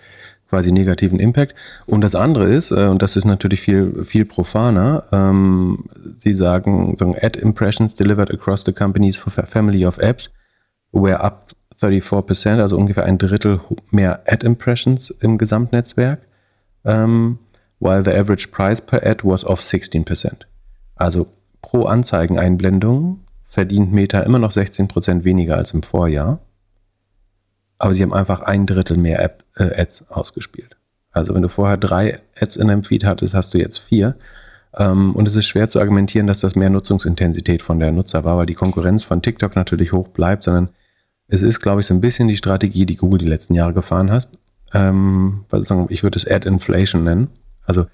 [0.49, 1.55] quasi negativen Impact.
[1.87, 5.85] Und das andere ist, äh, und das ist natürlich viel, viel profaner, ähm,
[6.19, 10.31] sie sagen, sagen, Ad Impressions delivered across the company's family of apps
[10.93, 13.61] were up 34%, also ungefähr ein Drittel
[13.91, 16.21] mehr Ad Impressions im Gesamtnetzwerk,
[16.85, 17.39] ähm,
[17.79, 20.47] while the average price per Ad was off 16%.
[20.97, 21.27] Also
[21.63, 26.41] pro Anzeigeneinblendung verdient Meta immer noch 16% weniger als im Vorjahr.
[27.81, 30.77] aber sie haben einfach ein Drittel mehr App, äh, Ads ausgespielt.
[31.13, 34.17] Also wenn du vorher drei Ads in deinem Feed hattest, hast du jetzt vier.
[34.77, 38.37] Ähm, und es ist schwer zu argumentieren, dass das mehr Nutzungsintensität von der Nutzer war,
[38.37, 40.69] weil die Konkurrenz von TikTok natürlich hoch bleibt, sondern
[41.31, 44.11] es ist, glaube ich, so ein bisschen die Strategie, die Google die letzten Jahre gefahren
[44.11, 44.33] hast.
[44.75, 45.45] Ähm,
[45.89, 47.29] ich würde es Ad Inflation nennen.
[47.65, 47.87] Also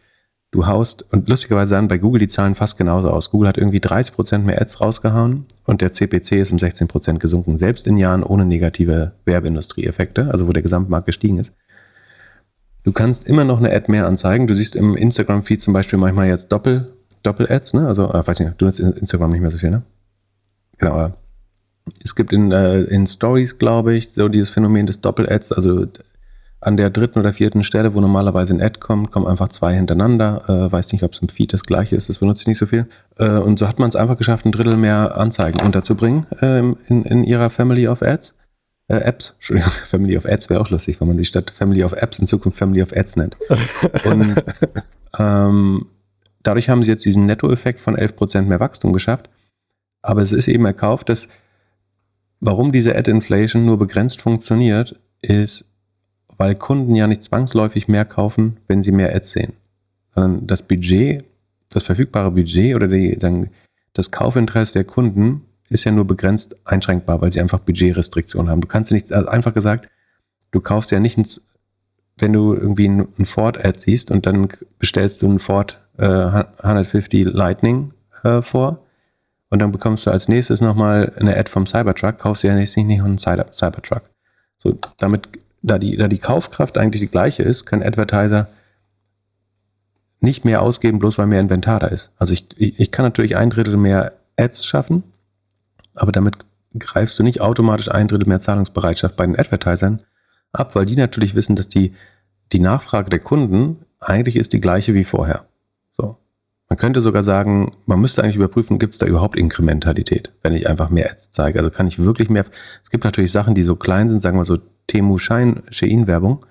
[0.50, 3.30] du haust, und lustigerweise sahen bei Google die Zahlen fast genauso aus.
[3.30, 7.86] Google hat irgendwie 30% mehr Ads rausgehauen und der CPC ist um 16% gesunken, selbst
[7.86, 11.54] in Jahren ohne negative Werbeindustrie-Effekte, also wo der Gesamtmarkt gestiegen ist.
[12.84, 14.46] Du kannst immer noch eine Ad mehr anzeigen.
[14.46, 17.86] Du siehst im Instagram-Feed zum Beispiel manchmal jetzt Doppel, Doppel-Ads, ne?
[17.86, 19.82] Also, äh, weiß nicht, du nutzt Instagram nicht mehr so viel, ne?
[20.78, 21.12] Genau.
[22.02, 25.86] Es gibt in, äh, in Stories, glaube ich, so dieses Phänomen des Doppel-Ads, also
[26.60, 30.44] an der dritten oder vierten Stelle, wo normalerweise ein Ad kommt, kommen einfach zwei hintereinander.
[30.48, 32.66] Äh, weiß nicht, ob es im Feed das gleiche ist, das benutze ich nicht so
[32.66, 32.86] viel.
[33.18, 37.04] Äh, und so hat man es einfach geschafft, ein Drittel mehr Anzeigen unterzubringen äh, in,
[37.04, 38.34] in ihrer Family of Ads.
[38.88, 41.92] Äh, Apps, Entschuldigung, Family of Ads wäre auch lustig, wenn man sie statt Family of
[41.92, 43.36] Apps in Zukunft Family of Ads nennt.
[44.04, 44.42] Und
[45.18, 45.86] ähm,
[46.42, 49.28] dadurch haben sie jetzt diesen Nettoeffekt von 11% mehr Wachstum geschafft.
[50.02, 51.28] Aber es ist eben erkauft, dass
[52.40, 55.64] warum diese Ad-Inflation nur begrenzt funktioniert, ist,
[56.36, 59.52] weil Kunden ja nicht zwangsläufig mehr kaufen, wenn sie mehr Ads sehen.
[60.14, 61.24] Sondern das Budget,
[61.70, 63.50] das verfügbare Budget oder die, dann
[63.92, 68.60] das Kaufinteresse der Kunden ist ja nur begrenzt einschränkbar, weil sie einfach Budgetrestriktionen haben.
[68.60, 69.88] Du kannst nicht, also einfach gesagt,
[70.52, 71.18] du kaufst ja nicht,
[72.18, 77.92] wenn du irgendwie ein Ford-Ad siehst und dann bestellst du einen Ford äh, 150 Lightning
[78.22, 78.85] äh, vor
[79.50, 82.76] und dann bekommst du als nächstes nochmal eine Ad vom Cybertruck, kaufst du ja nicht,
[82.76, 84.02] nicht einen Cybertruck.
[84.58, 85.28] So, damit
[85.62, 88.48] da die, da die Kaufkraft eigentlich die gleiche ist, kann Advertiser
[90.20, 92.12] nicht mehr ausgeben, bloß weil mehr Inventar da ist.
[92.18, 95.02] Also ich, ich, ich kann natürlich ein Drittel mehr Ads schaffen,
[95.94, 96.38] aber damit
[96.78, 100.02] greifst du nicht automatisch ein Drittel mehr Zahlungsbereitschaft bei den Advertisern
[100.52, 101.94] ab, weil die natürlich wissen, dass die,
[102.52, 105.46] die Nachfrage der Kunden eigentlich ist die gleiche wie vorher.
[106.68, 110.68] Man könnte sogar sagen, man müsste eigentlich überprüfen, gibt es da überhaupt Inkrementalität, wenn ich
[110.68, 111.58] einfach mehr Ads zeige.
[111.58, 112.44] Also kann ich wirklich mehr.
[112.82, 114.58] Es gibt natürlich Sachen, die so klein sind, sagen wir so
[114.88, 116.44] Temu Shein-Werbung.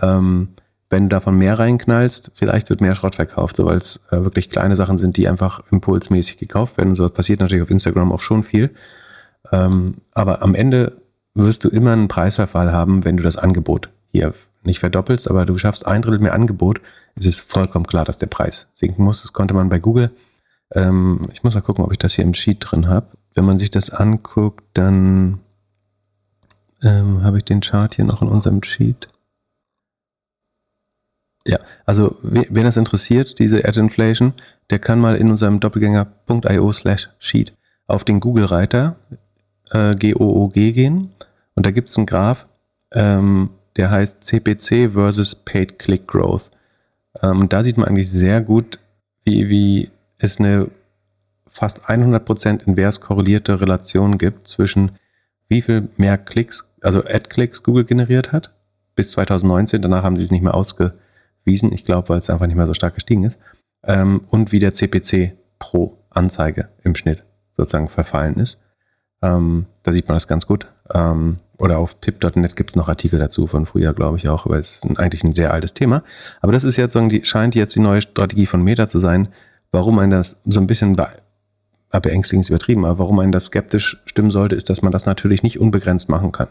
[0.00, 0.48] Ähm,
[0.90, 4.50] wenn du davon mehr reinknallst, vielleicht wird mehr Schrott verkauft, so weil es äh, wirklich
[4.50, 6.94] kleine Sachen sind, die einfach impulsmäßig gekauft werden.
[6.94, 8.70] So passiert natürlich auf Instagram auch schon viel.
[9.50, 11.00] Ähm, aber am Ende
[11.34, 15.58] wirst du immer einen Preisverfall haben, wenn du das Angebot hier nicht verdoppelst, aber du
[15.58, 16.80] schaffst ein Drittel mehr Angebot,
[17.14, 19.22] es ist vollkommen klar, dass der Preis sinken muss.
[19.22, 20.10] Das konnte man bei Google.
[20.72, 23.08] Ähm, ich muss mal gucken, ob ich das hier im Sheet drin habe.
[23.34, 25.40] Wenn man sich das anguckt, dann
[26.84, 29.08] ähm, Habe ich den Chart hier noch in unserem Sheet?
[31.46, 34.32] Ja, also wen das interessiert, diese Ad Inflation,
[34.70, 37.54] der kann mal in unserem doppelgänger.io slash Sheet
[37.86, 38.96] auf den Google-Reiter
[39.70, 41.10] äh, GOOG gehen
[41.54, 42.46] und da gibt es einen Graph,
[42.92, 46.50] ähm, der heißt CPC versus Paid Click Growth.
[47.22, 48.78] Ähm, und da sieht man eigentlich sehr gut,
[49.24, 50.70] wie, wie es eine
[51.50, 54.92] fast 100% invers korrelierte Relation gibt zwischen
[55.48, 58.52] wie viel mehr Klicks, also Ad-Klicks Google generiert hat
[58.96, 59.82] bis 2019.
[59.82, 61.72] Danach haben sie es nicht mehr ausgewiesen.
[61.72, 63.38] Ich glaube, weil es einfach nicht mehr so stark gestiegen ist.
[63.84, 68.62] Ähm, und wie der CPC pro Anzeige im Schnitt sozusagen verfallen ist.
[69.22, 70.66] Ähm, da sieht man das ganz gut.
[71.58, 74.76] Oder auf pip.net gibt es noch Artikel dazu von früher, glaube ich auch, aber es
[74.76, 76.02] ist eigentlich ein sehr altes Thema.
[76.40, 76.96] Aber das ist jetzt,
[77.26, 79.28] scheint jetzt die neue Strategie von Meta zu sein,
[79.72, 80.96] warum man das so ein bisschen
[81.90, 85.42] beängstigend ist übertrieben, aber warum einen das skeptisch stimmen sollte, ist, dass man das natürlich
[85.42, 86.48] nicht unbegrenzt machen kann.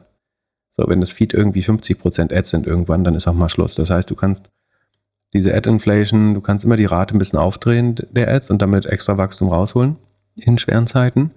[0.75, 3.75] So, wenn das Feed irgendwie 50% Ads sind irgendwann, dann ist auch mal Schluss.
[3.75, 4.51] Das heißt, du kannst
[5.33, 9.17] diese Ad-Inflation, du kannst immer die Rate ein bisschen aufdrehen der Ads und damit extra
[9.17, 9.97] Wachstum rausholen
[10.37, 11.31] in schweren Zeiten.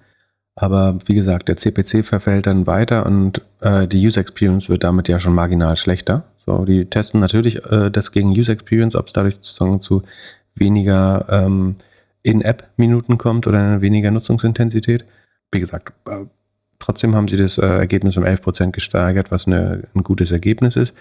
[0.59, 5.07] Aber wie gesagt, der CPC verfällt dann weiter und äh, die User Experience wird damit
[5.07, 6.24] ja schon marginal schlechter.
[6.38, 10.02] So, die testen natürlich äh, das gegen User Experience, ob es dadurch sozusagen zu
[10.54, 11.76] weniger ähm,
[12.22, 15.04] in-App-Minuten kommt oder weniger Nutzungsintensität.
[15.52, 16.24] Wie gesagt, äh,
[16.78, 20.94] trotzdem haben sie das äh, Ergebnis um 11% gesteigert, was eine, ein gutes Ergebnis ist.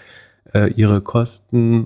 [0.54, 1.86] Äh, ihre Kosten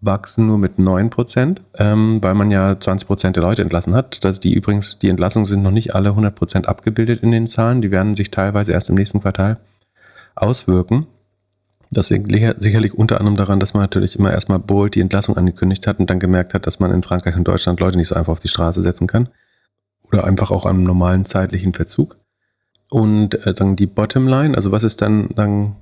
[0.00, 4.24] wachsen nur mit 9%, ähm, weil man ja 20% der Leute entlassen hat.
[4.24, 7.80] Das, die übrigens, die Entlassungen sind noch nicht alle 100% abgebildet in den Zahlen.
[7.80, 9.58] Die werden sich teilweise erst im nächsten Quartal
[10.36, 11.06] auswirken.
[11.90, 15.86] Das liegt sicherlich unter anderem daran, dass man natürlich immer erstmal Bolt die Entlassung angekündigt
[15.86, 18.32] hat und dann gemerkt hat, dass man in Frankreich und Deutschland Leute nicht so einfach
[18.32, 19.30] auf die Straße setzen kann.
[20.04, 22.18] Oder einfach auch am normalen zeitlichen Verzug.
[22.90, 25.76] Und äh, sagen die Bottomline, also was ist dann, dann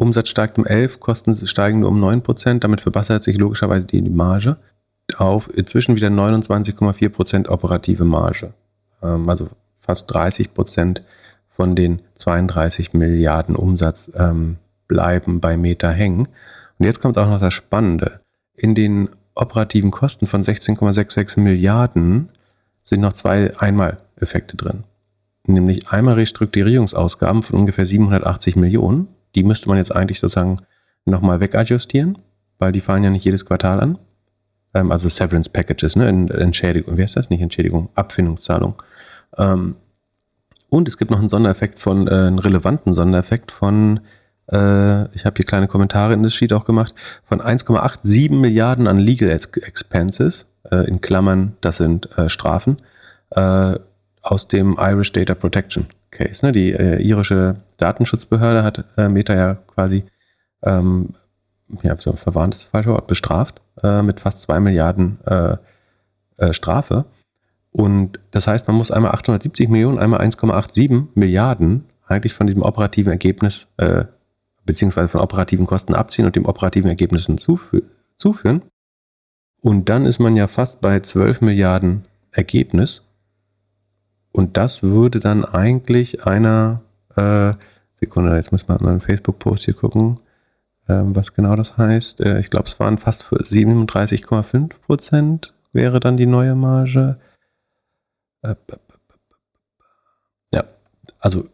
[0.00, 4.00] Umsatz steigt um 11, Kosten steigen nur um 9 Prozent, damit verbessert sich logischerweise die
[4.00, 4.56] Marge
[5.18, 8.54] auf inzwischen wieder 29,4 Prozent operative Marge.
[9.02, 9.48] Ähm, also
[9.78, 11.02] fast 30 Prozent
[11.50, 14.56] von den 32 Milliarden Umsatz ähm,
[14.88, 16.28] bleiben bei Meta hängen.
[16.78, 18.20] Und jetzt kommt auch noch das Spannende.
[18.56, 22.30] In den operativen Kosten von 16,66 Milliarden
[22.84, 24.84] sind noch zwei Einmaleffekte drin.
[25.46, 29.08] Nämlich einmal Restrukturierungsausgaben von ungefähr 780 Millionen.
[29.34, 30.56] Die müsste man jetzt eigentlich sozusagen
[31.04, 32.18] nochmal wegadjustieren,
[32.58, 33.98] weil die fallen ja nicht jedes Quartal an.
[34.74, 36.08] Ähm, also Severance Packages, ne?
[36.08, 37.30] Entschädigung, wie heißt das?
[37.30, 38.74] Nicht Entschädigung, Abfindungszahlung.
[39.36, 39.76] Ähm,
[40.68, 44.00] und es gibt noch einen Sondereffekt von, äh, einen relevanten Sondereffekt von,
[44.50, 48.98] äh, ich habe hier kleine Kommentare in das Sheet auch gemacht, von 1,87 Milliarden an
[48.98, 52.76] Legal Expenses, äh, in Klammern, das sind äh, Strafen,
[53.30, 53.74] äh,
[54.22, 56.44] aus dem Irish Data Protection Case.
[56.44, 56.52] Ne?
[56.52, 60.04] Die äh, irische Datenschutzbehörde hat Meta ja quasi
[60.62, 61.10] ähm,
[61.82, 65.18] ja, so verwarnt ist das falsche Wort, bestraft mit fast 2 Milliarden
[66.50, 67.06] Strafe.
[67.70, 73.12] Und das heißt, man muss einmal 870 Millionen, einmal 1,87 Milliarden eigentlich von diesem operativen
[73.12, 74.04] Ergebnis äh,
[74.64, 77.82] beziehungsweise von operativen Kosten abziehen und dem operativen Ergebnis hinzufü
[78.16, 78.62] zuführen.
[79.60, 83.06] Und dann ist man ja fast bei 12 Milliarden Ergebnis.
[84.32, 86.82] Und das würde dann eigentlich einer,
[87.16, 87.52] äh,
[87.94, 90.16] Sekunde, jetzt muss man mal einen Facebook-Post hier gucken,
[90.86, 92.20] äh, was genau das heißt.
[92.20, 97.18] Äh, ich glaube, es waren fast 37,5 Prozent wäre dann die neue Marge.
[100.52, 100.64] Ja,
[101.18, 101.48] also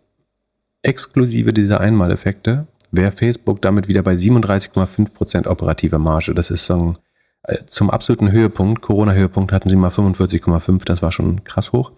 [0.83, 6.35] exklusive dieser Einmaleffekte wäre Facebook damit wieder bei 37,5% operative Marge.
[6.35, 6.99] Das ist so ein,
[7.43, 11.93] äh, zum absoluten Höhepunkt, Corona-Höhepunkt hatten sie mal 45,5, das war schon krass hoch.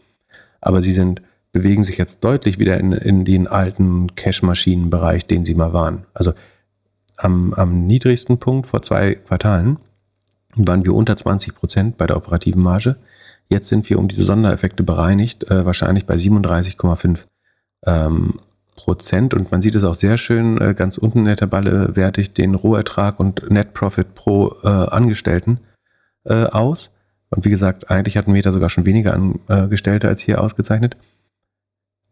[0.61, 5.55] Aber sie sind, bewegen sich jetzt deutlich wieder in, in den alten Cash-Maschinen-Bereich, den sie
[5.55, 6.05] mal waren.
[6.15, 6.33] Also
[7.17, 9.79] am, am niedrigsten Punkt vor zwei Quartalen
[10.55, 12.97] waren wir unter 20% bei der operativen Marge.
[13.49, 17.19] Jetzt sind wir um diese Sondereffekte bereinigt, äh, wahrscheinlich bei 37,5
[17.87, 18.35] ähm,
[18.77, 19.35] Prozent.
[19.35, 22.33] Und man sieht es auch sehr schön, äh, ganz unten in der Tabelle werte ich
[22.33, 25.61] den Rohertrag und Net Profit pro äh, Angestellten
[26.25, 26.91] äh, aus.
[27.31, 30.97] Und wie gesagt, eigentlich hatten Meta sogar schon weniger Angestellte als hier ausgezeichnet.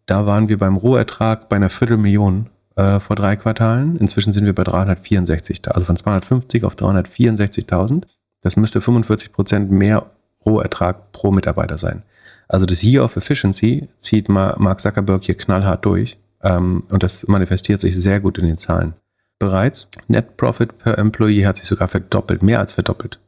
[0.04, 3.96] Da waren wir beim Rohertrag bei einer Viertelmillion äh, vor drei Quartalen.
[3.96, 8.04] Inzwischen sind wir bei 364.000, also von 250 auf 364.000.
[8.42, 10.06] Das müsste 45 Prozent mehr
[10.44, 12.02] Rohertrag pro Mitarbeiter sein.
[12.48, 17.80] Also das Year of Efficiency zieht Mark Zuckerberg hier knallhart durch ähm, und das manifestiert
[17.80, 18.94] sich sehr gut in den Zahlen.
[19.38, 23.18] Bereits Net Profit per Employee hat sich sogar verdoppelt, mehr als verdoppelt.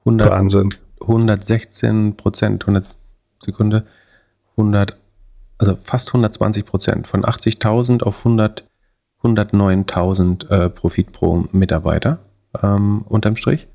[0.00, 0.74] 100, Wahnsinn.
[1.02, 2.96] 116 Prozent, 100
[3.40, 3.84] Sekunde,
[4.56, 4.96] 100,
[5.58, 8.64] also fast 120 Prozent, von 80.000 auf 100,
[9.22, 12.18] 109.000 äh, Profit pro Mitarbeiter
[12.62, 13.68] ähm, unterm Strich.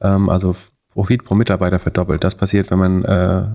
[0.00, 0.54] Ähm, also
[0.90, 2.22] Profit pro Mitarbeiter verdoppelt.
[2.24, 3.46] Das passiert, wenn man äh,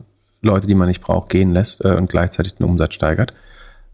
[0.41, 3.33] Leute, die man nicht braucht, gehen lässt äh, und gleichzeitig den Umsatz steigert.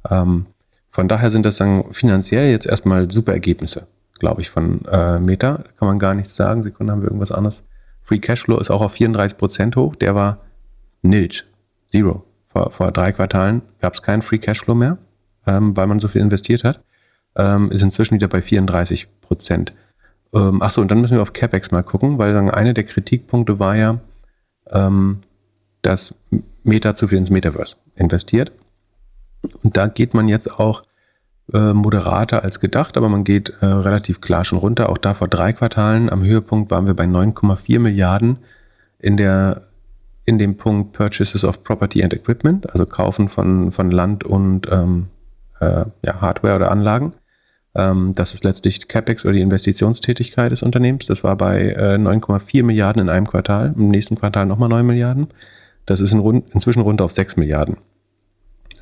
[0.09, 0.47] Ähm,
[0.89, 3.88] von daher sind das dann finanziell jetzt erstmal super Ergebnisse,
[4.19, 5.63] glaube ich, von äh, Meta.
[5.78, 6.63] Kann man gar nichts sagen.
[6.63, 7.67] Sekunden haben wir irgendwas anderes.
[8.06, 9.95] Free Cashflow ist auch auf 34 Prozent hoch.
[9.95, 10.39] Der war
[11.01, 11.43] nilch,
[11.89, 12.24] zero.
[12.47, 14.99] Vor, vor drei Quartalen gab es keinen Free Cashflow mehr,
[15.47, 16.82] ähm, weil man so viel investiert hat.
[17.36, 19.74] Ähm, ist inzwischen wieder bei 34 Prozent.
[20.34, 23.60] Ähm, achso, und dann müssen wir auf CapEx mal gucken, weil dann eine der Kritikpunkte
[23.60, 23.99] war ja,
[24.70, 25.20] ähm,
[25.82, 26.16] dass
[26.64, 28.51] Meta zu viel ins Metaverse investiert.
[29.64, 30.84] Und da geht man jetzt auch
[31.54, 34.89] äh, moderater als gedacht, aber man geht äh, relativ klar schon runter.
[34.89, 38.38] Auch da vor drei Quartalen am Höhepunkt waren wir bei 9,4 Milliarden
[39.00, 39.62] in der
[40.26, 45.08] in dem Punkt Purchases of Property and Equipment, also Kaufen von, von Land und ähm,
[45.60, 47.14] äh, ja, Hardware oder Anlagen.
[47.76, 51.06] Ähm, das ist letztlich CapEx oder die Investitionstätigkeit des Unternehmens.
[51.06, 55.28] Das war bei äh, 9,4 Milliarden in einem Quartal, im nächsten Quartal nochmal 9 Milliarden.
[55.86, 57.78] Das ist in rund, inzwischen rund auf 6 Milliarden.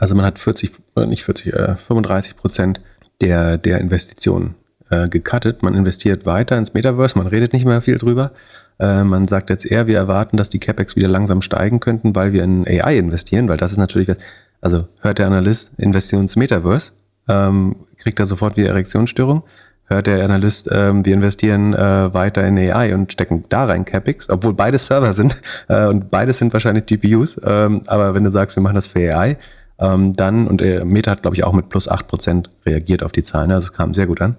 [0.04, 2.82] Also man hat 40, äh, nicht 40, äh, 35 Prozent
[3.22, 4.56] der, der Investitionen
[4.90, 5.64] äh, gecuttet.
[5.64, 8.34] Man investiert weiter ins Metaverse, man redet nicht mehr viel drüber.
[8.80, 12.34] Äh, man sagt jetzt eher, wir erwarten, dass die CapEx wieder langsam steigen könnten, weil
[12.34, 14.12] wir in AI investieren, weil das ist natürlich,
[14.60, 16.92] also hört der Analyst, investieren ins Metaverse,
[17.30, 19.44] ähm, kriegt er sofort wieder Erektionsstörung.
[19.86, 24.30] Hört der Analyst, ähm, wir investieren äh, weiter in AI und stecken da rein CapEx,
[24.30, 25.38] obwohl beide Server sind
[25.70, 27.40] äh, und beides sind wahrscheinlich GPUs.
[27.46, 29.38] Ähm, aber wenn du sagst, wir machen das für AI,
[29.84, 33.24] ähm, dann, und äh, Meta hat, glaube ich, auch mit plus 8% reagiert auf die
[33.24, 34.38] Zahlen, also es kam sehr gut an.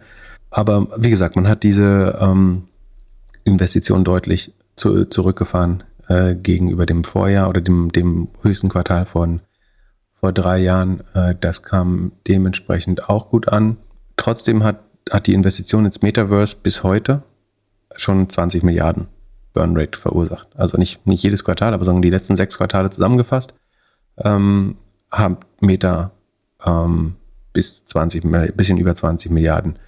[0.51, 2.63] Aber wie gesagt, man hat diese ähm,
[3.45, 9.41] Investition deutlich zu, zurückgefahren äh, gegenüber dem Vorjahr oder dem, dem höchsten Quartal von
[10.15, 11.03] vor drei Jahren.
[11.13, 13.77] Äh, das kam dementsprechend auch gut an.
[14.17, 14.81] Trotzdem hat,
[15.11, 17.23] hat die Investition ins Metaverse bis heute
[17.97, 19.09] schon 20 Milliarden
[19.53, 20.49] Burnrate verursacht.
[20.57, 23.55] Also nicht, nicht jedes Quartal, aber sondern die letzten sechs Quartale zusammengefasst,
[24.17, 24.77] ähm,
[25.19, 26.13] haben Meta
[26.65, 27.17] ähm,
[27.53, 28.25] bis 20,
[28.57, 29.79] bisschen über 20 Milliarden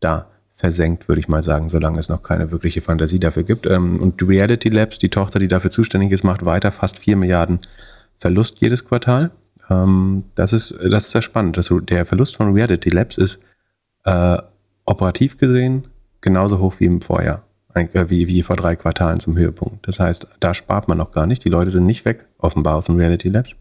[0.00, 3.66] da versenkt, würde ich mal sagen, solange es noch keine wirkliche Fantasie dafür gibt.
[3.66, 7.60] Ähm, und Reality Labs, die Tochter, die dafür zuständig ist, macht weiter fast 4 Milliarden
[8.18, 9.32] Verlust jedes Quartal.
[9.68, 11.56] Ähm, das, ist, das ist sehr spannend.
[11.58, 13.40] Das, der Verlust von Reality Labs ist
[14.04, 14.38] äh,
[14.86, 15.88] operativ gesehen
[16.26, 17.44] genauso hoch wie im Vorjahr,
[17.76, 19.86] wie, wie vor drei Quartalen zum Höhepunkt.
[19.86, 21.44] Das heißt, da spart man noch gar nicht.
[21.44, 23.54] Die Leute sind nicht weg, offenbar aus den Reality Labs.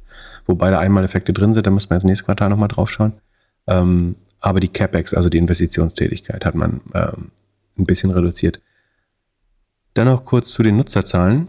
[0.46, 3.14] Wobei da einmal Effekte drin sind, da müssen wir jetzt nächstes Quartal nochmal drauf schauen.
[3.68, 7.32] Ähm, aber die CapEx, also die Investitionstätigkeit, hat man ähm,
[7.78, 8.62] ein bisschen reduziert.
[9.94, 11.48] Dann noch kurz zu den Nutzerzahlen.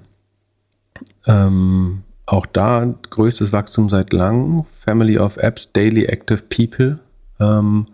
[1.27, 4.65] Ähm, auch da größtes Wachstum seit langem.
[4.81, 6.99] Family of Apps, Daily Active People
[7.39, 7.87] ähm,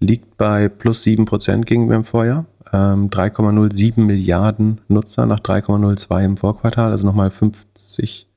[0.00, 2.46] liegt bei plus 7% gegenüber dem Vorjahr.
[2.72, 8.28] Ähm, 3,07 Milliarden Nutzer nach 3,02 im Vorquartal, also nochmal 50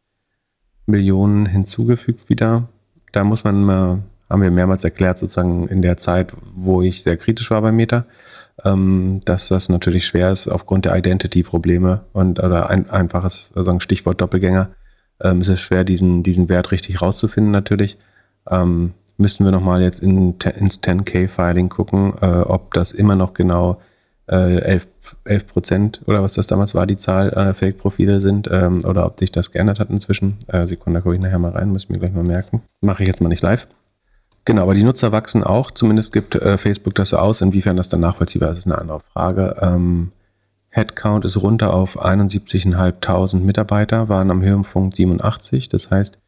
[0.85, 2.69] Millionen hinzugefügt wieder.
[3.11, 3.99] Da muss man mal
[4.29, 8.05] haben wir mehrmals erklärt, sozusagen in der Zeit, wo ich sehr kritisch war bei Meta,
[8.63, 14.21] ähm, dass das natürlich schwer ist aufgrund der Identity-Probleme und oder ein einfaches also Stichwort
[14.21, 14.69] Doppelgänger,
[15.21, 17.97] ähm, ist es schwer, diesen, diesen Wert richtig rauszufinden natürlich.
[18.49, 23.81] Ähm, müssten wir nochmal jetzt in, ins 10K-Filing gucken, äh, ob das immer noch genau
[24.29, 24.87] äh, 11,
[25.25, 29.19] 11 Prozent oder was das damals war, die Zahl äh, Fake-Profile sind ähm, oder ob
[29.19, 30.37] sich das geändert hat inzwischen.
[30.47, 32.61] Äh, Sekunde, da gucke ich nachher mal rein, muss ich mir gleich mal merken.
[32.81, 33.67] Mache ich jetzt mal nicht live.
[34.45, 35.71] Genau, aber die Nutzer wachsen auch.
[35.71, 37.41] Zumindest gibt äh, Facebook das so aus.
[37.41, 39.55] Inwiefern das dann nachvollziehbar ist, ist eine andere Frage.
[39.61, 40.11] Ähm,
[40.69, 45.69] Headcount ist runter auf 71.500 Mitarbeiter, waren am Höhenpunkt 87.
[45.69, 46.19] Das heißt,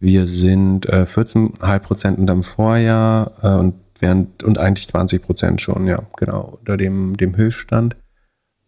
[0.00, 5.86] wir sind äh, 14,5 Prozent unterm Vorjahr äh, und, während, und eigentlich 20 Prozent schon,
[5.86, 7.96] ja, genau, unter dem, dem Höchststand.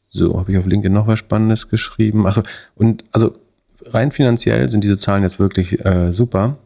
[0.09, 2.26] So, habe ich auf LinkedIn noch was Spannendes geschrieben.
[2.26, 2.43] Also,
[2.74, 3.37] und also
[3.87, 6.57] rein finanziell sind diese Zahlen jetzt wirklich äh, super.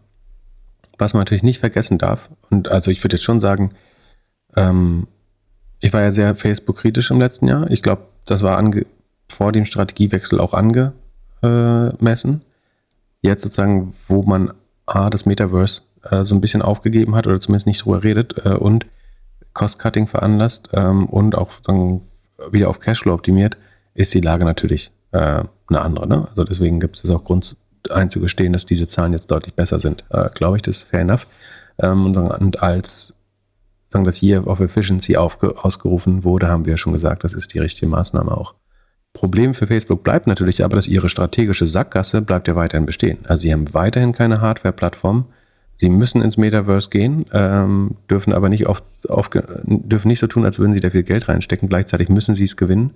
[0.97, 3.73] Was man natürlich nicht vergessen darf, und also ich würde jetzt schon sagen,
[4.57, 5.09] ähm,
[5.81, 7.71] ich war ja sehr Facebook-kritisch im letzten Jahr.
[7.71, 8.62] Ich glaube, das war
[9.31, 12.43] vor dem Strategiewechsel auch angemessen.
[13.21, 14.55] Jetzt sozusagen, wo man
[14.87, 18.51] A, das Metaverse äh, so ein bisschen aufgegeben hat oder zumindest nicht drüber redet äh,
[18.51, 18.87] und
[19.53, 22.03] Cost-Cutting veranlasst ähm, und auch sagen,
[22.51, 23.57] wieder auf Cashflow optimiert,
[23.95, 26.07] ist die Lage natürlich äh, eine andere.
[26.07, 26.27] Ne?
[26.29, 27.57] Also deswegen gibt es auch Grund,
[27.91, 30.05] einzugestehen, dass diese Zahlen jetzt deutlich besser sind.
[30.11, 31.27] Äh, Glaube ich, das ist fair enough.
[31.79, 33.15] Ähm, und, und, als
[33.89, 37.89] sagen, das Year of Efficiency ausgerufen wurde, haben wir schon gesagt, das ist die richtige
[37.91, 38.55] Maßnahme auch.
[39.13, 43.19] Problem für Facebook bleibt natürlich aber, dass ihre strategische Sackgasse bleibt ja weiterhin bestehen.
[43.25, 45.27] Also sie haben weiterhin keine Hardware-Plattform.
[45.79, 49.29] Sie müssen ins Metaverse gehen, ähm, dürfen aber nicht oft auf,
[49.64, 51.68] dürfen nicht so tun, als würden sie da viel Geld reinstecken.
[51.68, 52.93] Gleichzeitig müssen sie es gewinnen.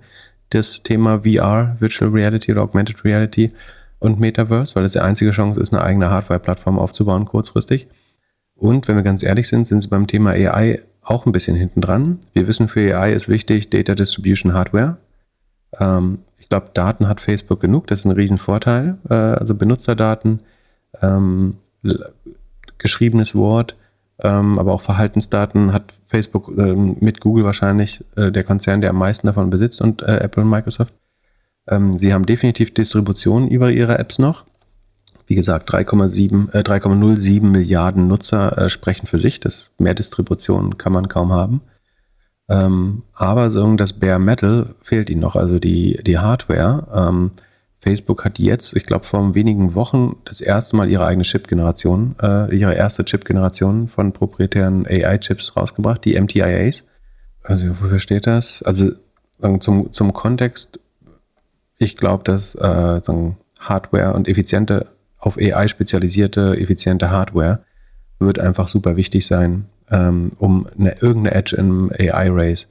[0.49, 3.51] Das Thema VR, Virtual Reality oder Augmented Reality,
[3.99, 7.87] und Metaverse, weil es die einzige Chance ist, eine eigene Hardware-Plattform aufzubauen kurzfristig.
[8.55, 11.81] Und wenn wir ganz ehrlich sind, sind sie beim Thema AI auch ein bisschen hinten
[11.81, 12.19] dran.
[12.33, 14.97] Wir wissen, für AI ist wichtig Data Distribution Hardware.
[15.79, 18.97] Ähm, ich glaube, Daten hat Facebook genug, das ist ein Riesenvorteil.
[19.09, 20.41] Äh, also Benutzerdaten,
[21.01, 21.57] ähm,
[22.79, 23.75] geschriebenes Wort,
[24.21, 28.97] ähm, aber auch Verhaltensdaten hat Facebook ähm, mit Google wahrscheinlich äh, der Konzern, der am
[28.97, 30.93] meisten davon besitzt und äh, Apple und Microsoft.
[31.67, 34.45] Ähm, sie haben definitiv Distribution über ihre Apps noch.
[35.27, 39.39] Wie gesagt, 3,7, äh, 3,07 Milliarden Nutzer äh, sprechen für sich.
[39.39, 41.61] Das mehr Distribution kann man kaum haben.
[42.49, 46.87] Ähm, aber so das Bare Metal fehlt ihnen noch, also die, die Hardware.
[47.81, 52.55] Facebook hat jetzt, ich glaube, vor wenigen Wochen das erste Mal ihre eigene Chip-Generation, äh,
[52.55, 56.83] ihre erste Chip-Generation von proprietären AI-Chips rausgebracht, die MTIAs.
[57.43, 58.61] Also wofür steht das?
[58.63, 58.91] Also
[59.59, 60.79] zum, zum Kontext,
[61.77, 63.01] ich glaube, dass äh,
[63.59, 67.59] Hardware und effiziente, auf AI spezialisierte, effiziente Hardware
[68.19, 72.67] wird einfach super wichtig sein, ähm, um eine, irgendeine Edge im AI-Race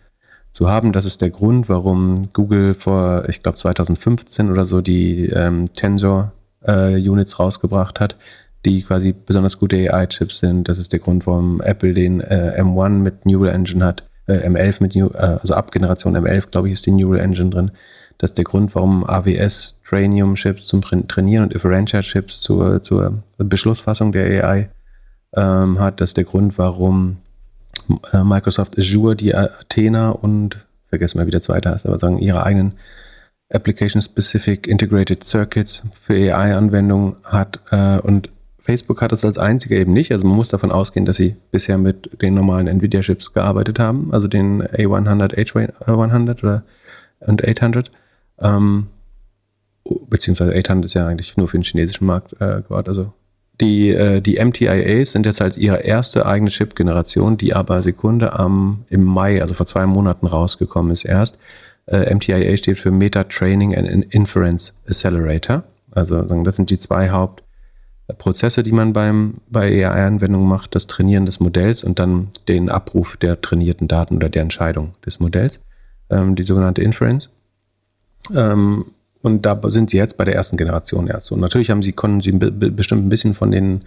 [0.52, 0.92] zu haben.
[0.92, 7.32] Das ist der Grund, warum Google vor, ich glaube, 2015 oder so die ähm, Tensor-Units
[7.32, 8.16] äh, rausgebracht hat,
[8.64, 10.68] die quasi besonders gute AI-Chips sind.
[10.68, 14.76] Das ist der Grund, warum Apple den äh, M1 mit Neural Engine hat, äh, M11
[14.80, 17.70] mit, New, äh, also ab Generation M11, glaube ich, ist die Neural Engine drin.
[18.18, 24.44] Das ist der Grund, warum AWS Trainium-Chips zum Trainieren und Differential-Chips zur, zur Beschlussfassung der
[24.44, 24.70] AI
[25.36, 26.00] ähm, hat.
[26.00, 27.18] Das ist der Grund, warum
[28.12, 32.74] Microsoft Azure die Athena und, vergessen wir, wie der zweite heißt, aber sagen, ihre eigenen
[33.50, 37.60] Application-Specific Integrated Circuits für AI-Anwendungen hat.
[37.70, 40.12] Äh, und Facebook hat es als einziger eben nicht.
[40.12, 44.28] Also man muss davon ausgehen, dass sie bisher mit den normalen Nvidia-Chips gearbeitet haben, also
[44.28, 46.64] den A100, H100 oder
[47.20, 47.90] und 800.
[48.40, 48.88] Ähm,
[50.08, 53.14] beziehungsweise 800 ist ja eigentlich nur für den chinesischen Markt äh, gebaut, also
[53.60, 58.84] Die, äh, die MTIAs sind jetzt halt ihre erste eigene Chip-Generation, die aber Sekunde am,
[58.88, 61.38] im Mai, also vor zwei Monaten rausgekommen ist erst.
[61.86, 65.64] Äh, MTIA steht für Meta Training and Inference Accelerator.
[65.90, 71.40] Also das sind die zwei Hauptprozesse, die man beim, bei AI-Anwendungen macht, das Trainieren des
[71.40, 75.62] Modells und dann den Abruf der trainierten Daten oder der Entscheidung des Modells,
[76.10, 77.30] ähm, die sogenannte Inference.
[78.36, 78.84] Ähm,
[79.22, 81.32] und da sind sie jetzt bei der ersten Generation erst.
[81.32, 83.80] Und natürlich haben sie, konnten sie bestimmt ein bisschen von den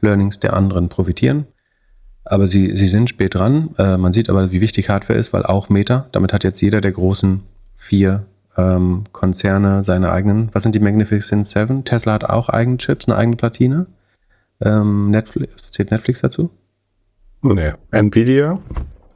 [0.00, 1.46] Learnings der anderen profitieren.
[2.24, 3.70] Aber sie, sie sind spät dran.
[3.78, 6.80] Äh, man sieht aber, wie wichtig Hardware ist, weil auch Meta, damit hat jetzt jeder
[6.80, 7.42] der großen
[7.76, 8.24] vier
[8.56, 10.50] ähm, Konzerne seine eigenen.
[10.52, 11.84] Was sind die Magnificent Seven?
[11.84, 13.86] Tesla hat auch eigene Chips, eine eigene Platine.
[14.60, 16.50] Ähm, Netflix, zählt Netflix dazu?
[17.42, 17.72] Nee.
[17.92, 18.58] Nvidia?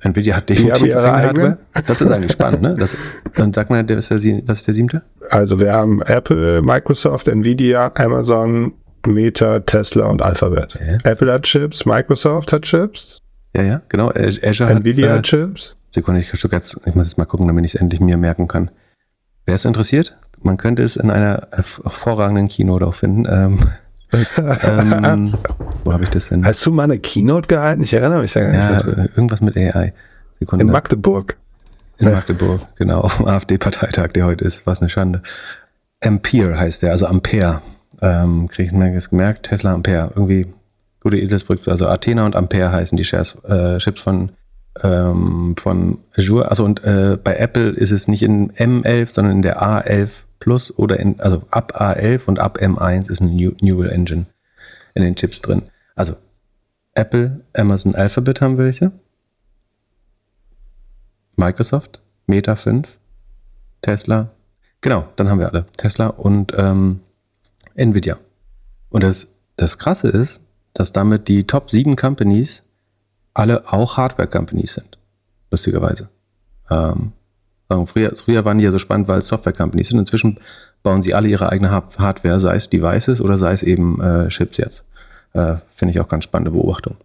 [0.02, 1.58] Nvidia hat definitiv ihre eigene.
[1.86, 2.74] Das ist eigentlich spannend, ne?
[2.76, 2.96] Das,
[3.36, 5.02] dann sag mal, was ist, der, was ist der siebte?
[5.30, 8.72] Also wir haben Apple, Microsoft, Nvidia, Amazon,
[9.06, 10.76] Meta, Tesla und Alphabet.
[10.76, 10.98] Okay.
[11.04, 13.20] Apple hat Chips, Microsoft hat Chips.
[13.54, 14.10] Ja, ja, genau.
[14.10, 15.76] Azure Nvidia hat, äh, hat Chips.
[15.90, 18.70] Sekunde, ich, jetzt, ich muss jetzt mal gucken, damit ich es endlich mir merken kann.
[19.46, 20.16] Wer ist interessiert?
[20.40, 23.26] Man könnte es in einer hervorragenden Keynote auch finden.
[23.28, 23.58] Ähm,
[24.12, 25.34] ähm,
[25.84, 26.44] wo habe ich das denn?
[26.44, 27.82] Hast du mal eine Keynote gehalten?
[27.82, 28.50] Ich erinnere mich da gar
[28.84, 28.96] nicht.
[28.96, 29.92] Ja, irgendwas mit AI.
[30.38, 30.64] Sekunde.
[30.64, 31.36] In Magdeburg.
[31.98, 34.66] In Magdeburg, genau, auf dem AfD-Parteitag, der heute ist.
[34.66, 35.22] Was eine Schande.
[36.00, 37.62] Ampere heißt der, also Ampere.
[38.00, 40.10] Ähm, Kriege ich mir jetzt gemerkt, Tesla Ampere.
[40.16, 40.48] Irgendwie
[41.00, 41.70] gute Eselsbrücke.
[41.70, 44.32] Also Athena und Ampere heißen die Shares, äh, Chips von,
[44.82, 46.50] ähm, von Azure.
[46.50, 50.10] Also und äh, bei Apple ist es nicht in M11, sondern in der A11
[50.42, 54.26] Plus oder in, also ab A11 und ab M1 ist New, Neural Engine
[54.92, 55.62] in den Chips drin.
[55.94, 56.16] Also
[56.94, 58.90] Apple, Amazon Alphabet haben welche.
[61.36, 62.98] Microsoft, Meta 5,
[63.82, 64.30] Tesla.
[64.80, 65.66] Genau, dann haben wir alle.
[65.76, 66.98] Tesla und ähm,
[67.74, 68.18] Nvidia.
[68.90, 70.42] Und das, das Krasse ist,
[70.74, 72.64] dass damit die Top 7 Companies
[73.32, 74.98] alle auch Hardware-Companies sind.
[75.52, 76.08] Lustigerweise.
[76.68, 77.12] Ähm,
[77.86, 79.98] früher, früher waren die ja so spannend, weil es Software-Companies sind.
[79.98, 80.38] Inzwischen
[80.82, 84.56] bauen sie alle ihre eigene Hardware, sei es Devices oder sei es eben äh, Chips
[84.58, 84.84] jetzt.
[85.32, 86.96] Äh, Finde ich auch ganz spannende Beobachtung.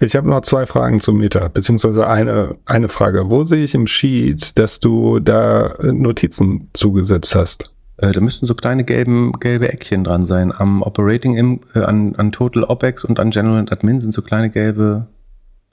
[0.00, 3.30] Ich habe noch zwei Fragen zum Meta, beziehungsweise eine, eine Frage.
[3.30, 7.70] Wo sehe ich im Sheet, dass du da Notizen zugesetzt hast?
[7.96, 10.52] Äh, da müssten so kleine gelben, gelbe Eckchen dran sein.
[10.52, 14.22] Am Operating, im, äh, an, an Total OPEX und an General and Admin sind so
[14.22, 15.06] kleine gelbe.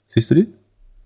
[0.06, 0.48] Siehst du die?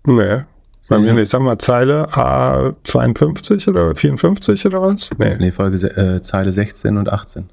[0.05, 0.43] Nee.
[0.87, 5.09] Bei mir, ich sag mal, Zeile A52 oder 54 oder was?
[5.17, 7.49] Nee, nee Folge äh, Zeile 16 und 18.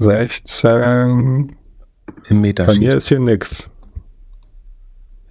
[0.00, 1.54] 16.
[2.28, 2.74] Im Metasheet.
[2.74, 3.70] Bei mir ist hier nix.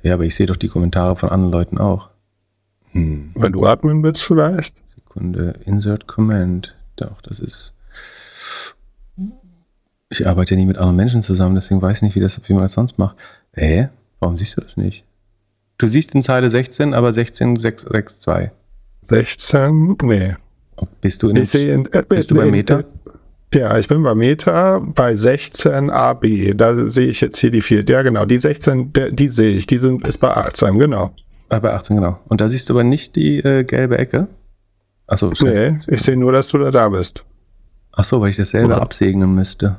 [0.02, 2.10] Ja, aber ich sehe doch die Kommentare von anderen Leuten auch.
[2.92, 3.32] Hm.
[3.36, 4.76] Wenn du Admin bist vielleicht?
[4.96, 6.78] Sekunde, Insert Comment.
[6.96, 7.74] Doch, das ist.
[10.10, 12.54] Ich arbeite ja nie mit anderen Menschen zusammen, deswegen weiß ich nicht, wie, das, wie
[12.54, 13.18] man das sonst macht.
[13.54, 13.90] Hä?
[14.20, 15.06] Warum siehst du das nicht?
[15.80, 18.52] Du siehst in Zeile 16, aber 16,662.
[19.02, 19.98] 16?
[20.04, 20.36] Nee.
[21.02, 22.84] Bist du, in, ich in, äh, bist du bei Meta?
[23.54, 26.54] Ja, ich bin bei Meta bei 16 AB.
[26.56, 27.84] Da sehe ich jetzt hier die vier.
[27.88, 28.26] Ja, genau.
[28.26, 29.68] Die 16, die, die sehe ich.
[29.68, 31.12] Die sind, ist bei 18, genau.
[31.48, 32.20] Ah, bei 18, genau.
[32.28, 34.28] Und da siehst du aber nicht die äh, gelbe Ecke?
[35.08, 37.26] Achso, Nee, ich sehe nur, dass du da, da bist.
[37.94, 38.82] Achso, weil ich dasselbe Oder?
[38.82, 39.78] absegnen müsste.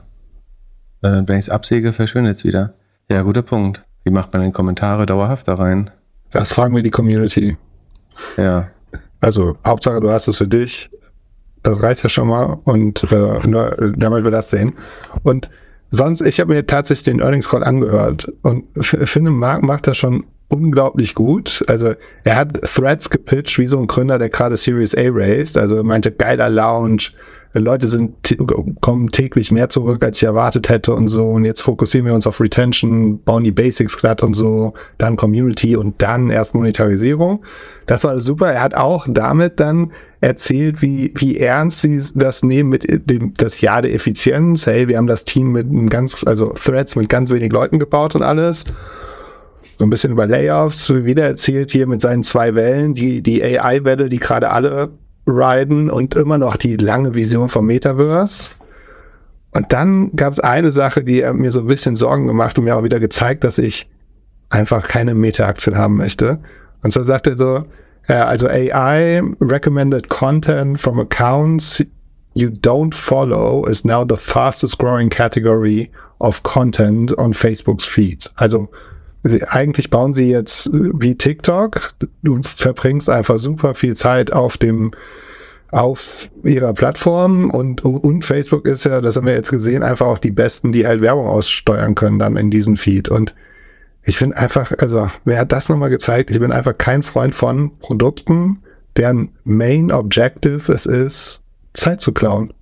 [1.03, 2.75] Äh, wenn ich es absäge, verschwindet es wieder.
[3.09, 3.85] Ja, guter Punkt.
[4.05, 5.91] Wie macht man denn Kommentare dauerhaft da rein?
[6.33, 7.57] Das fragen wir die Community.
[8.37, 8.69] Ja.
[9.21, 10.91] Also, Hauptsache, du hast es für dich.
[11.63, 12.59] Das reicht ja schon mal.
[12.65, 14.75] Und äh, nur, damit wir das sehen.
[15.23, 15.51] Und
[15.91, 20.25] sonst, ich habe mir tatsächlich den Earnings Call angehört und finde, Marc macht das schon
[20.49, 21.65] unglaublich gut.
[21.69, 21.95] Also
[22.25, 25.57] er hat Threads gepitcht wie so ein Gründer, der gerade Series A raised.
[25.57, 27.11] Also meinte, geiler Lounge.
[27.53, 28.15] Leute sind,
[28.81, 31.27] kommen täglich mehr zurück, als ich erwartet hätte und so.
[31.27, 35.75] Und jetzt fokussieren wir uns auf Retention, bauen die Basics glatt und so, dann Community
[35.75, 37.43] und dann erst Monetarisierung.
[37.87, 38.53] Das war super.
[38.53, 39.91] Er hat auch damit dann
[40.21, 44.67] erzählt, wie, wie ernst sie das nehmen mit dem, das Jahr der Effizienz.
[44.67, 48.23] Hey, wir haben das Team mit ganz, also Threads mit ganz wenig Leuten gebaut und
[48.23, 48.65] alles
[49.81, 54.11] so ein bisschen über Layoffs, wieder erzählt hier mit seinen zwei Wellen, die, die AI-Welle,
[54.11, 54.91] die gerade alle
[55.31, 58.51] riden und immer noch die lange Vision vom Metaverse.
[59.53, 62.77] Und dann gab es eine Sache, die mir so ein bisschen Sorgen gemacht und mir
[62.77, 63.89] auch wieder gezeigt, dass ich
[64.49, 66.39] einfach keine Meta-Aktien haben möchte.
[66.83, 67.65] Und so sagt er so,
[68.09, 71.85] ja, also AI recommended content from accounts
[72.35, 75.91] you don't follow is now the fastest growing category
[76.21, 78.31] of content on Facebook's feeds.
[78.37, 78.69] Also
[79.49, 81.93] eigentlich bauen sie jetzt wie TikTok.
[82.23, 84.93] Du verbringst einfach super viel Zeit auf dem
[85.73, 90.19] auf ihrer Plattform und, und Facebook ist ja, das haben wir jetzt gesehen, einfach auch
[90.19, 93.09] die Besten, die halt Werbung aussteuern können dann in diesen Feed.
[93.09, 93.35] Und
[94.03, 96.31] ich bin einfach, also wer hat das nochmal gezeigt?
[96.31, 98.59] Ich bin einfach kein Freund von Produkten,
[98.97, 101.43] deren Main Objective es ist,
[101.73, 102.53] Zeit zu klauen.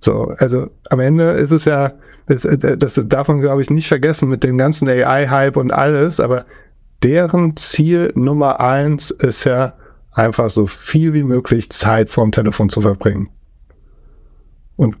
[0.00, 1.92] So, also am Ende ist es ja,
[2.26, 2.42] das,
[2.78, 6.44] das darf man glaube ich nicht vergessen mit dem ganzen AI-Hype und alles, aber
[7.02, 9.74] deren Ziel Nummer eins ist ja
[10.12, 13.28] einfach so viel wie möglich Zeit vorm Telefon zu verbringen.
[14.76, 14.96] Und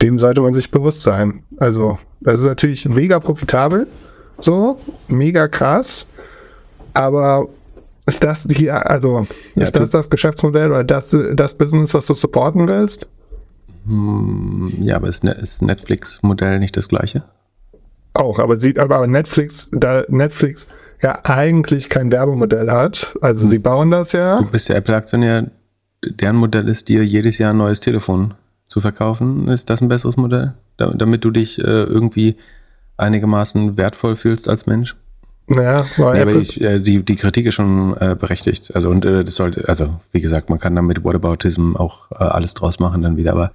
[0.00, 1.42] dem sollte man sich bewusst sein.
[1.58, 3.86] Also, das ist natürlich mega profitabel,
[4.40, 4.78] so,
[5.08, 6.06] mega krass,
[6.94, 7.48] aber
[8.06, 12.14] ist das die, also, ja, ist das das Geschäftsmodell oder das, das Business, was du
[12.14, 13.08] supporten willst?
[13.90, 17.24] Hm, ja, aber ist, ne, ist Netflix-Modell nicht das gleiche?
[18.14, 20.66] Auch, aber sieht aber Netflix, da Netflix
[21.00, 23.16] ja eigentlich kein Werbemodell hat.
[23.20, 24.38] Also sie bauen das ja.
[24.38, 25.50] Du bist ja Apple-Aktionär.
[26.04, 28.34] Deren Modell ist dir jedes Jahr ein neues Telefon
[28.68, 29.48] zu verkaufen.
[29.48, 30.54] Ist das ein besseres Modell?
[30.78, 32.36] damit du dich äh, irgendwie
[32.96, 34.96] einigermaßen wertvoll fühlst als Mensch?
[35.46, 38.74] Ja, nee, aber ich, äh, die, die Kritik ist schon äh, berechtigt.
[38.74, 42.14] Also und äh, das sollte, also wie gesagt, man kann dann mit Whataboutism auch äh,
[42.24, 43.52] alles draus machen dann wieder, aber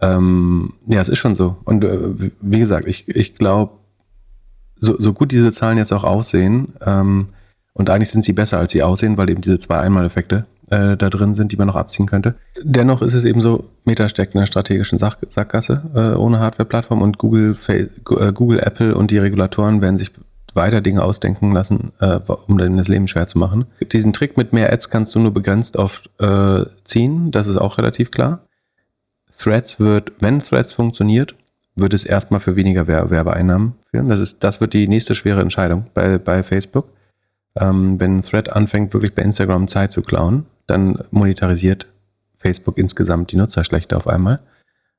[0.00, 1.56] ähm, ja, es ist schon so.
[1.64, 1.98] Und äh,
[2.40, 3.72] wie gesagt, ich, ich glaube,
[4.80, 7.28] so, so gut diese Zahlen jetzt auch aussehen, ähm,
[7.78, 11.10] und eigentlich sind sie besser, als sie aussehen, weil eben diese zwei Einmaleffekte äh, da
[11.10, 12.34] drin sind, die man noch abziehen könnte.
[12.60, 17.02] Dennoch ist es eben so, Meta steckt in einer strategischen Sach Sackgasse äh, ohne Hardware-Plattform
[17.02, 20.10] und Google, äh, Google, Apple und die Regulatoren werden sich
[20.54, 22.18] weiter Dinge ausdenken lassen, äh,
[22.48, 23.66] um dann das Leben schwer zu machen.
[23.92, 27.78] Diesen Trick mit mehr Ads kannst du nur begrenzt oft äh, ziehen, das ist auch
[27.78, 28.40] relativ klar.
[29.38, 31.34] Threads wird, wenn Threads funktioniert,
[31.76, 34.08] wird es erstmal für weniger Werbeeinnahmen führen.
[34.08, 36.88] Das, ist, das wird die nächste schwere Entscheidung bei, bei Facebook.
[37.56, 41.86] Ähm, wenn Thread anfängt, wirklich bei Instagram Zeit zu klauen, dann monetarisiert
[42.36, 44.40] Facebook insgesamt die Nutzer schlechter auf einmal.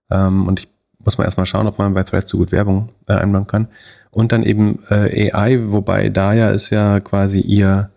[0.10, 0.70] Ähm, und ich
[1.04, 3.68] muss man erstmal schauen, ob man bei Threads so gut Werbung äh, einbauen kann.
[4.12, 7.92] Und dann eben äh, AI, wobei Daya ist ja quasi ihr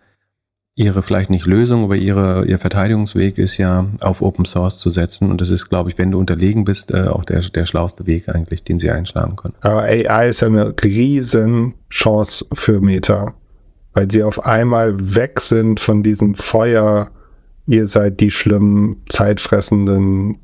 [0.74, 5.30] ihre vielleicht nicht Lösung, aber ihre, ihr Verteidigungsweg ist ja auf Open Source zu setzen.
[5.30, 8.28] Und das ist, glaube ich, wenn du unterlegen bist, äh, auch der, der schlauste Weg
[8.28, 9.54] eigentlich, den sie einschlagen können.
[9.60, 13.34] Aber AI ist ja eine riesen Chance für Meta,
[13.92, 17.10] weil sie auf einmal weg sind von diesem Feuer,
[17.66, 20.38] ihr seid die schlimmen, zeitfressenden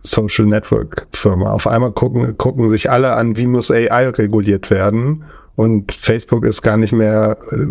[0.00, 1.52] Social Network Firma.
[1.52, 5.24] Auf einmal gucken, gucken sich alle an, wie muss AI reguliert werden.
[5.56, 7.66] Und Facebook ist gar nicht mehr äh,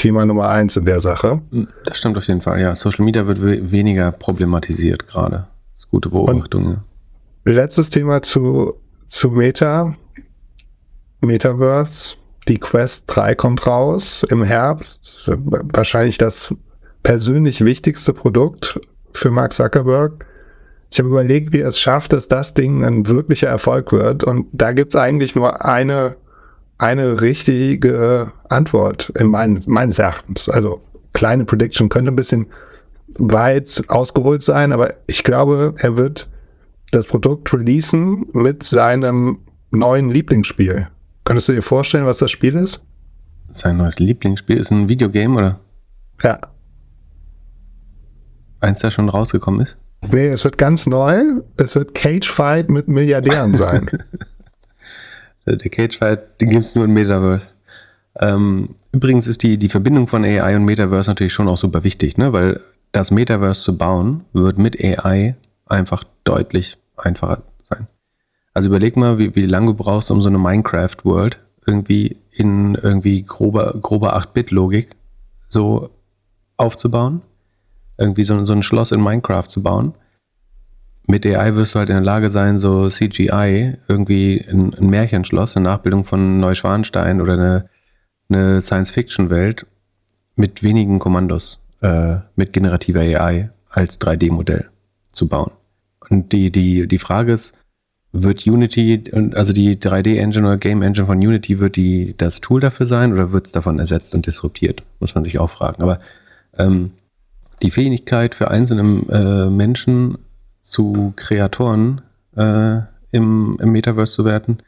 [0.00, 1.42] Thema Nummer eins in der Sache.
[1.84, 2.74] Das stimmt auf jeden Fall, ja.
[2.74, 5.46] Social Media wird we weniger problematisiert gerade.
[5.74, 6.78] Das ist gute Beobachtung.
[7.44, 9.94] Und letztes Thema zu, zu Meta.
[11.20, 12.16] Metaverse.
[12.48, 15.30] Die Quest 3 kommt raus im Herbst.
[15.36, 16.54] Wahrscheinlich das
[17.02, 18.80] persönlich wichtigste Produkt
[19.12, 20.24] für Mark Zuckerberg.
[20.90, 24.24] Ich habe überlegt, wie er es schafft, dass das Ding ein wirklicher Erfolg wird.
[24.24, 26.16] Und da gibt es eigentlich nur eine
[26.80, 30.48] eine richtige Antwort in mein, meines Erachtens.
[30.48, 30.80] Also
[31.12, 32.46] kleine Prediction könnte ein bisschen
[33.18, 36.30] weit ausgeholt sein, aber ich glaube, er wird
[36.90, 39.40] das Produkt releasen mit seinem
[39.70, 40.88] neuen Lieblingsspiel.
[41.24, 42.82] Könntest du dir vorstellen, was das Spiel ist?
[43.48, 45.60] Sein neues Lieblingsspiel ist ein Videogame, oder?
[46.22, 46.40] Ja.
[48.60, 49.76] Eins, das schon rausgekommen ist?
[50.10, 51.24] Nee, es wird ganz neu.
[51.58, 53.90] Es wird Cage Fight mit Milliardären sein.
[55.50, 57.46] Äh, der Cage Fight, den gibt es nur in Metaverse.
[58.18, 62.16] Ähm, übrigens ist die, die Verbindung von AI und Metaverse natürlich schon auch super wichtig,
[62.16, 62.32] ne?
[62.32, 62.60] weil
[62.92, 65.36] das Metaverse zu bauen wird mit AI
[65.66, 67.86] einfach deutlich einfacher sein.
[68.52, 73.22] Also überleg mal, wie, wie lange du brauchst, um so eine Minecraft-World irgendwie in irgendwie
[73.22, 74.90] grober, grober 8-Bit-Logik
[75.48, 75.90] so
[76.56, 77.22] aufzubauen.
[77.96, 79.94] Irgendwie so, so ein Schloss in Minecraft zu bauen
[81.10, 85.56] mit AI wirst du halt in der Lage sein, so CGI, irgendwie ein, ein Märchenschloss,
[85.56, 87.68] eine Nachbildung von Neuschwanstein oder eine,
[88.28, 89.66] eine Science-Fiction-Welt
[90.36, 94.68] mit wenigen Kommandos, äh, mit generativer AI als 3D-Modell
[95.12, 95.50] zu bauen.
[96.08, 97.54] Und die, die, die Frage ist,
[98.12, 99.04] wird Unity,
[99.34, 103.46] also die 3D-Engine oder Game-Engine von Unity, wird die das Tool dafür sein oder wird
[103.46, 104.82] es davon ersetzt und disruptiert?
[104.98, 105.82] Muss man sich auch fragen.
[105.82, 106.00] Aber
[106.58, 106.92] ähm,
[107.62, 110.18] die Fähigkeit für einzelne äh, Menschen
[110.70, 112.00] zu Kreatoren
[112.36, 112.78] äh,
[113.10, 114.62] im, im Metaverse zu werden,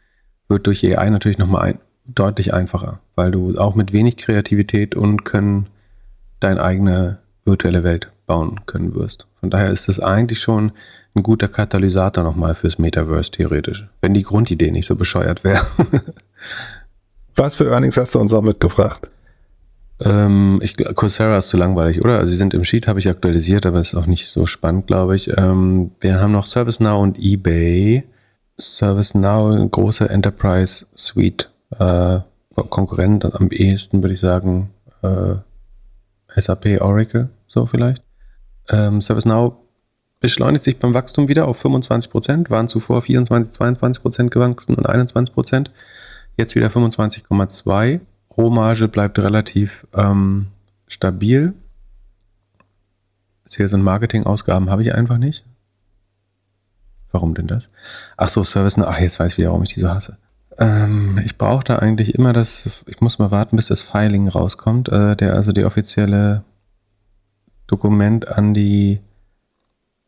[0.49, 5.25] wird durch AI natürlich nochmal ein, deutlich einfacher, weil du auch mit wenig Kreativität und
[5.25, 5.69] Können
[6.41, 9.29] deine eigene virtuelle Welt bauen können wirst.
[9.39, 10.73] Von daher ist es eigentlich schon
[11.15, 15.65] ein guter Katalysator nochmal fürs Metaverse theoretisch, wenn die Grundidee nicht so bescheuert wäre.
[17.37, 19.09] Was für Earnings hast du uns auch mitgebracht?
[20.05, 22.19] Ähm, ich, Coursera ist zu langweilig, oder?
[22.19, 25.17] Also sie sind im Sheet, habe ich aktualisiert, aber ist auch nicht so spannend, glaube
[25.17, 25.37] ich.
[25.37, 28.05] Ähm, wir haben noch ServiceNow und eBay.
[28.59, 31.51] ServiceNow, große Enterprise Suite.
[31.79, 32.21] Äh,
[32.55, 34.71] Konkurrent am ehesten, würde ich sagen,
[35.03, 35.35] äh,
[36.37, 38.03] SAP, Oracle, so vielleicht.
[38.69, 39.55] Ähm, ServiceNow
[40.21, 44.87] beschleunigt sich beim Wachstum wieder auf 25 Prozent, waren zuvor 24, 22 Prozent gewachsen und
[44.87, 45.71] 21 Prozent.
[46.37, 48.01] Jetzt wieder 25,2.
[48.37, 50.47] Rohmarge bleibt relativ ähm,
[50.87, 51.55] stabil.
[53.45, 55.45] Sales- und Marketing-Ausgaben habe ich einfach nicht.
[57.11, 57.71] Warum denn das?
[58.17, 58.79] Ach so, Service.
[58.79, 60.17] Ach, jetzt weiß ich wieder, warum ich die so hasse.
[60.59, 64.89] Ähm, ich brauche da eigentlich immer das, ich muss mal warten, bis das Filing rauskommt,
[64.89, 66.45] äh, der also die offizielle
[67.67, 69.01] Dokument an die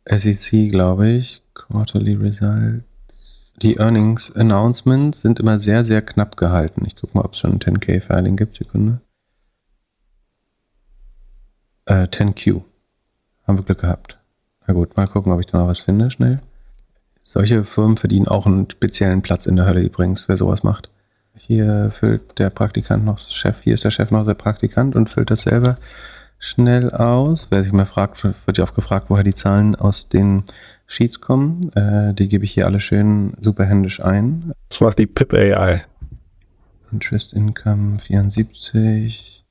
[0.07, 1.43] SEC, glaube ich.
[1.55, 2.85] Quarterly Results.
[3.63, 6.85] Die Earnings Announcements sind immer sehr, sehr knapp gehalten.
[6.87, 8.55] Ich gucke mal, ob es schon ein 10K-Filing gibt.
[8.55, 9.01] Sekunde.
[11.87, 12.63] Äh, 10Q.
[13.47, 14.19] Haben wir Glück gehabt.
[14.67, 16.41] Na gut, mal gucken, ob ich da noch was finde, schnell.
[17.23, 20.91] Solche Firmen verdienen auch einen speziellen Platz in der Hölle übrigens, wer sowas macht.
[21.37, 25.11] Hier füllt der Praktikant noch das Chef, hier ist der Chef noch der Praktikant und
[25.11, 25.77] füllt das selber
[26.39, 27.49] schnell aus.
[27.51, 30.45] Wer sich mal fragt, wird ja oft gefragt, woher die Zahlen aus den
[30.87, 31.61] Sheets kommen.
[31.75, 34.53] Äh, die gebe ich hier alle schön superhändisch ein.
[34.69, 35.85] Das macht die PIP AI.
[36.93, 39.45] Interest Income 74.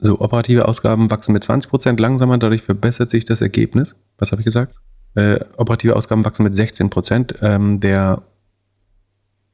[0.00, 4.00] So, operative Ausgaben wachsen mit 20% langsamer, dadurch verbessert sich das Ergebnis.
[4.16, 4.74] Was habe ich gesagt?
[5.14, 7.42] Äh, operative Ausgaben wachsen mit 16%.
[7.42, 8.22] Ähm, der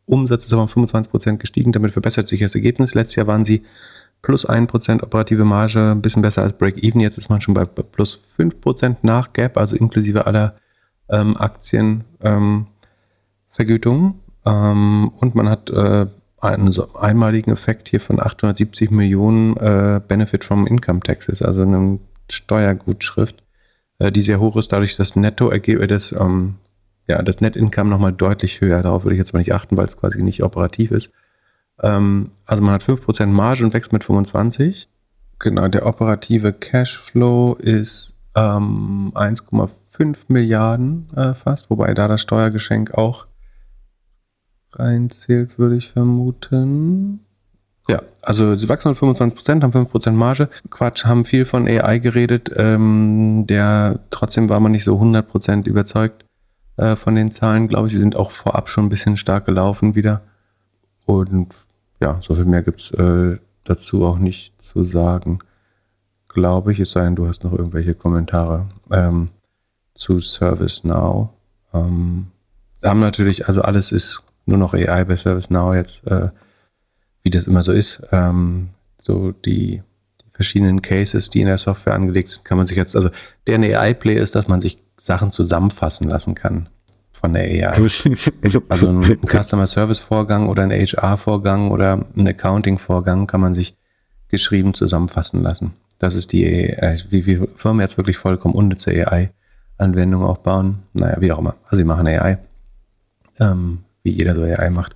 [0.06, 2.94] Umsatz ist aber um 25% gestiegen, damit verbessert sich das Ergebnis.
[2.94, 3.64] Letztes Jahr waren sie
[4.24, 7.00] plus 1% operative Marge, ein bisschen besser als Break-Even.
[7.00, 10.54] Jetzt ist man schon bei plus 5% nach Gap, also inklusive aller
[11.10, 14.14] ähm, Aktienvergütungen.
[14.46, 16.06] Ähm, und man hat äh,
[16.40, 21.98] einen so einmaligen Effekt hier von 870 Millionen äh, Benefit from Income Taxes, also eine
[22.30, 23.42] Steuergutschrift,
[23.98, 26.54] äh, die sehr hoch ist, dadurch das Nettoergebnis, das, ähm,
[27.06, 28.82] ja, das Net Income nochmal deutlich höher.
[28.82, 31.10] Darauf würde ich jetzt mal nicht achten, weil es quasi nicht operativ ist.
[31.82, 34.88] Ähm, also man hat 5% Marge und wächst mit 25.
[35.38, 43.26] Genau, der operative Cashflow ist ähm, 1,5 Milliarden äh, fast, wobei da das Steuergeschenk auch
[44.72, 47.20] reinzählt, würde ich vermuten.
[47.88, 50.48] Ja, also sie wachsen mit 25%, haben 5% Marge.
[50.70, 52.50] Quatsch, haben viel von AI geredet.
[52.56, 56.24] Ähm, der trotzdem war man nicht so 100% überzeugt
[56.76, 57.92] äh, von den Zahlen, glaube ich.
[57.92, 60.22] Sie sind auch vorab schon ein bisschen stark gelaufen wieder.
[61.04, 61.54] Und
[62.00, 65.38] ja, so viel mehr gibt es äh, dazu auch nicht zu sagen,
[66.28, 66.80] glaube ich.
[66.80, 69.30] Es sei denn, du hast noch irgendwelche Kommentare ähm,
[69.94, 71.30] zu ServiceNow.
[71.72, 72.26] Ähm,
[72.82, 76.28] haben natürlich, also alles ist nur noch AI bei ServiceNow jetzt, äh,
[77.22, 78.02] wie das immer so ist.
[78.12, 79.82] Ähm, so die,
[80.20, 83.10] die, verschiedenen Cases, die in der Software angelegt sind, kann man sich jetzt, also
[83.46, 86.68] der AI-Play ist, dass man sich Sachen zusammenfassen lassen kann
[87.24, 87.80] von der AI.
[88.68, 93.54] Also ein, Customer Service Vorgang oder ein HR Vorgang oder ein Accounting Vorgang kann man
[93.54, 93.78] sich
[94.28, 95.72] geschrieben zusammenfassen lassen.
[95.98, 100.82] Das ist die, äh, wie viele Firmen jetzt wirklich vollkommen unnütze AI-Anwendungen auch bauen.
[100.92, 101.54] Naja, wie auch immer.
[101.64, 102.36] Also sie machen AI,
[103.40, 104.94] ähm, wie jeder so AI macht.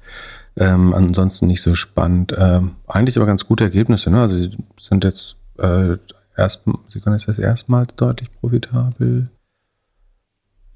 [0.59, 2.35] Ähm, ansonsten nicht so spannend.
[2.37, 4.11] Ähm, eigentlich aber ganz gute Ergebnisse.
[4.11, 4.21] Ne?
[4.21, 5.97] Also sie sind jetzt äh,
[6.37, 9.29] erst, sie können jetzt erstmals deutlich profitabel.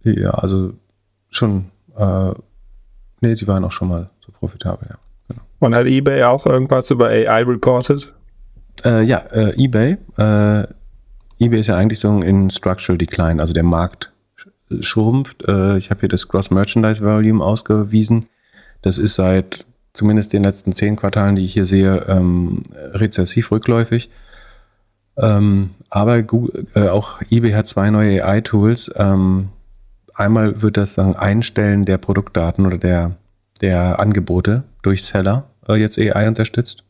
[0.05, 0.75] Ja, also
[1.35, 2.33] schon, äh,
[3.21, 4.97] nee, sie waren auch schon mal so profitabel, ja.
[5.29, 5.43] Genau.
[5.61, 8.13] Und hat eBay auch irgendwas über AI reported?
[8.85, 9.97] Äh, ja, äh, eBay.
[10.17, 10.67] Äh,
[11.39, 14.13] eBay ist ja eigentlich so in Structural Decline, also der Markt
[14.81, 15.47] schrumpft.
[15.47, 18.27] Äh, ich habe hier das Gross Merchandise Volume ausgewiesen.
[18.81, 24.11] Das ist seit zumindest den letzten zehn Quartalen, die ich hier sehe, ähm, rezessiv rückläufig.
[25.17, 28.93] Ähm, aber Google, äh, auch eBay hat zwei neue AI-Tools.
[28.97, 29.51] Ähm,
[30.15, 33.17] Einmal wird das sagen, Einstellen der Produktdaten oder der,
[33.61, 36.85] der Angebote durch Seller äh, jetzt AI unterstützt.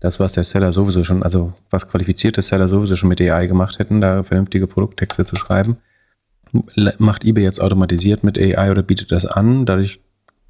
[0.00, 3.78] Das, was der Seller sowieso schon, also was qualifizierte Seller sowieso schon mit AI gemacht
[3.78, 5.76] hätten, da vernünftige Produkttexte zu schreiben,
[6.98, 9.66] macht eBay jetzt automatisiert mit AI oder bietet das an.
[9.66, 10.00] Dadurch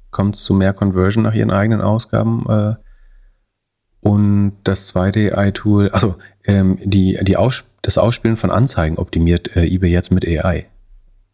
[0.09, 2.45] kommt es zu mehr Conversion nach ihren eigenen Ausgaben.
[2.49, 2.75] Äh,
[3.99, 6.15] und das zweite AI-Tool, also
[6.45, 10.65] ähm, die, die Aus, das Ausspielen von Anzeigen optimiert äh, eBay jetzt mit AI.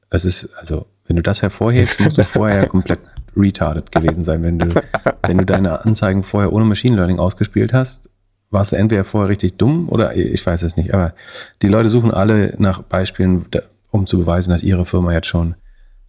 [0.10, 3.00] Es ist, also, wenn du das hervorhebst, musst du vorher komplett
[3.36, 4.44] retarded gewesen sein.
[4.44, 4.82] Wenn du,
[5.26, 8.10] wenn du deine Anzeigen vorher ohne Machine Learning ausgespielt hast,
[8.50, 10.94] warst du entweder vorher richtig dumm oder ich weiß es nicht.
[10.94, 11.14] Aber
[11.62, 13.46] die Leute suchen alle nach Beispielen,
[13.92, 15.56] um zu beweisen, dass ihre Firma jetzt schon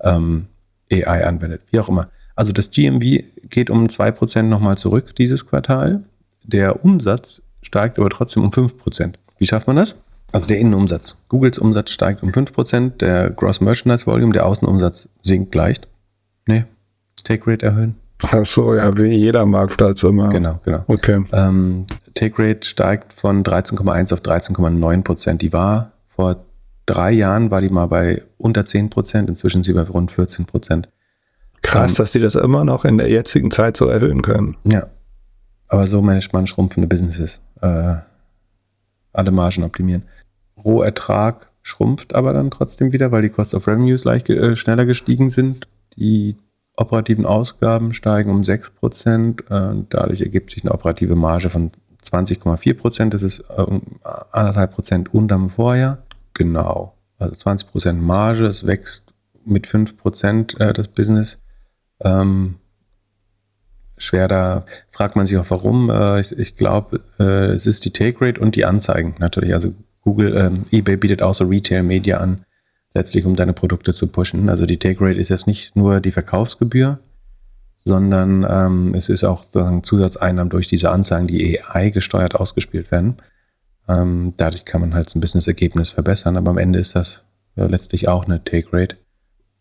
[0.01, 0.45] ähm,
[0.91, 1.63] AI anwendet.
[1.71, 2.09] Wie auch immer.
[2.35, 6.05] Also das GMV geht um 2% nochmal zurück dieses Quartal.
[6.45, 9.15] Der Umsatz steigt aber trotzdem um 5%.
[9.39, 9.97] Wie schafft man das?
[10.33, 11.17] Also der Innenumsatz.
[11.29, 15.89] Googles Umsatz steigt um 5%, der Gross Merchandise Volume, der Außenumsatz sinkt leicht.
[16.47, 16.65] Nee,
[17.25, 17.97] Take Rate erhöhen.
[18.23, 20.29] Ach so, ja, wie jeder Marktplatz immer.
[20.29, 20.85] Genau, genau.
[20.89, 21.25] Okay.
[21.33, 25.43] Ähm, Take Rate steigt von 13,1 auf 13,9 Prozent.
[25.43, 26.37] Die war vor
[26.85, 30.47] drei Jahren, war die mal bei unter 10 Prozent, inzwischen ist sie bei rund 14
[30.47, 30.89] Prozent.
[31.63, 34.57] Krass, Ähm, dass die das immer noch in der jetzigen Zeit so erhöhen können.
[34.65, 34.89] Ja.
[35.69, 37.41] Aber so managt man schrumpfende Businesses.
[37.61, 37.97] Äh,
[39.13, 40.03] alle Margen optimieren.
[40.65, 45.31] Rohertrag schrumpft aber dann trotzdem wieder, weil die Cost of Revenues leicht, äh, schneller gestiegen
[45.31, 45.69] sind.
[45.97, 46.37] Die
[46.77, 49.41] operativen Ausgaben steigen um 6%.
[49.51, 51.71] Äh, dadurch ergibt sich eine operative Marge von
[52.03, 53.11] 20,4%.
[53.11, 53.81] Das ist äh,
[54.33, 55.99] anderthalb Prozent unterm Vorjahr.
[56.35, 56.95] Genau.
[57.19, 58.47] Also 20% Marge.
[58.47, 59.13] Es wächst
[59.45, 61.41] mit 5% äh, das Business.
[62.01, 62.57] Ähm,
[63.97, 65.91] schwer da, fragt man sich auch warum.
[65.91, 69.53] Äh, ich ich glaube, äh, es ist die Take Rate und die Anzeigen natürlich.
[69.53, 69.75] Also
[70.09, 72.47] Google, ähm, eBay bietet auch so Retail Media an,
[72.95, 74.49] letztlich um deine Produkte zu pushen.
[74.49, 76.99] Also die Take Rate ist jetzt nicht nur die Verkaufsgebühr,
[77.85, 83.17] sondern ähm, es ist auch sozusagen Zusatzeinnahmen durch diese Anzeigen, die AI gesteuert ausgespielt werden.
[83.87, 86.95] Ähm, dadurch kann man halt so ein bisschen das Ergebnis verbessern, aber am Ende ist
[86.95, 87.25] das
[87.57, 88.97] äh, letztlich auch eine Take Rate.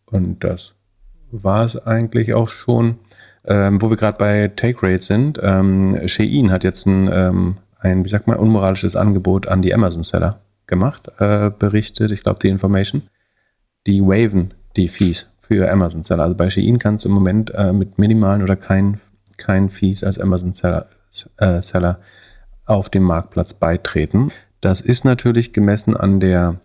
[0.06, 0.76] Und das
[1.30, 3.00] war es eigentlich auch schon.
[3.50, 7.58] Ähm, wo wir gerade bei Take Rate sind, ähm, Shein hat jetzt ein, ähm,
[7.88, 12.50] ein, wie sagt man, unmoralisches Angebot an die Amazon-Seller gemacht, äh, berichtet, ich glaube, die
[12.50, 13.04] Information.
[13.86, 16.24] Die waven die Fees für Amazon-Seller.
[16.24, 19.00] Also bei Shein kannst du im Moment äh, mit minimalen oder keinen
[19.38, 20.88] kein Fees als Amazon-Seller
[21.38, 22.00] äh, Seller
[22.66, 24.32] auf dem Marktplatz beitreten.
[24.62, 26.60] Das ist natürlich gemessen an der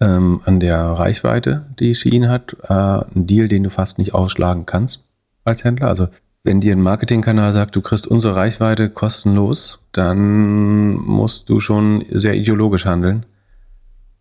[0.00, 4.64] ähm, an der Reichweite, die Shein hat, äh, ein Deal, den du fast nicht ausschlagen
[4.64, 5.08] kannst
[5.44, 5.88] als Händler.
[5.88, 6.08] Also
[6.42, 12.34] wenn dir ein Marketingkanal sagt, du kriegst unsere Reichweite kostenlos, dann musst du schon sehr
[12.34, 13.26] ideologisch handeln,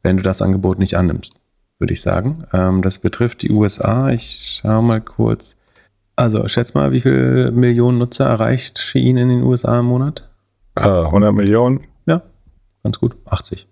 [0.04, 1.36] wenn du das Angebot nicht annimmst,
[1.80, 2.44] würde ich sagen.
[2.52, 4.10] Ähm, das betrifft die USA.
[4.10, 5.58] Ich schaue mal kurz.
[6.16, 10.30] Also schätz mal, wie viele Millionen Nutzer erreicht Shein in den USA im Monat?
[10.76, 11.86] Äh, 100 Millionen.
[12.06, 12.24] Ja,
[12.84, 13.16] ganz gut.
[13.26, 13.68] 80.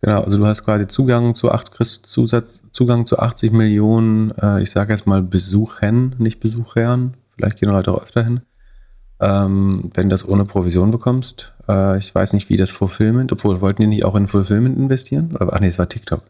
[0.00, 4.62] Genau, also du hast quasi Zugang zu 8, kriegst Zusatz, Zugang zu 80 Millionen, äh,
[4.62, 7.16] ich sage jetzt mal Besuchern, nicht Besuchern.
[7.36, 8.40] Vielleicht gehen Leute auch öfter hin.
[9.20, 11.54] Ähm, wenn du das ohne Provision bekommst.
[11.68, 15.34] Äh, ich weiß nicht, wie das Fulfillment, obwohl wollten die nicht auch in Fulfillment investieren?
[15.34, 16.22] Oder, ach nee, es war TikTok.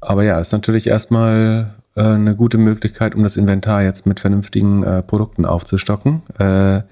[0.00, 4.82] Aber ja, ist natürlich erstmal äh, eine gute Möglichkeit, um das Inventar jetzt mit vernünftigen
[4.82, 6.22] äh, Produkten aufzustocken.
[6.38, 6.82] Äh,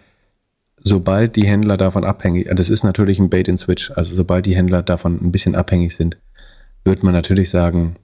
[0.82, 4.56] sobald die Händler davon abhängig, das ist natürlich ein Bait and Switch, also sobald die
[4.56, 6.16] Händler davon ein bisschen abhängig sind,
[6.84, 7.96] wird man natürlich sagen,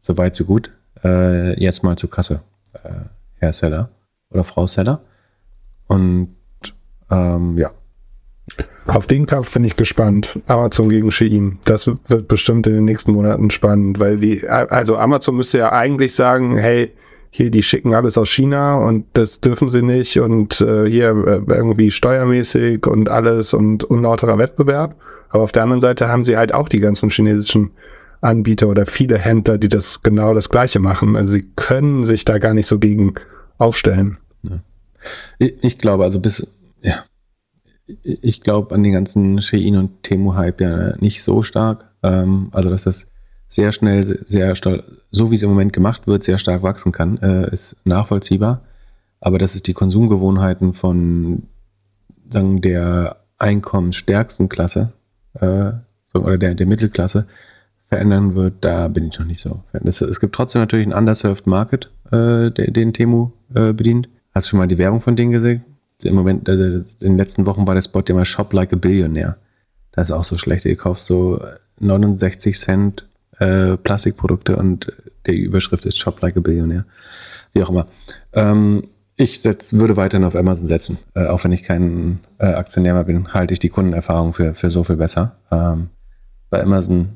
[0.00, 0.70] so weit, so gut,
[1.04, 2.40] äh, jetzt mal zur Kasse,
[2.82, 2.90] äh,
[3.38, 3.90] Herr Seller
[4.36, 5.02] oder Frau Seller.
[5.88, 6.34] Und
[7.10, 7.70] ähm, ja,
[8.86, 10.38] Auf den Kampf bin ich gespannt.
[10.46, 11.58] Amazon gegen Shein.
[11.64, 16.14] Das wird bestimmt in den nächsten Monaten spannend, weil die, also Amazon müsste ja eigentlich
[16.14, 16.92] sagen, hey,
[17.30, 21.52] hier, die schicken alles aus China und das dürfen sie nicht und äh, hier äh,
[21.52, 24.94] irgendwie steuermäßig und alles und unlauterer Wettbewerb.
[25.30, 27.72] Aber auf der anderen Seite haben sie halt auch die ganzen chinesischen
[28.20, 31.16] Anbieter oder viele Händler, die das genau das Gleiche machen.
[31.16, 33.14] Also sie können sich da gar nicht so gegen
[33.58, 34.18] aufstellen.
[35.38, 36.46] Ich, glaube, also bis,
[36.82, 37.04] ja,
[38.02, 41.90] ich glaube an den ganzen Shein und Temu-Hype ja nicht so stark.
[42.02, 43.10] Ähm, also, dass das
[43.48, 47.18] sehr schnell, sehr stark, so wie es im Moment gemacht wird, sehr stark wachsen kann,
[47.18, 48.62] äh, ist nachvollziehbar.
[49.20, 51.44] Aber dass es die Konsumgewohnheiten von
[52.28, 54.92] sagen, der einkommensstärksten Klasse
[55.34, 55.72] äh,
[56.14, 57.26] oder der, der Mittelklasse
[57.88, 59.62] verändern wird, da bin ich noch nicht so.
[59.72, 64.08] Es, gibt trotzdem natürlich einen underserved Market, äh, den Temu bedient.
[64.36, 65.64] Hast du schon mal die Werbung von denen gesehen?
[66.02, 69.38] Im Moment, äh, in den letzten Wochen war der Spot mal Shop Like a Billionaire.
[69.92, 70.66] Das ist auch so schlecht.
[70.66, 71.42] Du kaufst so
[71.80, 73.08] 69 Cent
[73.38, 74.92] äh, Plastikprodukte und
[75.26, 76.84] die Überschrift ist Shop Like a Billionaire.
[77.54, 77.86] Wie auch immer.
[78.34, 78.82] Ähm,
[79.16, 80.98] ich setz, würde weiterhin auf Amazon setzen.
[81.14, 84.68] Äh, auch wenn ich kein äh, Aktionär mehr bin, halte ich die Kundenerfahrung für, für
[84.68, 85.38] so viel besser.
[85.50, 85.88] Ähm,
[86.50, 87.08] bei Amazon,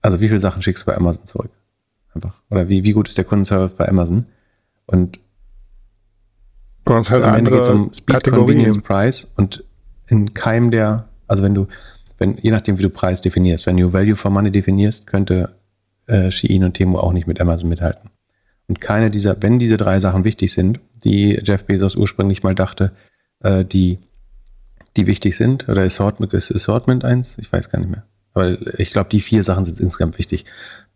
[0.00, 1.50] also wie viele Sachen schickst du bei Amazon zurück?
[2.14, 2.40] Einfach.
[2.48, 4.24] Oder wie, wie gut ist der Kundenservice bei Amazon?
[4.86, 5.18] Und
[6.84, 8.46] Und es halt am Ende geht es um Speed, Kategorien.
[8.46, 9.64] Convenience, Price und
[10.06, 11.66] in keinem der, also wenn du,
[12.18, 15.54] wenn, je nachdem wie du Preis definierst, wenn du Value for Money definierst, könnte
[16.06, 18.10] äh, Shein und Temu auch nicht mit Amazon mithalten.
[18.68, 22.92] Und keine dieser, wenn diese drei Sachen wichtig sind, die Jeff Bezos ursprünglich mal dachte,
[23.40, 23.98] äh, die,
[24.96, 27.36] die wichtig sind, oder Assortment, ist Assortment eins?
[27.38, 28.04] Ich weiß gar nicht mehr.
[28.32, 30.44] Aber ich glaube, die vier Sachen sind insgesamt wichtig.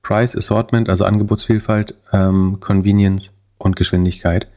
[0.02, 4.48] Price, Assortment, also Angebotsvielfalt, ähm, Convenience und Geschwindigkeit.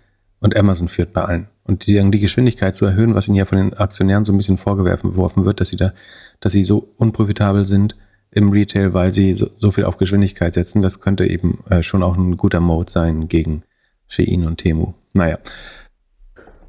[0.41, 1.47] Und Amazon führt bei allen.
[1.63, 4.57] Und die, die Geschwindigkeit zu erhöhen, was ihnen ja von den Aktionären so ein bisschen
[4.57, 5.93] vorgeworfen wird, dass sie da,
[6.41, 7.95] dass sie so unprofitabel sind
[8.31, 12.03] im Retail, weil sie so, so viel auf Geschwindigkeit setzen, das könnte eben äh, schon
[12.03, 13.63] auch ein guter Mode sein gegen
[14.07, 14.93] Shein und Temu.
[15.13, 15.37] Naja.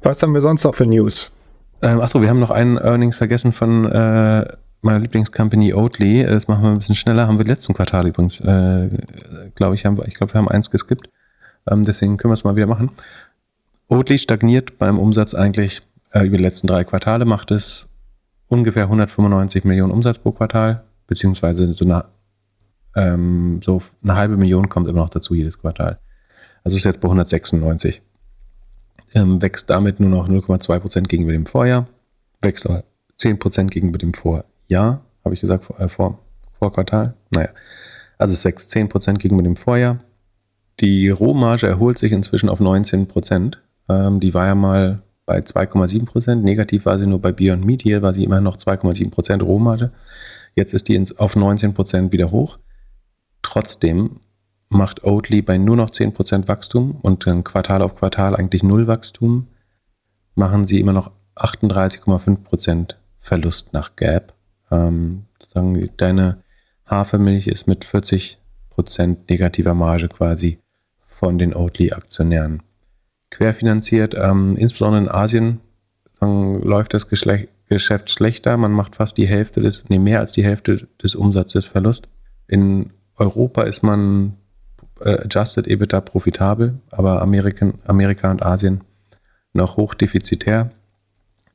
[0.03, 1.31] Was haben wir sonst noch für News?
[1.81, 4.45] Ähm, achso, wir haben noch einen Earnings vergessen von äh,
[4.81, 6.23] meiner Lieblingscompany Oatly.
[6.23, 7.27] Das machen wir ein bisschen schneller.
[7.27, 8.89] Haben wir letzten Quartal übrigens, äh,
[9.55, 11.09] glaube ich, haben wir, ich glaube, wir haben eins geskippt.
[11.69, 12.91] Ähm, deswegen können wir es mal wieder machen.
[13.93, 17.89] Oatly stagniert beim Umsatz eigentlich äh, über die letzten drei Quartale, macht es
[18.47, 22.05] ungefähr 195 Millionen Umsatz pro Quartal, beziehungsweise so eine,
[22.95, 25.99] ähm, so eine halbe Million kommt immer noch dazu jedes Quartal.
[26.63, 28.01] Also ist jetzt bei 196.
[29.13, 31.87] Ähm, wächst damit nur noch 0,2 Prozent gegenüber dem Vorjahr,
[32.41, 32.67] wächst
[33.17, 36.17] 10 Prozent gegenüber dem Vorjahr, habe ich gesagt, vor, äh, vor,
[36.57, 37.13] vor Quartal.
[37.29, 37.49] Naja,
[38.17, 39.99] also es wächst 10 Prozent gegenüber dem Vorjahr.
[40.79, 43.62] Die Rohmarge erholt sich inzwischen auf 19 Prozent.
[43.89, 46.43] Ähm, die war ja mal bei 2,7 Prozent.
[46.43, 47.81] Negativ war sie nur bei Beyond Meat.
[47.81, 49.91] Hier war sie immer noch 2,7 Prozent Rohmarge.
[50.55, 52.59] Jetzt ist die auf 19 Prozent wieder hoch.
[53.41, 54.19] Trotzdem
[54.69, 58.87] macht Oatly bei nur noch 10 Prozent Wachstum und dann Quartal auf Quartal eigentlich null
[58.87, 59.47] Wachstum,
[60.35, 64.33] machen sie immer noch 38,5 Prozent Verlust nach Gap.
[64.71, 65.25] Ähm,
[65.97, 66.43] deine
[66.85, 68.39] Hafermilch ist mit 40
[68.69, 70.59] Prozent negativer Marge quasi
[71.05, 72.63] von den Oatly-Aktionären
[73.33, 74.15] querfinanziert.
[74.15, 75.59] Ähm, insbesondere in Asien
[76.21, 78.55] läuft das Geschle Geschäft schlechter.
[78.57, 82.07] Man macht fast die Hälfte des, nee, mehr als die Hälfte des Umsatzes Verlust.
[82.47, 84.33] In Europa ist man
[84.99, 88.81] äh, Adjusted EBITDA profitabel, aber Amerikan, Amerika und Asien
[89.53, 90.69] noch hochdefizitär.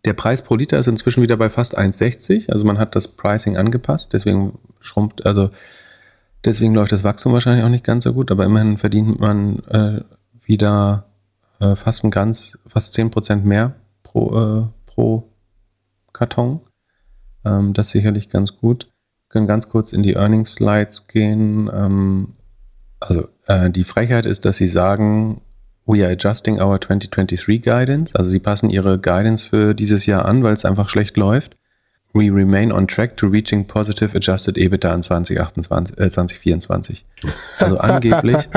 [0.04, 2.50] Der Preis pro Liter ist inzwischen wieder bei fast 1,60.
[2.50, 5.50] Also man hat das Pricing angepasst, deswegen schrumpft, also
[6.44, 10.00] deswegen läuft das Wachstum wahrscheinlich auch nicht ganz so gut, aber immerhin verdient man äh,
[10.44, 11.07] wieder
[11.60, 15.28] äh, fast ein ganz, fast 10% mehr pro, äh, pro
[16.12, 16.60] Karton.
[17.44, 18.84] Ähm, das ist sicherlich ganz gut.
[18.84, 21.70] Wir können ganz kurz in die Earnings Slides gehen.
[21.72, 22.34] Ähm,
[23.00, 25.40] also äh, die Frechheit ist, dass sie sagen,
[25.86, 28.14] we are adjusting our 2023 guidance.
[28.14, 31.56] Also sie passen ihre Guidance für dieses Jahr an, weil es einfach schlecht läuft.
[32.14, 37.04] We remain on track to reaching positive adjusted EBITDA in 2028, äh, 2024.
[37.58, 38.48] Also angeblich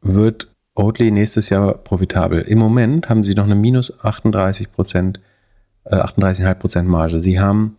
[0.00, 0.49] wird
[0.80, 2.40] Oatly nächstes Jahr profitabel.
[2.40, 5.20] Im Moment haben sie noch eine minus 38 Prozent,
[5.84, 7.20] äh, 38,5 Prozent Marge.
[7.20, 7.76] Sie haben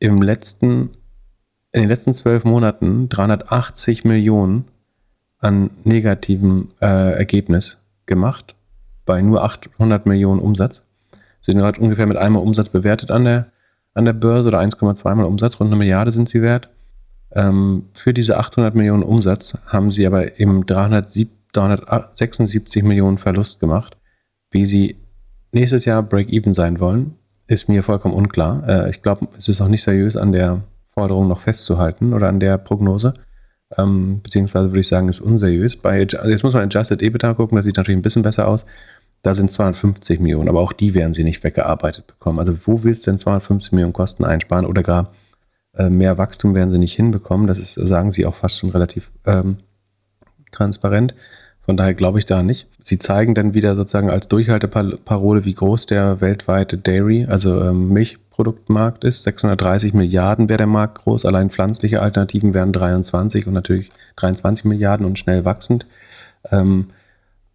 [0.00, 0.90] im letzten,
[1.72, 4.66] in den letzten zwölf Monaten 380 Millionen
[5.38, 8.54] an negativem äh, Ergebnis gemacht,
[9.06, 10.82] bei nur 800 Millionen Umsatz.
[11.40, 13.46] Sie sind gerade ungefähr mit einmal Umsatz bewertet an der,
[13.94, 16.68] an der Börse oder 1,2 mal Umsatz, rund eine Milliarde sind sie wert.
[17.32, 23.96] Ähm, für diese 800 Millionen Umsatz haben sie aber im 370 376 Millionen Verlust gemacht.
[24.50, 24.96] Wie sie
[25.52, 27.14] nächstes Jahr Break-Even sein wollen,
[27.46, 28.68] ist mir vollkommen unklar.
[28.68, 32.40] Äh, ich glaube, es ist auch nicht seriös an der Forderung noch festzuhalten oder an
[32.40, 33.14] der Prognose.
[33.76, 35.76] Ähm, beziehungsweise würde ich sagen, ist unseriös.
[35.76, 38.66] Bei, also jetzt muss man Adjusted EBITDA gucken, das sieht natürlich ein bisschen besser aus.
[39.22, 42.38] Da sind 250 Millionen, aber auch die werden sie nicht weggearbeitet bekommen.
[42.38, 45.12] Also wo willst du denn 250 Millionen Kosten einsparen oder gar
[45.74, 47.46] äh, mehr Wachstum werden sie nicht hinbekommen?
[47.46, 49.56] Das ist, sagen sie auch fast schon relativ ähm,
[50.52, 51.14] transparent.
[51.64, 52.68] Von daher glaube ich da nicht.
[52.82, 59.02] Sie zeigen dann wieder sozusagen als Durchhalteparole, wie groß der weltweite Dairy, also ähm, Milchproduktmarkt
[59.04, 59.22] ist.
[59.22, 61.24] 630 Milliarden wäre der Markt groß.
[61.24, 65.86] Allein pflanzliche Alternativen wären 23 und natürlich 23 Milliarden und schnell wachsend.
[66.50, 66.88] Ähm,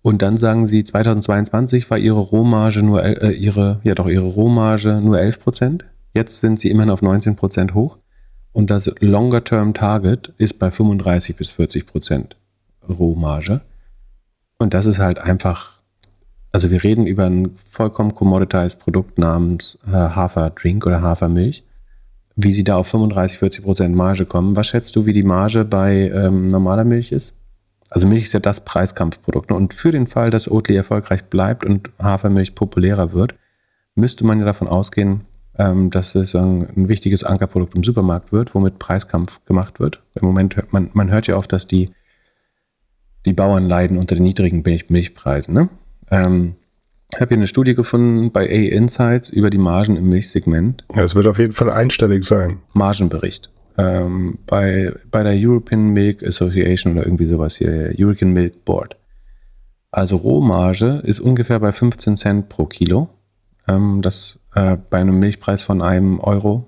[0.02, 5.02] und dann sagen sie, 2022 war ihre Rohmarge nur, äh, ihre, ja doch, ihre Rohmarge
[5.04, 5.86] nur 11 Prozent.
[6.16, 7.98] Jetzt sind sie immerhin auf 19 Prozent hoch.
[8.54, 12.38] Und das Longer-Term-Target ist bei 35 bis 40 Prozent
[12.88, 13.62] Rohmarge.
[14.60, 15.72] Und das ist halt einfach,
[16.52, 21.64] also wir reden über ein vollkommen commoditized Produkt namens äh, Haferdrink oder Hafermilch.
[22.36, 24.56] Wie sie da auf 35, 40 Prozent Marge kommen.
[24.56, 27.36] Was schätzt du, wie die Marge bei ähm, normaler Milch ist?
[27.90, 29.50] Also Milch ist ja das Preiskampfprodukt.
[29.50, 29.56] Ne?
[29.56, 33.36] Und für den Fall, dass Oatly erfolgreich bleibt und Hafermilch populärer wird,
[33.96, 35.22] müsste man ja davon ausgehen,
[35.58, 40.02] ähm, dass es ein, ein, wichtiges Ankerprodukt im Supermarkt wird, womit Preiskampf gemacht wird.
[40.16, 41.92] Im Moment hört man, man hört ja oft, dass die
[43.30, 45.54] die Bauern leiden unter den niedrigen Milch Milchpreisen.
[45.54, 45.70] Ne?
[46.12, 46.56] Ähm,
[47.12, 50.84] ich habe hier eine Studie gefunden bei A Insights über die Margen im Milchsegment.
[50.96, 52.60] Ja, es wird auf jeden Fall einstellig sein.
[52.74, 53.52] Margenbericht.
[53.78, 58.98] Ähm, bei, bei der European Milk Association oder irgendwie sowas hier, European Milk Board.
[59.92, 63.10] Also Rohmarge ist ungefähr bei 15 Cent pro Kilo.
[63.68, 66.68] Ähm, das äh, bei einem Milchpreis von einem Euro,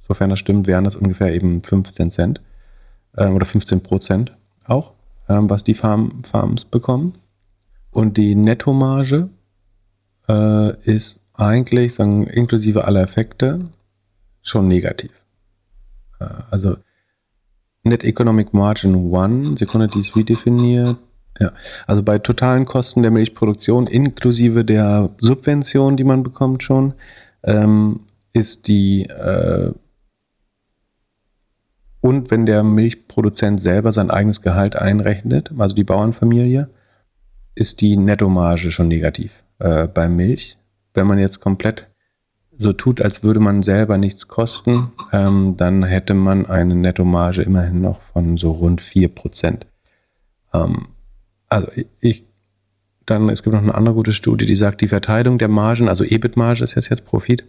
[0.00, 2.40] sofern das stimmt, wären das ungefähr eben 15 Cent
[3.16, 4.94] äh, oder 15 Prozent auch
[5.32, 7.14] ähm, was die Farm, Farms bekommen.
[7.90, 9.28] Und die Nettomarge
[10.28, 13.60] äh, ist eigentlich, sagen, inklusive aller Effekte,
[14.42, 15.10] schon negativ.
[16.20, 16.76] Äh, also
[17.84, 20.96] Net Economic Margin 1, Sekunde, die ist wie definiert?
[21.40, 21.50] Ja,
[21.86, 26.94] also bei totalen Kosten der Milchproduktion inklusive der Subvention, die man bekommt schon,
[27.42, 28.00] ähm,
[28.32, 29.72] ist die äh,
[32.02, 36.68] und wenn der Milchproduzent selber sein eigenes Gehalt einrechnet, also die Bauernfamilie,
[37.54, 40.58] ist die Nettomarge schon negativ äh, bei Milch.
[40.94, 41.88] Wenn man jetzt komplett
[42.58, 47.80] so tut, als würde man selber nichts kosten, ähm, dann hätte man eine Nettomarge immerhin
[47.80, 49.60] noch von so rund 4%.
[50.52, 50.88] Ähm,
[51.48, 51.68] also
[52.00, 52.26] ich,
[53.06, 56.02] dann, es gibt noch eine andere gute Studie, die sagt, die Verteilung der Margen, also
[56.02, 57.44] EBIT-Marge ist jetzt, jetzt Profit,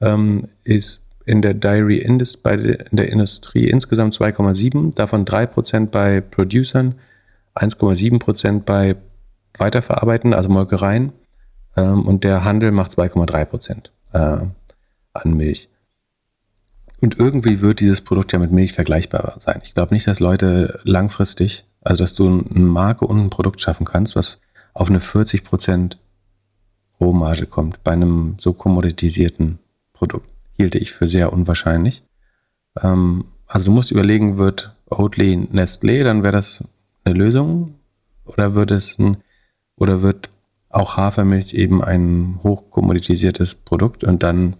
[0.00, 5.86] ähm, ist in der Dairy Industry, bei der, in der Industrie insgesamt 2,7, davon 3%
[5.86, 6.94] bei Producern,
[7.54, 8.96] 1,7% bei
[9.58, 11.12] Weiterverarbeiten, also Molkereien,
[11.76, 14.46] ähm, und der Handel macht 2,3% äh,
[15.12, 15.68] an Milch.
[17.00, 19.60] Und irgendwie wird dieses Produkt ja mit Milch vergleichbar sein.
[19.64, 23.84] Ich glaube nicht, dass Leute langfristig, also dass du eine Marke und ein Produkt schaffen
[23.84, 24.38] kannst, was
[24.72, 25.96] auf eine 40%
[27.00, 29.58] Rohmarge kommt bei einem so kommoditisierten
[29.92, 30.28] Produkt.
[30.56, 32.04] Hielte ich für sehr unwahrscheinlich.
[32.82, 36.64] Ähm, also du musst überlegen, wird Oatly Nestlé, dann wäre das
[37.04, 37.74] eine Lösung?
[38.24, 39.18] Oder wird es ein,
[39.76, 40.30] oder wird
[40.68, 44.56] auch Hafermilch eben ein hochkommoditisiertes Produkt und dann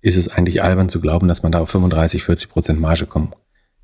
[0.00, 3.32] ist es eigentlich albern zu glauben, dass man da auf 35, 40 Prozent Marge kommen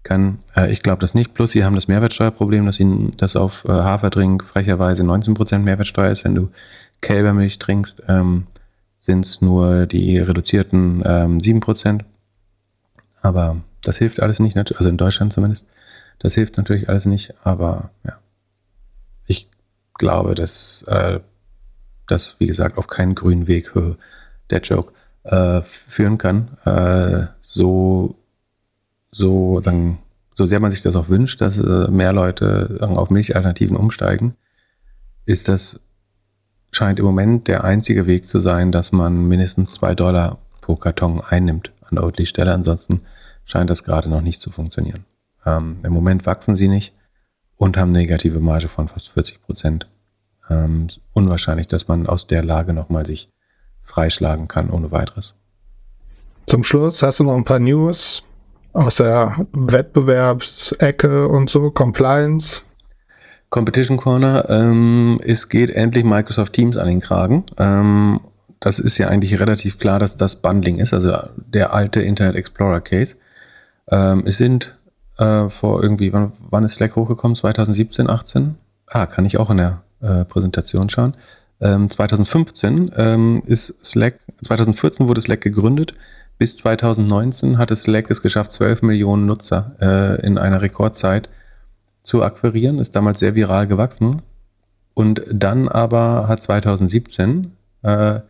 [0.02, 0.38] kann.
[0.56, 1.34] Äh, ich glaube das nicht.
[1.34, 6.10] Plus, sie haben das Mehrwertsteuerproblem, dass ihnen das auf äh, Haferdrink frecherweise 19 Prozent Mehrwertsteuer
[6.10, 6.24] ist.
[6.24, 6.48] Wenn du
[7.02, 8.46] Kälbermilch trinkst, ähm,
[9.06, 12.04] sind es nur die reduzierten ähm, 7 Prozent.
[13.22, 15.66] Aber das hilft alles nicht, also in Deutschland zumindest.
[16.18, 18.18] Das hilft natürlich alles nicht, aber ja.
[19.26, 19.48] Ich
[19.94, 21.20] glaube, dass äh,
[22.06, 23.72] das, wie gesagt, auf keinen grünen Weg
[24.50, 24.92] der Joke
[25.22, 26.56] äh, führen kann.
[26.64, 28.16] Äh, so,
[29.12, 29.98] so, dann,
[30.34, 34.34] so sehr man sich das auch wünscht, dass äh, mehr Leute auf Milchalternativen umsteigen,
[35.26, 35.80] ist das
[36.76, 41.20] scheint im Moment der einzige Weg zu sein, dass man mindestens zwei Dollar pro Karton
[41.20, 42.52] einnimmt an der Oatly-Stelle.
[42.52, 43.02] Ansonsten
[43.44, 45.04] scheint das gerade noch nicht zu funktionieren.
[45.44, 46.94] Ähm, Im Moment wachsen sie nicht
[47.56, 49.88] und haben negative Marge von fast 40 Prozent
[50.50, 53.30] ähm, unwahrscheinlich, dass man aus der Lage nochmal sich
[53.82, 55.36] freischlagen kann ohne weiteres.
[56.46, 58.22] Zum Schluss hast du noch ein paar News
[58.72, 62.62] aus der Wettbewerbsecke und so, Compliance.
[63.50, 67.44] Competition Corner, ähm, es geht endlich Microsoft Teams an den Kragen.
[67.58, 68.20] Ähm,
[68.60, 72.80] das ist ja eigentlich relativ klar, dass das Bundling ist, also der alte Internet Explorer
[72.80, 73.16] Case.
[73.88, 74.76] Ähm, es sind
[75.18, 77.36] äh, vor irgendwie, wann, wann ist Slack hochgekommen?
[77.36, 78.56] 2017, 18?
[78.88, 81.12] Ah, kann ich auch in der äh, Präsentation schauen.
[81.60, 85.94] Ähm, 2015 ähm, ist Slack, 2014 wurde Slack gegründet.
[86.38, 91.30] Bis 2019 hatte Slack es geschafft, 12 Millionen Nutzer äh, in einer Rekordzeit
[92.06, 94.22] zu akquirieren, ist damals sehr viral gewachsen.
[94.94, 97.52] Und dann aber hat 2017
[97.82, 98.20] äh,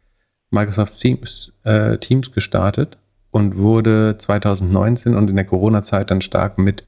[0.51, 2.99] Microsoft Teams, äh, Teams gestartet
[3.31, 6.87] und wurde 2019 und in der Corona-Zeit dann stark mit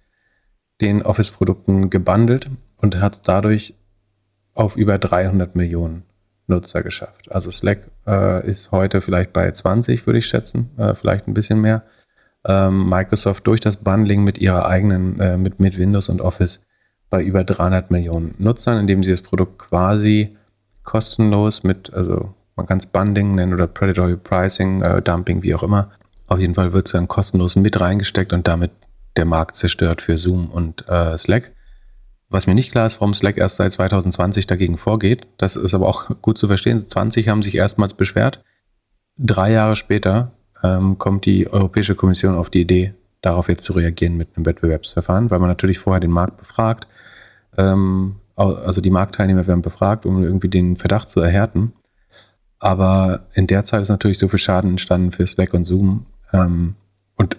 [0.80, 3.74] den Office-Produkten gebundelt und hat dadurch
[4.54, 6.04] auf über 300 Millionen
[6.46, 7.30] Nutzer geschafft.
[7.30, 11.60] Also Slack äh, ist heute vielleicht bei 20, würde ich schätzen, äh, vielleicht ein bisschen
[11.60, 11.82] mehr.
[12.44, 16.64] Ähm, Microsoft durch das Bundling mit ihrer eigenen, äh, mit, mit Windows und Office
[17.10, 20.36] bei über 300 Millionen Nutzern, indem sie das Produkt quasi
[20.84, 25.62] kostenlos mit, also man kann es Bundling nennen oder Predatory Pricing, äh, Dumping, wie auch
[25.62, 25.90] immer.
[26.26, 28.70] Auf jeden Fall wird es dann kostenlos mit reingesteckt und damit
[29.16, 31.52] der Markt zerstört für Zoom und äh, Slack.
[32.30, 35.26] Was mir nicht klar ist, warum Slack erst seit 2020 dagegen vorgeht.
[35.38, 36.78] Das ist aber auch gut zu verstehen.
[36.78, 38.42] 20 haben sich erstmals beschwert.
[39.16, 40.32] Drei Jahre später
[40.62, 45.30] ähm, kommt die Europäische Kommission auf die Idee, darauf jetzt zu reagieren mit einem Wettbewerbsverfahren,
[45.30, 46.86] weil man natürlich vorher den Markt befragt.
[47.58, 51.72] Ähm, also die Marktteilnehmer werden befragt, um irgendwie den Verdacht zu erhärten.
[52.60, 56.06] Aber in der Zeit ist natürlich so viel Schaden entstanden für Slack und Zoom.
[56.32, 56.76] Ähm,
[57.16, 57.36] und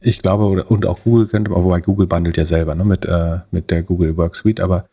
[0.00, 3.70] ich glaube, und auch Google könnte, wobei Google bundelt ja selber ne, mit, äh, mit
[3.70, 4.86] der Google Work Suite, aber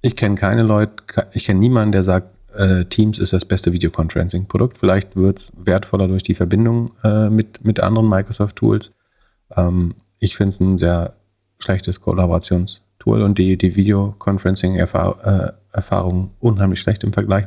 [0.00, 4.78] ich kenne keine Leute, ich kenne niemanden, der sagt, äh, Teams ist das beste Videoconferencing-Produkt.
[4.78, 8.92] Vielleicht wird es wertvoller durch die Verbindung äh, mit, mit anderen Microsoft-Tools.
[9.56, 11.14] Ähm, ich finde es ein sehr
[11.58, 12.00] schlechtes
[13.02, 17.44] Kollaborationstool und die, die Videoconferencing-Erfahrung äh, unheimlich schlecht im Vergleich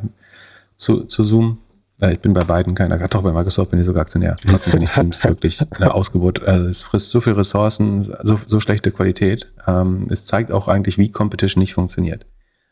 [0.78, 1.58] zu, zu Zoom.
[2.02, 4.36] Ich bin bei beiden keiner, doch bei Microsoft bin ich sogar Aktionär.
[4.46, 6.44] Trotzdem finde ich Teams wirklich eine Ausgeburt.
[6.44, 9.50] Also es frisst so viel Ressourcen, so, so schlechte Qualität.
[9.66, 12.26] Ähm, es zeigt auch eigentlich, wie Competition nicht funktioniert.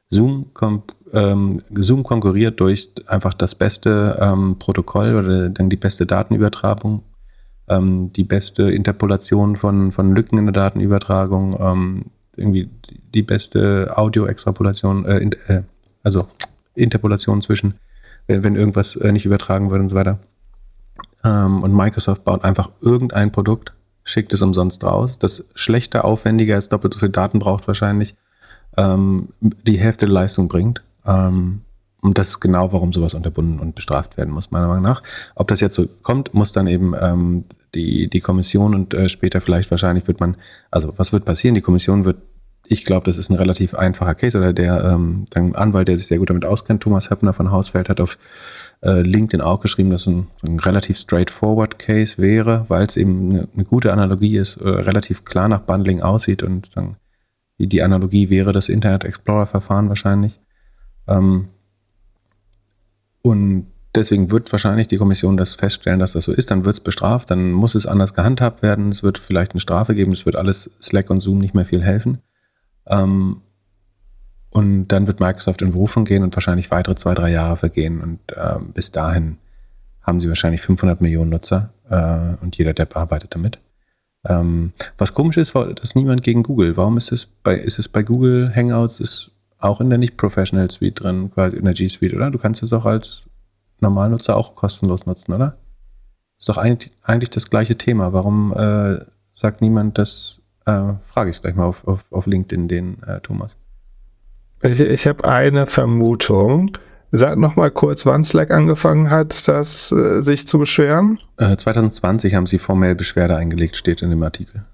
[0.10, 0.52] Zoom,
[1.14, 7.04] ähm, Zoom konkurriert durch einfach das beste ähm, Protokoll oder dann die beste Datenübertragung,
[7.70, 12.06] ähm, die beste Interpolation von, von Lücken in der Datenübertragung, ähm,
[12.36, 12.70] irgendwie
[13.14, 15.62] die beste Audio-Extrapolation, äh, äh,
[16.04, 16.28] also
[16.76, 17.76] Interpolation zwischen,
[18.28, 20.20] wenn, wenn irgendwas äh, nicht übertragen wird und so weiter.
[21.24, 23.74] Ähm, und Microsoft baut einfach irgendein Produkt,
[24.04, 28.16] schickt es umsonst raus, das schlechter, aufwendiger ist, doppelt so viel Daten braucht wahrscheinlich,
[28.78, 30.84] ähm, die Hälfte der Leistung bringt.
[31.06, 31.62] Ähm,
[32.02, 35.04] und das ist genau, warum sowas unterbunden und bestraft werden muss, meiner Meinung nach.
[35.36, 39.42] Ob das jetzt so kommt, muss dann eben ähm, die, die Kommission und äh, später
[39.42, 40.38] vielleicht wahrscheinlich wird man,
[40.72, 41.56] also was wird passieren?
[41.56, 42.18] Die Kommission wird,
[42.68, 46.20] ich glaube, das ist ein relativ einfacher Case oder der ähm, Anwalt, der sich sehr
[46.20, 48.18] gut damit auskennt, Thomas Höppner von Hausfeld, hat auf
[48.82, 53.48] äh, LinkedIn auch geschrieben, dass ein, ein relativ straightforward Case wäre, weil es eben eine,
[53.54, 56.98] eine, gute Analogie ist, äh, relativ klar nach Bundling aussieht und sagen,
[57.60, 60.40] die, die Analogie wäre das Internet Explorer Verfahren wahrscheinlich.
[61.08, 61.50] Ähm,
[63.22, 66.52] und deswegen wird wahrscheinlich die Kommission das feststellen, dass das so ist.
[66.52, 68.90] Dann wird es bestraft, dann muss es anders gehandhabt werden.
[68.90, 70.12] Es wird vielleicht eine Strafe geben.
[70.12, 72.20] Es wird alles Slack und Zoom nicht mehr viel helfen.
[72.88, 73.42] Ähm,
[74.50, 78.02] und dann wird Microsoft in Berufung gehen und wahrscheinlich weitere zwei, drei Jahre vergehen.
[78.02, 79.38] Und ähm, bis dahin
[80.02, 83.60] haben sie wahrscheinlich 500 Millionen Nutzer äh, und jeder Depp arbeitet damit.
[84.26, 86.78] Ähm, was komisch ist, dass niemand gegen Google.
[86.78, 91.02] Warum ist es bei, ist es bei Google Hangouts, ist auch in der nicht-Professional Suite
[91.02, 92.32] drin, quasi in der G Suite, oder?
[92.32, 93.28] Du kannst es auch als
[93.84, 95.58] Normalnutzer auch kostenlos nutzen, oder?
[96.40, 98.12] Ist doch eigentlich, eigentlich das gleiche Thema.
[98.12, 99.00] Warum äh,
[99.34, 100.42] sagt niemand das?
[100.66, 103.58] Äh, Frage ich gleich mal auf, auf, auf LinkedIn den äh, Thomas.
[104.62, 106.78] Ich, ich habe eine Vermutung.
[107.12, 111.20] Sag noch mal kurz, wann Slack angefangen hat, das äh, sich zu beschweren.
[111.38, 114.66] 2020 äh, haben sie formell Beschwerde eingelegt, steht in dem Artikel.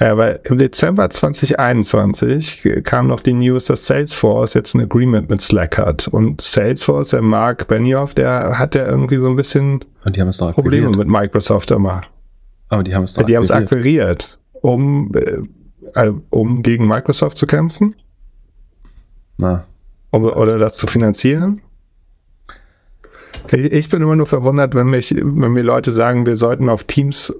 [0.00, 5.42] Ja, weil im Dezember 2021 kam noch die News, dass Salesforce jetzt ein Agreement mit
[5.42, 6.08] Slack hat.
[6.08, 9.84] Und Salesforce, der Mark Benioff, der hat ja irgendwie so ein bisschen
[10.54, 12.00] Probleme mit Microsoft immer.
[12.70, 15.12] Aber die haben es doch Die haben es akquiriert, um,
[15.94, 17.94] äh, um gegen Microsoft zu kämpfen.
[19.36, 19.66] Na.
[20.12, 21.60] Um, oder das zu finanzieren.
[23.52, 26.84] Ich, ich bin immer nur verwundert, wenn mich, wenn mir Leute sagen, wir sollten auf
[26.84, 27.34] Teams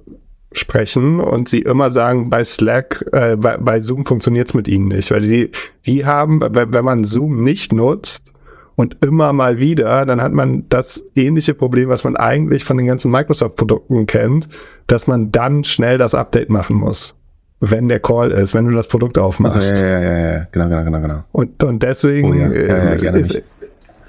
[0.53, 4.89] sprechen und sie immer sagen, bei Slack, äh, bei, bei Zoom funktioniert es mit ihnen
[4.89, 5.51] nicht, weil die,
[5.87, 8.33] die haben, wenn man Zoom nicht nutzt
[8.75, 12.87] und immer mal wieder, dann hat man das ähnliche Problem, was man eigentlich von den
[12.87, 14.49] ganzen Microsoft-Produkten kennt,
[14.87, 17.15] dass man dann schnell das Update machen muss.
[17.61, 19.57] Wenn der Call ist, wenn du das Produkt aufmachst.
[19.57, 21.25] Also, ja, ja, ja, ja, genau, genau, genau, genau.
[21.31, 22.51] Und, und deswegen oh, ja.
[22.51, 23.43] Ja, ja, ist,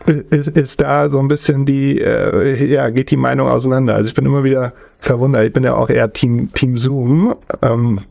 [0.05, 3.95] ist, ist, da so ein bisschen die, äh, ja, geht die Meinung auseinander.
[3.95, 5.45] Also ich bin immer wieder verwundert.
[5.45, 7.35] Ich bin ja auch eher Team, Team Zoom.
[7.61, 8.01] Ähm,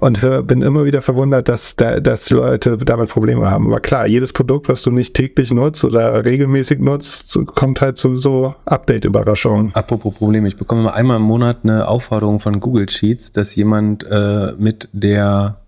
[0.00, 3.66] und hör, bin immer wieder verwundert, dass, da, dass Leute damit Probleme haben.
[3.66, 8.16] Aber klar, jedes Produkt, was du nicht täglich nutzt oder regelmäßig nutzt, kommt halt zu
[8.16, 9.72] so Update-Überraschungen.
[9.74, 14.04] Apropos Probleme, ich bekomme mal einmal im Monat eine Aufforderung von Google Sheets, dass jemand
[14.10, 15.60] äh, mit der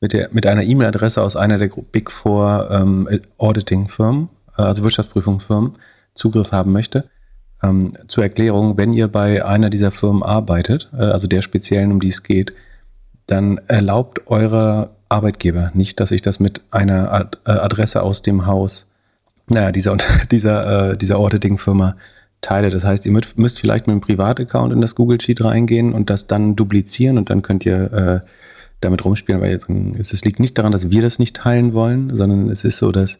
[0.00, 3.08] mit der mit einer E-Mail-Adresse aus einer der Big Four ähm,
[3.38, 4.28] Auditing-Firmen,
[4.62, 5.72] also Wirtschaftsprüfungsfirmen,
[6.14, 7.08] Zugriff haben möchte.
[7.62, 12.00] Ähm, zur Erklärung, wenn ihr bei einer dieser Firmen arbeitet, äh, also der speziellen, um
[12.00, 12.52] die es geht,
[13.26, 18.46] dann erlaubt eure Arbeitgeber nicht, dass ich das mit einer Ad äh, Adresse aus dem
[18.46, 18.88] Haus,
[19.48, 19.96] naja, dieser,
[20.30, 21.96] dieser, äh, dieser Auditing-Firma
[22.40, 22.70] teile.
[22.70, 26.26] Das heißt, ihr müsst, vielleicht mit einem Privataccount in das Google Sheet reingehen und das
[26.26, 28.28] dann duplizieren und dann könnt ihr äh,
[28.80, 29.58] damit rumspielen, weil
[29.98, 33.18] es liegt nicht daran, dass wir das nicht teilen wollen, sondern es ist so, dass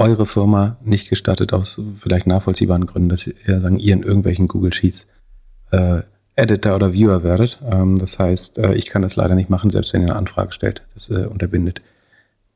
[0.00, 4.72] eure Firma nicht gestattet, aus vielleicht nachvollziehbaren Gründen, dass ihr, sagen, ihr in irgendwelchen Google
[4.72, 5.06] Sheets
[5.70, 6.00] äh,
[6.36, 7.60] Editor oder Viewer werdet.
[7.70, 10.52] Ähm, das heißt, äh, ich kann das leider nicht machen, selbst wenn ihr eine Anfrage
[10.52, 10.82] stellt.
[10.94, 11.82] Das äh, unterbindet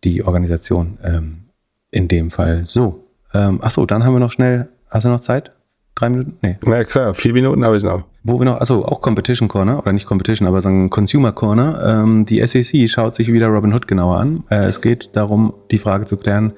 [0.04, 1.44] die Organisation ähm,
[1.90, 2.62] in dem Fall.
[2.64, 3.04] So,
[3.34, 5.52] ähm, achso, dann haben wir noch schnell, hast du noch Zeit?
[5.94, 6.36] Drei Minuten?
[6.42, 6.56] Nee.
[6.64, 8.04] Na klar, vier Minuten habe ich noch.
[8.24, 12.02] Wo wir noch, also auch Competition Corner, oder nicht Competition, aber sagen Consumer Corner.
[12.02, 14.44] Ähm, die SEC schaut sich wieder Robinhood genauer an.
[14.50, 16.54] Äh, es geht darum, die Frage zu klären,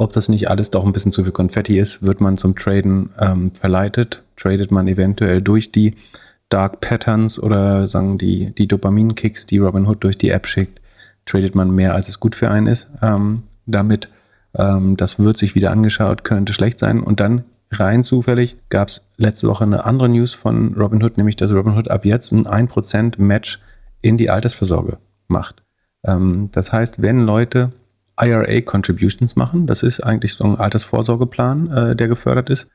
[0.00, 3.10] ob das nicht alles doch ein bisschen zu viel Konfetti ist, wird man zum Traden
[3.18, 5.94] ähm, verleitet, tradet man eventuell durch die
[6.48, 10.80] Dark Patterns oder sagen die, die Dopamin-Kicks, die Robinhood durch die App schickt,
[11.26, 12.88] tradet man mehr, als es gut für einen ist.
[13.02, 14.08] Ähm, damit,
[14.54, 17.00] ähm, das wird sich wieder angeschaut, könnte schlecht sein.
[17.00, 21.52] Und dann rein zufällig gab es letzte Woche eine andere News von Robinhood, nämlich dass
[21.52, 23.60] Robinhood ab jetzt ein 1% Match
[24.00, 24.96] in die Altersvorsorge
[25.28, 25.62] macht.
[26.04, 27.70] Ähm, das heißt, wenn Leute
[28.20, 29.66] IRA-Contributions machen.
[29.66, 32.70] Das ist eigentlich so ein Altersvorsorgeplan, äh, der gefördert ist.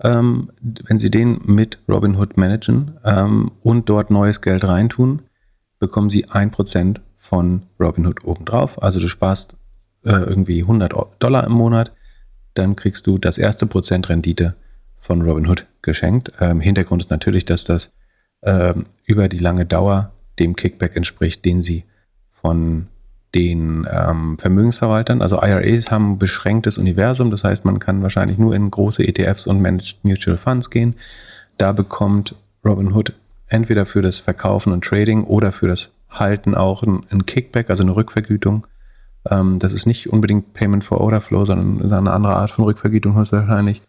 [0.00, 5.22] Ähm, wenn Sie den mit Robinhood managen ähm, und dort neues Geld reintun,
[5.78, 8.82] bekommen Sie ein Prozent von Robinhood obendrauf.
[8.82, 9.56] Also du sparst
[10.04, 11.92] äh, irgendwie 100 Dollar im Monat,
[12.54, 14.54] dann kriegst du das erste Prozent Rendite
[14.98, 16.32] von Robinhood geschenkt.
[16.40, 17.92] Ähm, Hintergrund ist natürlich, dass das
[18.42, 21.84] ähm, über die lange Dauer dem Kickback entspricht, den sie
[22.32, 22.88] von
[23.34, 28.54] den ähm, Vermögensverwaltern, also IRAs haben ein beschränktes Universum, das heißt, man kann wahrscheinlich nur
[28.54, 30.94] in große ETFs und Managed Mutual Funds gehen.
[31.58, 32.34] Da bekommt
[32.64, 33.12] Robinhood
[33.48, 37.96] entweder für das Verkaufen und Trading oder für das Halten auch ein, Kickback, also eine
[37.96, 38.66] Rückvergütung.
[39.28, 43.16] Ähm, das ist nicht unbedingt Payment for Order Flow, sondern eine andere Art von Rückvergütung
[43.16, 43.82] höchstwahrscheinlich.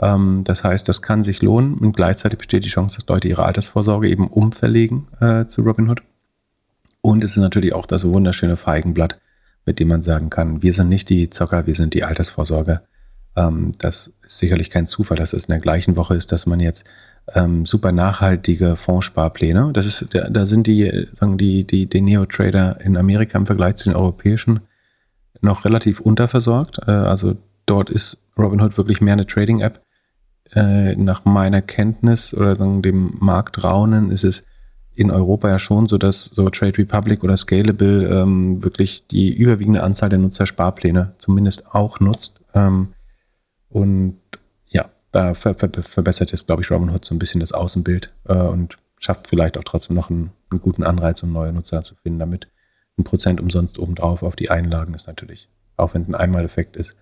[0.00, 3.44] Ähm, das heißt, das kann sich lohnen und gleichzeitig besteht die Chance, dass Leute ihre
[3.44, 6.02] Altersvorsorge eben umverlegen äh, zu Robinhood.
[7.02, 9.18] Und es ist natürlich auch das wunderschöne Feigenblatt,
[9.66, 12.80] mit dem man sagen kann, wir sind nicht die Zocker, wir sind die Altersvorsorge.
[13.36, 16.60] Ähm, das ist sicherlich kein Zufall, dass es in der gleichen Woche ist, dass man
[16.60, 16.84] jetzt
[17.34, 22.80] ähm, super nachhaltige Fondssparpläne, das ist, da, da sind die, sagen die, die, die Neo-Trader
[22.80, 24.60] in Amerika im Vergleich zu den europäischen
[25.40, 26.80] noch relativ unterversorgt.
[26.86, 29.80] Äh, also dort ist Robinhood wirklich mehr eine Trading-App.
[30.54, 34.44] Äh, nach meiner Kenntnis oder sagen, dem Marktraunen ist es
[34.94, 39.82] in Europa ja schon so, dass so Trade Republic oder Scalable ähm, wirklich die überwiegende
[39.82, 42.40] Anzahl der Nutzer Sparpläne zumindest auch nutzt.
[42.54, 42.94] Ähm,
[43.68, 44.18] und
[44.68, 48.34] ja, da ver ver verbessert jetzt, glaube ich, Robinhood so ein bisschen das Außenbild äh,
[48.34, 52.18] und schafft vielleicht auch trotzdem noch einen, einen, guten Anreiz, um neue Nutzer zu finden,
[52.18, 52.48] damit
[52.98, 56.96] ein Prozent umsonst obendrauf auf die Einlagen ist natürlich, auch wenn es ein Einmaleffekt ist,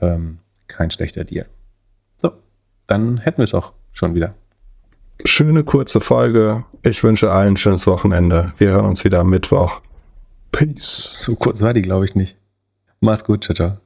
[0.00, 0.38] ähm,
[0.68, 1.46] kein schlechter Deal.
[2.18, 2.32] So,
[2.86, 4.34] dann hätten wir es auch schon wieder.
[5.24, 6.64] Schöne kurze Folge.
[6.82, 8.52] Ich wünsche allen ein schönes Wochenende.
[8.58, 9.80] Wir hören uns wieder am Mittwoch.
[10.50, 11.12] Peace.
[11.14, 12.36] So kurz war die, glaube ich, nicht.
[13.00, 13.81] Mach's gut, ciao, ciao.